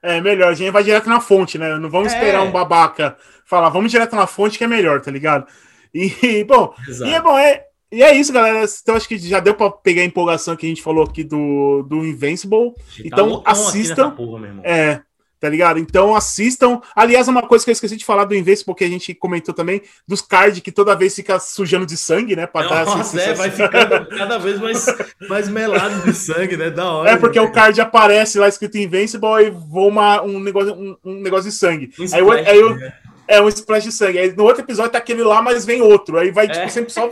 É 0.02 0.20
melhor, 0.20 0.52
a 0.52 0.54
gente 0.54 0.70
vai 0.70 0.84
direto 0.84 1.08
na 1.08 1.20
fonte, 1.20 1.58
né? 1.58 1.76
Não 1.76 1.90
vamos 1.90 2.12
é. 2.12 2.16
esperar 2.16 2.42
um 2.42 2.52
babaca 2.52 3.16
falar, 3.44 3.68
vamos 3.68 3.90
direto 3.90 4.14
na 4.14 4.26
fonte 4.26 4.56
que 4.56 4.64
é 4.64 4.68
melhor, 4.68 5.00
tá 5.00 5.10
ligado? 5.10 5.46
E, 5.92 6.44
bom, 6.46 6.74
Exato. 6.86 7.10
e 7.10 7.14
é 7.14 7.20
bom, 7.20 7.38
é, 7.38 7.64
e 7.90 8.02
é 8.02 8.14
isso, 8.14 8.32
galera. 8.32 8.64
Então 8.82 8.94
acho 8.94 9.08
que 9.08 9.18
já 9.18 9.40
deu 9.40 9.54
para 9.54 9.70
pegar 9.70 10.02
a 10.02 10.04
empolgação 10.04 10.56
que 10.56 10.66
a 10.66 10.68
gente 10.68 10.82
falou 10.82 11.04
aqui 11.04 11.24
do, 11.24 11.82
do 11.82 12.04
Invincible. 12.04 12.74
Então 13.04 13.40
tá 13.40 13.52
assistam. 13.52 14.10
Porra, 14.10 14.60
é, 14.62 15.00
tá 15.40 15.48
ligado? 15.48 15.78
Então 15.78 16.14
assistam. 16.14 16.82
Aliás, 16.94 17.28
uma 17.28 17.42
coisa 17.42 17.64
que 17.64 17.70
eu 17.70 17.72
esqueci 17.72 17.96
de 17.96 18.04
falar 18.04 18.26
do 18.26 18.34
Invincible, 18.34 18.74
que 18.74 18.84
a 18.84 18.88
gente 18.88 19.14
comentou 19.14 19.54
também, 19.54 19.80
dos 20.06 20.20
cards 20.20 20.60
que 20.60 20.70
toda 20.70 20.94
vez 20.94 21.14
fica 21.14 21.40
sujando 21.40 21.86
de 21.86 21.96
sangue, 21.96 22.36
né? 22.36 22.46
Pra 22.46 22.64
Nossa, 22.64 22.84
dar 22.84 23.00
assim, 23.00 23.18
é, 23.20 23.32
vai 23.32 23.50
ficando 23.50 24.06
cada 24.06 24.38
vez 24.38 24.60
mais, 24.60 24.86
mais 25.28 25.48
melado 25.48 26.02
de 26.02 26.12
sangue, 26.12 26.58
né? 26.58 26.68
Da 26.68 26.92
hora. 26.92 27.10
É 27.10 27.16
porque 27.16 27.40
né? 27.40 27.46
o 27.46 27.52
card 27.52 27.80
aparece 27.80 28.38
lá 28.38 28.48
escrito 28.48 28.76
Invincible 28.76 29.46
e 29.46 29.50
voa 29.50 29.88
uma, 29.88 30.22
um, 30.22 30.38
negócio, 30.40 30.74
um, 30.74 30.96
um 31.02 31.22
negócio 31.22 31.50
de 31.50 31.56
sangue. 31.56 31.90
Um 31.98 32.04
aí, 32.14 32.20
eu, 32.20 32.30
aí 32.32 32.58
eu, 32.58 32.76
né? 32.76 32.92
É 33.28 33.40
um 33.42 33.48
splash 33.48 33.84
de 33.84 33.92
sangue. 33.92 34.18
Aí 34.18 34.34
no 34.34 34.44
outro 34.44 34.62
episódio 34.62 34.92
tá 34.92 34.98
aquele 34.98 35.22
lá, 35.22 35.42
mas 35.42 35.66
vem 35.66 35.82
outro. 35.82 36.18
Aí 36.18 36.30
vai, 36.30 36.48
tipo, 36.48 36.64
é. 36.64 36.68
sempre 36.68 36.90
só 36.90 37.10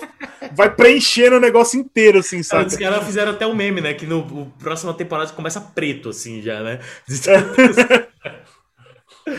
vai 0.52 0.74
preenchendo 0.74 1.36
o 1.36 1.40
negócio 1.40 1.78
inteiro, 1.78 2.20
assim, 2.20 2.42
sabe? 2.42 2.68
Os 2.68 2.76
caras 2.76 3.04
fizeram 3.04 3.32
até 3.32 3.46
um 3.46 3.54
meme, 3.54 3.82
né? 3.82 3.92
Que 3.92 4.06
no, 4.06 4.50
próxima 4.58 4.94
temporada 4.94 5.30
começa 5.32 5.60
preto, 5.60 6.08
assim, 6.08 6.40
já, 6.40 6.62
né? 6.62 6.80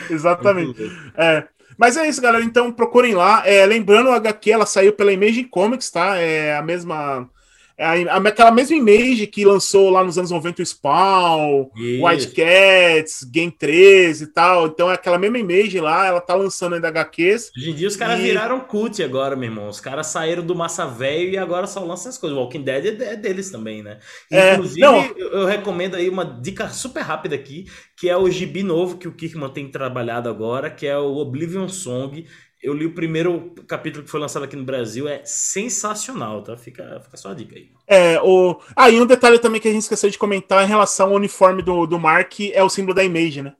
Exatamente. 0.09 0.91
É. 1.17 1.45
Mas 1.77 1.97
é 1.97 2.07
isso, 2.07 2.21
galera. 2.21 2.43
Então 2.43 2.71
procurem 2.71 3.15
lá. 3.15 3.41
É, 3.47 3.65
lembrando, 3.65 4.11
a 4.11 4.15
HQ 4.17 4.51
ela 4.51 4.65
saiu 4.67 4.93
pela 4.93 5.11
Image 5.11 5.45
Comics, 5.45 5.89
tá? 5.89 6.15
É 6.17 6.55
a 6.55 6.61
mesma 6.61 7.27
é 7.27 7.36
aquela 7.77 8.49
mesma 8.49 8.75
image 8.75 9.27
que 9.27 9.45
lançou 9.45 9.91
lá 9.91 10.03
nos 10.03 10.17
anos 10.17 10.31
90 10.31 10.61
o 10.61 10.65
Spawn, 10.65 11.69
Isso. 11.75 12.05
White 12.05 12.27
Cats, 12.29 13.23
Game 13.23 13.51
13 13.51 14.23
e 14.23 14.27
tal. 14.27 14.67
Então 14.67 14.89
é 14.89 14.95
aquela 14.95 15.19
mesma 15.19 15.37
image 15.37 15.79
lá, 15.79 16.07
ela 16.07 16.19
tá 16.19 16.33
lançando 16.33 16.73
ainda 16.73 16.87
HQs. 16.87 17.51
Hoje 17.55 17.69
em 17.69 17.75
dia 17.75 17.87
os 17.87 17.95
caras 17.95 18.19
e... 18.19 18.23
viraram 18.23 18.59
cult 18.61 19.01
agora, 19.03 19.35
meu 19.35 19.49
irmão. 19.49 19.69
Os 19.69 19.79
caras 19.79 20.07
saíram 20.07 20.43
do 20.43 20.55
massa 20.55 20.87
velho 20.87 21.31
e 21.31 21.37
agora 21.37 21.67
só 21.67 21.83
lançam 21.83 22.09
as 22.09 22.17
coisas. 22.17 22.37
O 22.37 22.41
Walking 22.41 22.63
Dead 22.63 22.99
é, 23.01 23.13
é 23.13 23.15
deles 23.15 23.51
também, 23.51 23.83
né? 23.83 23.99
É, 24.31 24.53
Inclusive, 24.53 24.81
não... 24.81 25.03
eu 25.17 25.45
recomendo 25.45 25.95
aí 25.95 26.09
uma 26.09 26.25
dica 26.25 26.69
super 26.69 27.01
rápida 27.01 27.35
aqui, 27.35 27.65
que 27.95 28.09
é 28.09 28.17
o 28.17 28.29
gibi 28.29 28.63
novo 28.63 28.97
que 28.97 29.07
o 29.07 29.13
Kirkman 29.13 29.49
tem 29.49 29.69
trabalhado 29.69 30.29
agora, 30.29 30.69
que 30.69 30.87
é 30.87 30.97
o 30.97 31.17
Oblivion 31.17 31.67
Song 31.67 32.25
eu 32.61 32.73
li 32.73 32.85
o 32.85 32.93
primeiro 32.93 33.53
capítulo 33.67 34.03
que 34.03 34.09
foi 34.09 34.19
lançado 34.19 34.43
aqui 34.43 34.55
no 34.55 34.63
Brasil, 34.63 35.07
é 35.07 35.21
sensacional, 35.23 36.41
tá? 36.41 36.57
Fica, 36.57 36.99
fica 37.03 37.17
só 37.17 37.31
a 37.31 37.33
dica 37.33 37.55
aí. 37.55 37.69
É, 37.87 38.19
o... 38.21 38.59
Ah, 38.75 38.89
e 38.89 38.99
um 38.99 39.05
detalhe 39.05 39.39
também 39.39 39.61
que 39.61 39.67
a 39.67 39.71
gente 39.71 39.83
esqueceu 39.83 40.09
de 40.09 40.17
comentar 40.17 40.63
em 40.63 40.67
relação 40.67 41.09
ao 41.09 41.15
uniforme 41.15 41.61
do, 41.61 41.85
do 41.85 41.99
Mark 41.99 42.39
é 42.39 42.63
o 42.63 42.69
símbolo 42.69 42.95
da 42.95 43.03
Image, 43.03 43.41
né? 43.41 43.53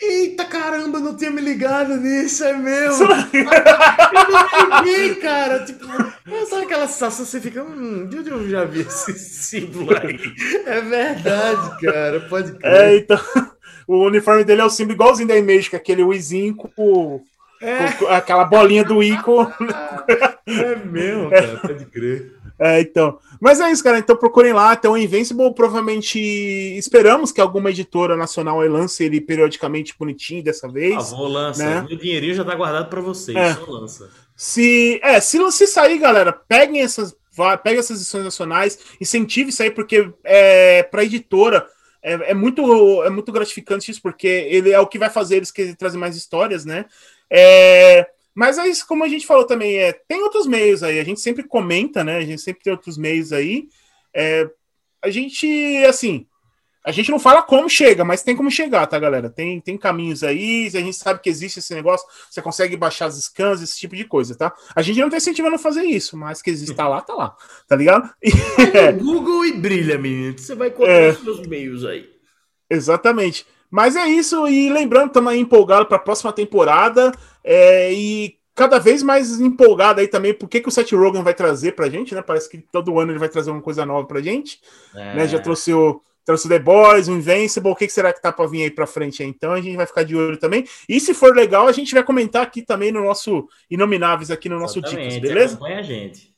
Eita 0.00 0.44
caramba, 0.44 1.00
não 1.00 1.16
tinha 1.16 1.30
me 1.30 1.40
ligado 1.40 1.96
nisso, 1.96 2.44
é 2.44 2.52
mesmo. 2.52 3.04
eu 3.04 4.28
não 4.28 4.84
liguei, 4.84 5.16
cara. 5.16 5.64
Tipo, 5.64 5.86
sabe 6.46 6.62
aquela 6.62 6.86
sensação 6.86 7.26
você 7.26 7.40
fica, 7.40 7.64
hum, 7.64 8.06
de 8.08 8.18
onde 8.18 8.30
eu 8.30 8.48
já 8.48 8.64
vi 8.64 8.80
esse 8.80 9.18
símbolo 9.18 9.90
aí? 9.96 10.20
É 10.66 10.80
verdade, 10.80 11.80
cara, 11.80 12.20
pode 12.28 12.52
crer. 12.52 12.72
É, 12.72 12.96
então, 12.96 13.18
o 13.88 14.06
uniforme 14.06 14.44
dele 14.44 14.60
é 14.60 14.64
o 14.64 14.70
símbolo 14.70 14.94
igualzinho 14.94 15.28
da 15.28 15.36
Image, 15.36 15.68
que 15.68 15.74
é 15.74 15.80
aquele 15.80 16.04
Wizinho 16.04 16.54
com 16.54 17.20
é. 17.60 17.92
Com 17.92 18.06
aquela 18.06 18.44
bolinha 18.44 18.84
do 18.84 19.02
Ico. 19.02 19.52
É 20.46 20.76
mesmo, 20.76 21.30
cara, 21.30 21.58
pode 21.58 21.84
crer. 21.86 22.38
É, 22.58 22.80
então. 22.80 23.18
Mas 23.40 23.60
é 23.60 23.70
isso, 23.70 23.84
cara. 23.84 23.98
Então 23.98 24.16
procurem 24.16 24.52
lá. 24.52 24.74
Então, 24.74 24.92
o 24.92 24.98
Invincible, 24.98 25.54
provavelmente 25.54 26.18
esperamos 26.18 27.30
que 27.30 27.40
alguma 27.40 27.70
editora 27.70 28.16
nacional 28.16 28.60
lance 28.66 29.04
ele 29.04 29.20
periodicamente 29.20 29.94
bonitinho 29.96 30.42
dessa 30.42 30.68
vez. 30.68 31.12
Ah, 31.12 31.16
vou 31.16 31.28
lançar. 31.28 31.84
Né? 31.84 31.88
O 31.94 31.96
dinheirinho 31.96 32.34
já 32.34 32.44
tá 32.44 32.54
guardado 32.54 32.88
para 32.88 33.00
vocês. 33.00 33.36
É. 33.36 33.54
Só 33.54 33.70
lança. 33.70 34.10
Se, 34.34 35.00
é, 35.02 35.20
se, 35.20 35.38
se 35.52 35.66
sair, 35.66 35.98
galera, 35.98 36.32
peguem 36.32 36.80
essas, 36.80 37.14
peguem 37.62 37.78
essas 37.78 38.00
edições 38.00 38.24
nacionais, 38.24 38.78
incentive 39.00 39.50
isso 39.50 39.62
aí, 39.62 39.70
porque 39.70 40.12
é, 40.24 40.82
para 40.84 41.04
editora 41.04 41.66
é, 42.02 42.30
é, 42.30 42.34
muito, 42.34 43.02
é 43.02 43.10
muito 43.10 43.32
gratificante 43.32 43.90
isso, 43.90 44.00
porque 44.00 44.28
ele 44.28 44.70
é 44.70 44.78
o 44.78 44.86
que 44.86 44.98
vai 44.98 45.10
fazer 45.10 45.36
eles 45.36 45.50
que 45.50 45.74
trazem 45.74 45.98
mais 45.98 46.16
histórias, 46.16 46.64
né? 46.64 46.84
É, 47.30 48.06
mas 48.34 48.56
é 48.58 48.68
isso, 48.68 48.86
como 48.86 49.04
a 49.04 49.08
gente 49.08 49.26
falou 49.26 49.44
também, 49.44 49.76
é, 49.76 49.92
tem 49.92 50.22
outros 50.22 50.46
meios 50.46 50.82
aí, 50.82 50.98
a 51.00 51.04
gente 51.04 51.20
sempre 51.20 51.42
comenta, 51.42 52.04
né? 52.04 52.18
A 52.18 52.24
gente 52.24 52.40
sempre 52.40 52.62
tem 52.62 52.72
outros 52.72 52.96
meios 52.96 53.32
aí. 53.32 53.68
É, 54.14 54.48
a 55.02 55.10
gente, 55.10 55.46
assim, 55.86 56.26
a 56.84 56.92
gente 56.92 57.10
não 57.10 57.18
fala 57.18 57.42
como 57.42 57.68
chega, 57.68 58.04
mas 58.04 58.22
tem 58.22 58.34
como 58.34 58.50
chegar, 58.50 58.86
tá, 58.86 58.98
galera? 58.98 59.28
Tem, 59.28 59.60
tem 59.60 59.76
caminhos 59.76 60.24
aí, 60.24 60.68
a 60.68 60.80
gente 60.80 60.96
sabe 60.96 61.20
que 61.20 61.28
existe 61.28 61.58
esse 61.58 61.74
negócio, 61.74 62.06
você 62.30 62.40
consegue 62.40 62.76
baixar 62.76 63.06
as 63.06 63.16
scans, 63.16 63.60
esse 63.60 63.76
tipo 63.78 63.94
de 63.94 64.04
coisa, 64.04 64.34
tá? 64.34 64.54
A 64.74 64.82
gente 64.82 65.00
não 65.00 65.10
tá 65.10 65.16
incentivando 65.16 65.56
a 65.56 65.58
fazer 65.58 65.82
isso, 65.82 66.16
mas 66.16 66.40
que 66.40 66.48
existe, 66.48 66.74
tá 66.74 66.88
lá, 66.88 67.00
tá 67.00 67.14
lá, 67.14 67.36
tá 67.66 67.76
ligado? 67.76 68.08
E, 68.22 68.76
é. 68.76 68.92
Google 68.92 69.44
e 69.44 69.52
brilha, 69.52 69.98
menino. 69.98 70.38
Você 70.38 70.54
vai 70.54 70.68
encontrar 70.68 70.92
é, 70.92 71.10
os 71.10 71.22
seus 71.22 71.46
meios 71.46 71.84
aí. 71.84 72.08
Exatamente. 72.70 73.46
Mas 73.70 73.96
é 73.96 74.06
isso, 74.06 74.46
e 74.48 74.70
lembrando, 74.70 75.08
estamos 75.08 75.34
empolgados 75.34 75.88
para 75.88 75.96
a 75.96 76.00
próxima 76.00 76.32
temporada. 76.32 77.12
É, 77.44 77.92
e 77.92 78.38
cada 78.54 78.78
vez 78.78 79.02
mais 79.02 79.40
empolgado 79.40 80.00
aí 80.00 80.08
também 80.08 80.34
por 80.34 80.48
que, 80.48 80.60
que 80.60 80.68
o 80.68 80.70
Seth 80.70 80.90
Rogen 80.92 81.22
vai 81.22 81.32
trazer 81.32 81.76
pra 81.76 81.88
gente, 81.88 82.14
né? 82.14 82.22
Parece 82.22 82.48
que 82.48 82.58
todo 82.58 82.98
ano 82.98 83.12
ele 83.12 83.18
vai 83.18 83.28
trazer 83.28 83.50
uma 83.50 83.62
coisa 83.62 83.86
nova 83.86 84.06
pra 84.06 84.20
gente. 84.20 84.60
É. 84.94 85.14
Né? 85.14 85.28
Já 85.28 85.38
trouxe 85.38 85.72
o, 85.72 86.00
trouxe 86.24 86.46
o 86.46 86.48
The 86.50 86.58
Boys, 86.58 87.08
o 87.08 87.12
Invincible, 87.12 87.70
o 87.70 87.76
que, 87.76 87.86
que 87.86 87.92
será 87.92 88.12
que 88.12 88.20
tá 88.20 88.32
pra 88.32 88.46
vir 88.46 88.64
aí 88.64 88.70
pra 88.70 88.86
frente 88.86 89.22
aí? 89.22 89.28
Então 89.28 89.52
a 89.52 89.60
gente 89.60 89.76
vai 89.76 89.86
ficar 89.86 90.02
de 90.02 90.16
olho 90.16 90.36
também. 90.36 90.64
E 90.88 90.98
se 90.98 91.14
for 91.14 91.34
legal, 91.36 91.68
a 91.68 91.72
gente 91.72 91.94
vai 91.94 92.02
comentar 92.02 92.42
aqui 92.42 92.60
também 92.60 92.90
no 92.90 93.04
nosso 93.04 93.48
Inomináveis, 93.70 94.30
aqui 94.30 94.48
no 94.48 94.58
nosso 94.58 94.82
Dicas, 94.82 95.18
beleza? 95.18 95.54
Acompanha 95.54 95.78
a 95.78 95.82
gente. 95.82 96.37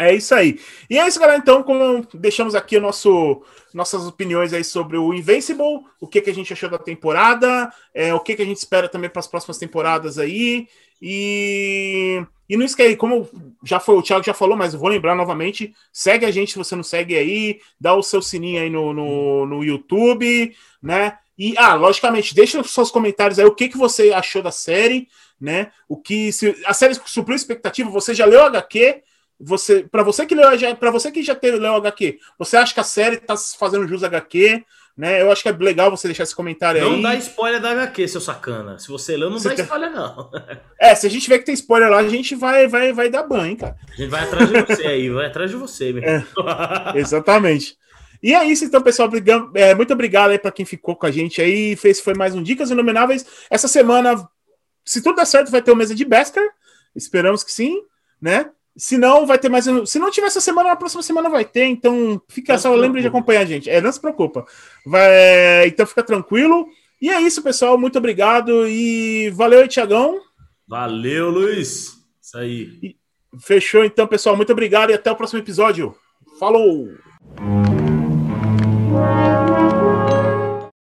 É 0.00 0.14
isso 0.14 0.34
aí. 0.34 0.58
E 0.88 0.98
é 0.98 1.06
isso, 1.06 1.20
galera. 1.20 1.38
Então, 1.38 1.62
como 1.62 2.06
deixamos 2.14 2.54
aqui 2.54 2.78
o 2.78 2.80
nosso, 2.80 3.42
nossas 3.74 4.06
opiniões 4.06 4.50
aí 4.54 4.64
sobre 4.64 4.96
o 4.96 5.12
Invincible, 5.12 5.84
o 6.00 6.08
que, 6.08 6.22
que 6.22 6.30
a 6.30 6.34
gente 6.34 6.50
achou 6.54 6.70
da 6.70 6.78
temporada, 6.78 7.70
é, 7.92 8.14
o 8.14 8.20
que, 8.20 8.34
que 8.34 8.40
a 8.40 8.44
gente 8.46 8.56
espera 8.56 8.88
também 8.88 9.10
para 9.10 9.20
as 9.20 9.26
próximas 9.26 9.58
temporadas 9.58 10.18
aí. 10.18 10.66
E, 11.02 12.24
e 12.48 12.56
não 12.56 12.64
esquece, 12.64 12.96
como 12.96 13.28
já 13.62 13.78
foi, 13.78 13.94
o 13.94 14.02
Thiago 14.02 14.24
já 14.24 14.32
falou, 14.32 14.56
mas 14.56 14.72
eu 14.72 14.80
vou 14.80 14.88
lembrar 14.88 15.14
novamente: 15.14 15.74
segue 15.92 16.24
a 16.24 16.30
gente 16.30 16.52
se 16.52 16.58
você 16.58 16.74
não 16.74 16.82
segue 16.82 17.14
aí, 17.14 17.60
dá 17.78 17.94
o 17.94 18.02
seu 18.02 18.22
sininho 18.22 18.62
aí 18.62 18.70
no, 18.70 18.94
no, 18.94 19.44
no 19.44 19.62
YouTube, 19.62 20.56
né? 20.82 21.18
E, 21.38 21.54
ah, 21.58 21.74
logicamente, 21.74 22.34
deixa 22.34 22.58
os 22.58 22.72
seus 22.72 22.90
comentários 22.90 23.38
aí 23.38 23.44
o 23.44 23.54
que, 23.54 23.68
que 23.68 23.76
você 23.76 24.14
achou 24.14 24.40
da 24.42 24.50
série, 24.50 25.08
né? 25.38 25.70
O 25.86 25.98
que 25.98 26.32
se 26.32 26.56
a 26.64 26.72
série 26.72 26.94
supriu 27.04 27.36
expectativa, 27.36 27.90
você 27.90 28.14
já 28.14 28.24
leu 28.24 28.42
HQ? 28.44 29.02
Você, 29.40 29.84
para 29.90 30.02
você 30.02 30.26
que 30.26 30.34
leu, 30.34 30.48
para 30.76 30.90
você 30.90 31.10
que 31.10 31.22
já 31.22 31.34
teve 31.34 31.58
leu 31.58 31.74
HQ, 31.74 32.18
você 32.38 32.56
acha 32.56 32.74
que 32.74 32.80
a 32.80 32.84
série 32.84 33.16
tá 33.16 33.34
fazendo 33.36 33.88
jus 33.88 34.04
HQ? 34.04 34.64
Né? 34.96 35.22
Eu 35.22 35.32
acho 35.32 35.42
que 35.42 35.48
é 35.48 35.52
legal 35.52 35.90
você 35.90 36.08
deixar 36.08 36.24
esse 36.24 36.36
comentário 36.36 36.80
não 36.80 36.88
aí. 36.88 36.94
Não 36.96 37.02
dá 37.02 37.14
spoiler 37.14 37.58
da 37.58 37.70
HQ, 37.70 38.06
seu 38.06 38.20
sacana. 38.20 38.78
Se 38.78 38.88
você 38.88 39.16
leu, 39.16 39.30
não 39.30 39.38
você 39.38 39.54
dá 39.54 39.62
spoiler, 39.62 39.90
não. 39.90 40.30
É, 40.78 40.94
se 40.94 41.06
a 41.06 41.10
gente 41.10 41.28
vê 41.28 41.38
que 41.38 41.46
tem 41.46 41.54
spoiler 41.54 41.88
lá, 41.88 41.98
a 41.98 42.08
gente 42.08 42.34
vai, 42.34 42.68
vai, 42.68 42.92
vai 42.92 43.08
dar 43.08 43.22
banho, 43.22 43.56
cara. 43.56 43.76
A 43.88 43.96
gente 43.96 44.10
vai 44.10 44.24
atrás 44.24 44.50
de 44.50 44.60
você 44.62 44.86
aí, 44.86 45.08
vai 45.08 45.26
atrás 45.26 45.50
de 45.50 45.56
você, 45.56 45.92
meu. 45.92 46.02
É, 46.04 46.22
exatamente. 46.96 47.78
E 48.22 48.34
é 48.34 48.44
isso, 48.44 48.64
então, 48.64 48.82
pessoal. 48.82 49.08
É, 49.54 49.74
muito 49.74 49.92
obrigado 49.92 50.32
aí 50.32 50.38
para 50.38 50.52
quem 50.52 50.66
ficou 50.66 50.94
com 50.94 51.06
a 51.06 51.10
gente 51.10 51.40
aí. 51.40 51.74
Fez, 51.76 52.00
foi 52.00 52.12
mais 52.12 52.34
um 52.34 52.42
Dicas 52.42 52.70
Inomináveis. 52.70 53.24
Essa 53.48 53.68
semana, 53.68 54.28
se 54.84 55.02
tudo 55.02 55.16
der 55.16 55.26
certo, 55.26 55.50
vai 55.50 55.62
ter 55.62 55.72
o 55.72 55.76
mesa 55.76 55.94
de 55.94 56.04
Beskar. 56.04 56.44
Esperamos 56.94 57.42
que 57.42 57.52
sim, 57.52 57.80
né? 58.20 58.50
Se 58.76 58.96
não, 58.96 59.26
vai 59.26 59.38
ter 59.38 59.48
mais. 59.48 59.66
Se 59.86 59.98
não 59.98 60.10
tiver 60.10 60.28
essa 60.28 60.40
semana, 60.40 60.70
na 60.70 60.76
próxima 60.76 61.02
semana 61.02 61.28
vai 61.28 61.44
ter. 61.44 61.64
Então, 61.64 62.20
fica 62.28 62.56
só, 62.56 62.74
lembre 62.74 63.00
de 63.00 63.08
acompanhar 63.08 63.40
a 63.40 63.44
gente. 63.44 63.68
É, 63.68 63.80
não 63.80 63.90
se 63.90 64.00
preocupa. 64.00 64.44
Vai, 64.86 65.66
então, 65.66 65.86
fica 65.86 66.02
tranquilo. 66.02 66.66
E 67.00 67.10
é 67.10 67.20
isso, 67.20 67.42
pessoal. 67.42 67.78
Muito 67.78 67.98
obrigado. 67.98 68.66
E 68.68 69.30
valeu 69.30 69.60
aí, 69.60 69.68
Tiagão. 69.68 70.20
Valeu, 70.68 71.30
Luiz. 71.30 71.98
Isso 72.22 72.38
aí. 72.38 72.78
E 72.82 72.96
fechou, 73.40 73.84
então, 73.84 74.06
pessoal. 74.06 74.36
Muito 74.36 74.52
obrigado 74.52 74.90
e 74.90 74.94
até 74.94 75.10
o 75.10 75.16
próximo 75.16 75.40
episódio. 75.40 75.94
Falou! 76.38 76.88